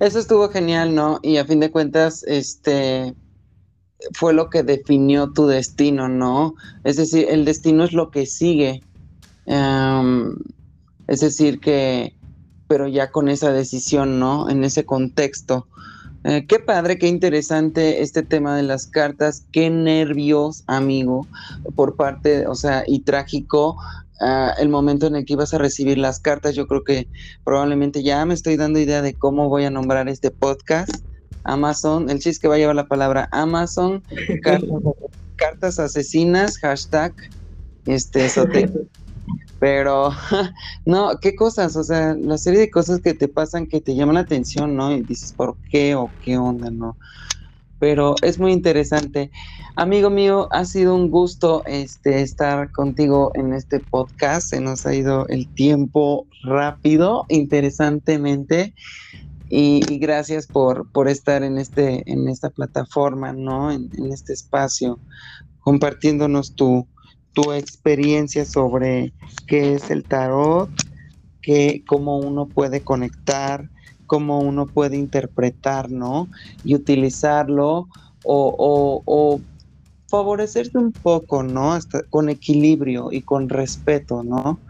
Eso 0.01 0.19
estuvo 0.19 0.49
genial, 0.49 0.95
¿no? 0.95 1.19
Y 1.23 1.37
a 1.37 1.45
fin 1.45 1.61
de 1.61 1.71
cuentas, 1.71 2.25
este, 2.25 3.15
fue 4.13 4.33
lo 4.33 4.51
que 4.51 4.63
definió 4.63 5.33
tu 5.33 5.47
destino, 5.47 6.09
¿no? 6.09 6.55
Es 6.85 6.97
decir, 6.97 7.27
el 7.29 7.45
destino 7.45 7.85
es 7.85 7.93
lo 7.93 8.11
que 8.11 8.27
sigue. 8.27 8.83
Em, 9.47 10.37
es 11.07 11.21
decir, 11.21 11.61
que, 11.61 12.15
pero 12.69 12.89
ya 12.89 13.11
con 13.11 13.29
esa 13.29 13.53
decisión, 13.53 14.19
¿no? 14.19 14.49
En 14.49 14.65
ese 14.65 14.85
contexto. 14.85 15.67
Eh, 16.25 16.45
qué 16.47 16.59
padre, 16.59 16.99
qué 16.99 17.09
interesante 17.09 18.03
este 18.03 18.23
tema 18.23 18.55
de 18.55 18.63
las 18.63 18.87
cartas, 18.87 19.47
qué 19.53 19.71
nervios, 19.71 20.65
amigo, 20.67 21.27
por 21.75 21.97
parte, 21.97 22.47
o 22.47 22.55
sea, 22.55 22.85
y 22.87 23.01
trágico 23.01 23.79
uh, 24.21 24.51
el 24.61 24.69
momento 24.69 25.07
en 25.07 25.17
el 25.17 25.25
que 25.25 25.33
ibas 25.33 25.55
a 25.55 25.59
recibir 25.59 25.97
las 25.97 26.21
cartas. 26.21 26.55
Yo 26.55 26.67
creo 26.67 26.85
que 26.85 27.09
probablemente 27.43 28.03
ya 28.03 28.25
me 28.27 28.35
estoy 28.35 28.57
dando 28.57 28.79
idea 28.79 29.01
de 29.01 29.15
cómo 29.15 29.49
voy 29.49 29.65
a 29.65 29.71
nombrar 29.71 30.09
este 30.09 30.31
podcast. 30.31 30.91
Amazon, 31.45 32.11
el 32.11 32.21
chiste 32.21 32.43
que 32.43 32.49
va 32.49 32.55
a 32.55 32.59
llevar 32.59 32.77
la 32.77 32.87
palabra 32.87 33.29
Amazon, 33.33 34.03
cartas, 34.43 34.71
cartas 35.37 35.79
asesinas, 35.79 36.59
hashtag, 36.59 37.15
este, 37.87 38.29
Pero, 39.59 40.11
no, 40.87 41.19
qué 41.21 41.35
cosas, 41.35 41.77
o 41.77 41.85
sea, 41.85 42.15
la 42.15 42.39
serie 42.39 42.61
de 42.61 42.71
cosas 42.71 43.01
que 43.01 43.15
te 43.15 43.29
pasan 43.29 43.67
que 43.67 43.81
te 43.81 43.95
llaman 43.95 44.15
la 44.15 44.21
atención, 44.21 44.77
¿no? 44.77 44.93
Y 44.93 45.03
dices, 45.03 45.33
¿por 45.33 45.57
qué 45.71 45.95
o 45.95 46.11
qué 46.23 46.37
onda, 46.37 46.71
no? 46.71 46.97
Pero 47.79 48.15
es 48.23 48.39
muy 48.39 48.53
interesante. 48.53 49.31
Amigo 49.77 50.11
mío, 50.11 50.49
ha 50.53 50.67
sido 50.67 50.95
un 50.95 51.11
gusto 51.11 51.63
este, 51.65 52.21
estar 52.21 52.71
contigo 52.73 53.33
en 53.35 53.55
este 53.55 53.81
podcast. 53.81 54.51
Se 54.51 54.61
nos 54.61 54.85
ha 54.85 54.95
ido 54.95 55.27
el 55.29 55.49
tiempo 55.55 56.27
rápido, 56.43 57.25
interesantemente. 57.31 58.75
Y, 59.53 59.81
gracias 59.99 60.47
por, 60.47 60.89
por, 60.93 61.09
estar 61.09 61.43
en, 61.43 61.59
este, 61.59 62.09
en 62.11 62.29
esta 62.29 62.51
plataforma, 62.51 63.33
¿no? 63.33 63.73
En, 63.73 63.91
este 64.13 64.33
espacio, 64.33 65.01
compartiéndonos 65.59 66.55
tu, 66.55 66.87
tu 67.33 67.53
experiencia 67.53 68.45
sobre 68.45 69.13
qué 69.49 69.75
es 69.75 69.91
el 69.91 70.05
tarot, 70.05 70.71
qué, 71.43 71.83
cómo 71.89 72.19
uno 72.19 72.47
puede 72.47 72.83
conectar, 72.83 73.69
cómo 74.07 74.39
uno 74.39 74.67
puede 74.67 74.97
interpretar, 74.97 75.91
¿no? 75.91 76.29
Y 76.63 76.77
utilizarlo 76.77 77.89
o, 78.23 78.55
o, 78.57 79.03
o 79.05 79.41
favorecerse 80.07 80.79
un 80.79 80.93
poco, 80.93 81.43
¿no? 81.43 81.73
Hasta 81.73 82.05
con 82.05 82.29
equilibrio 82.29 83.09
y 83.11 83.23
con 83.23 83.49
respeto, 83.49 84.23
¿no? 84.23 84.61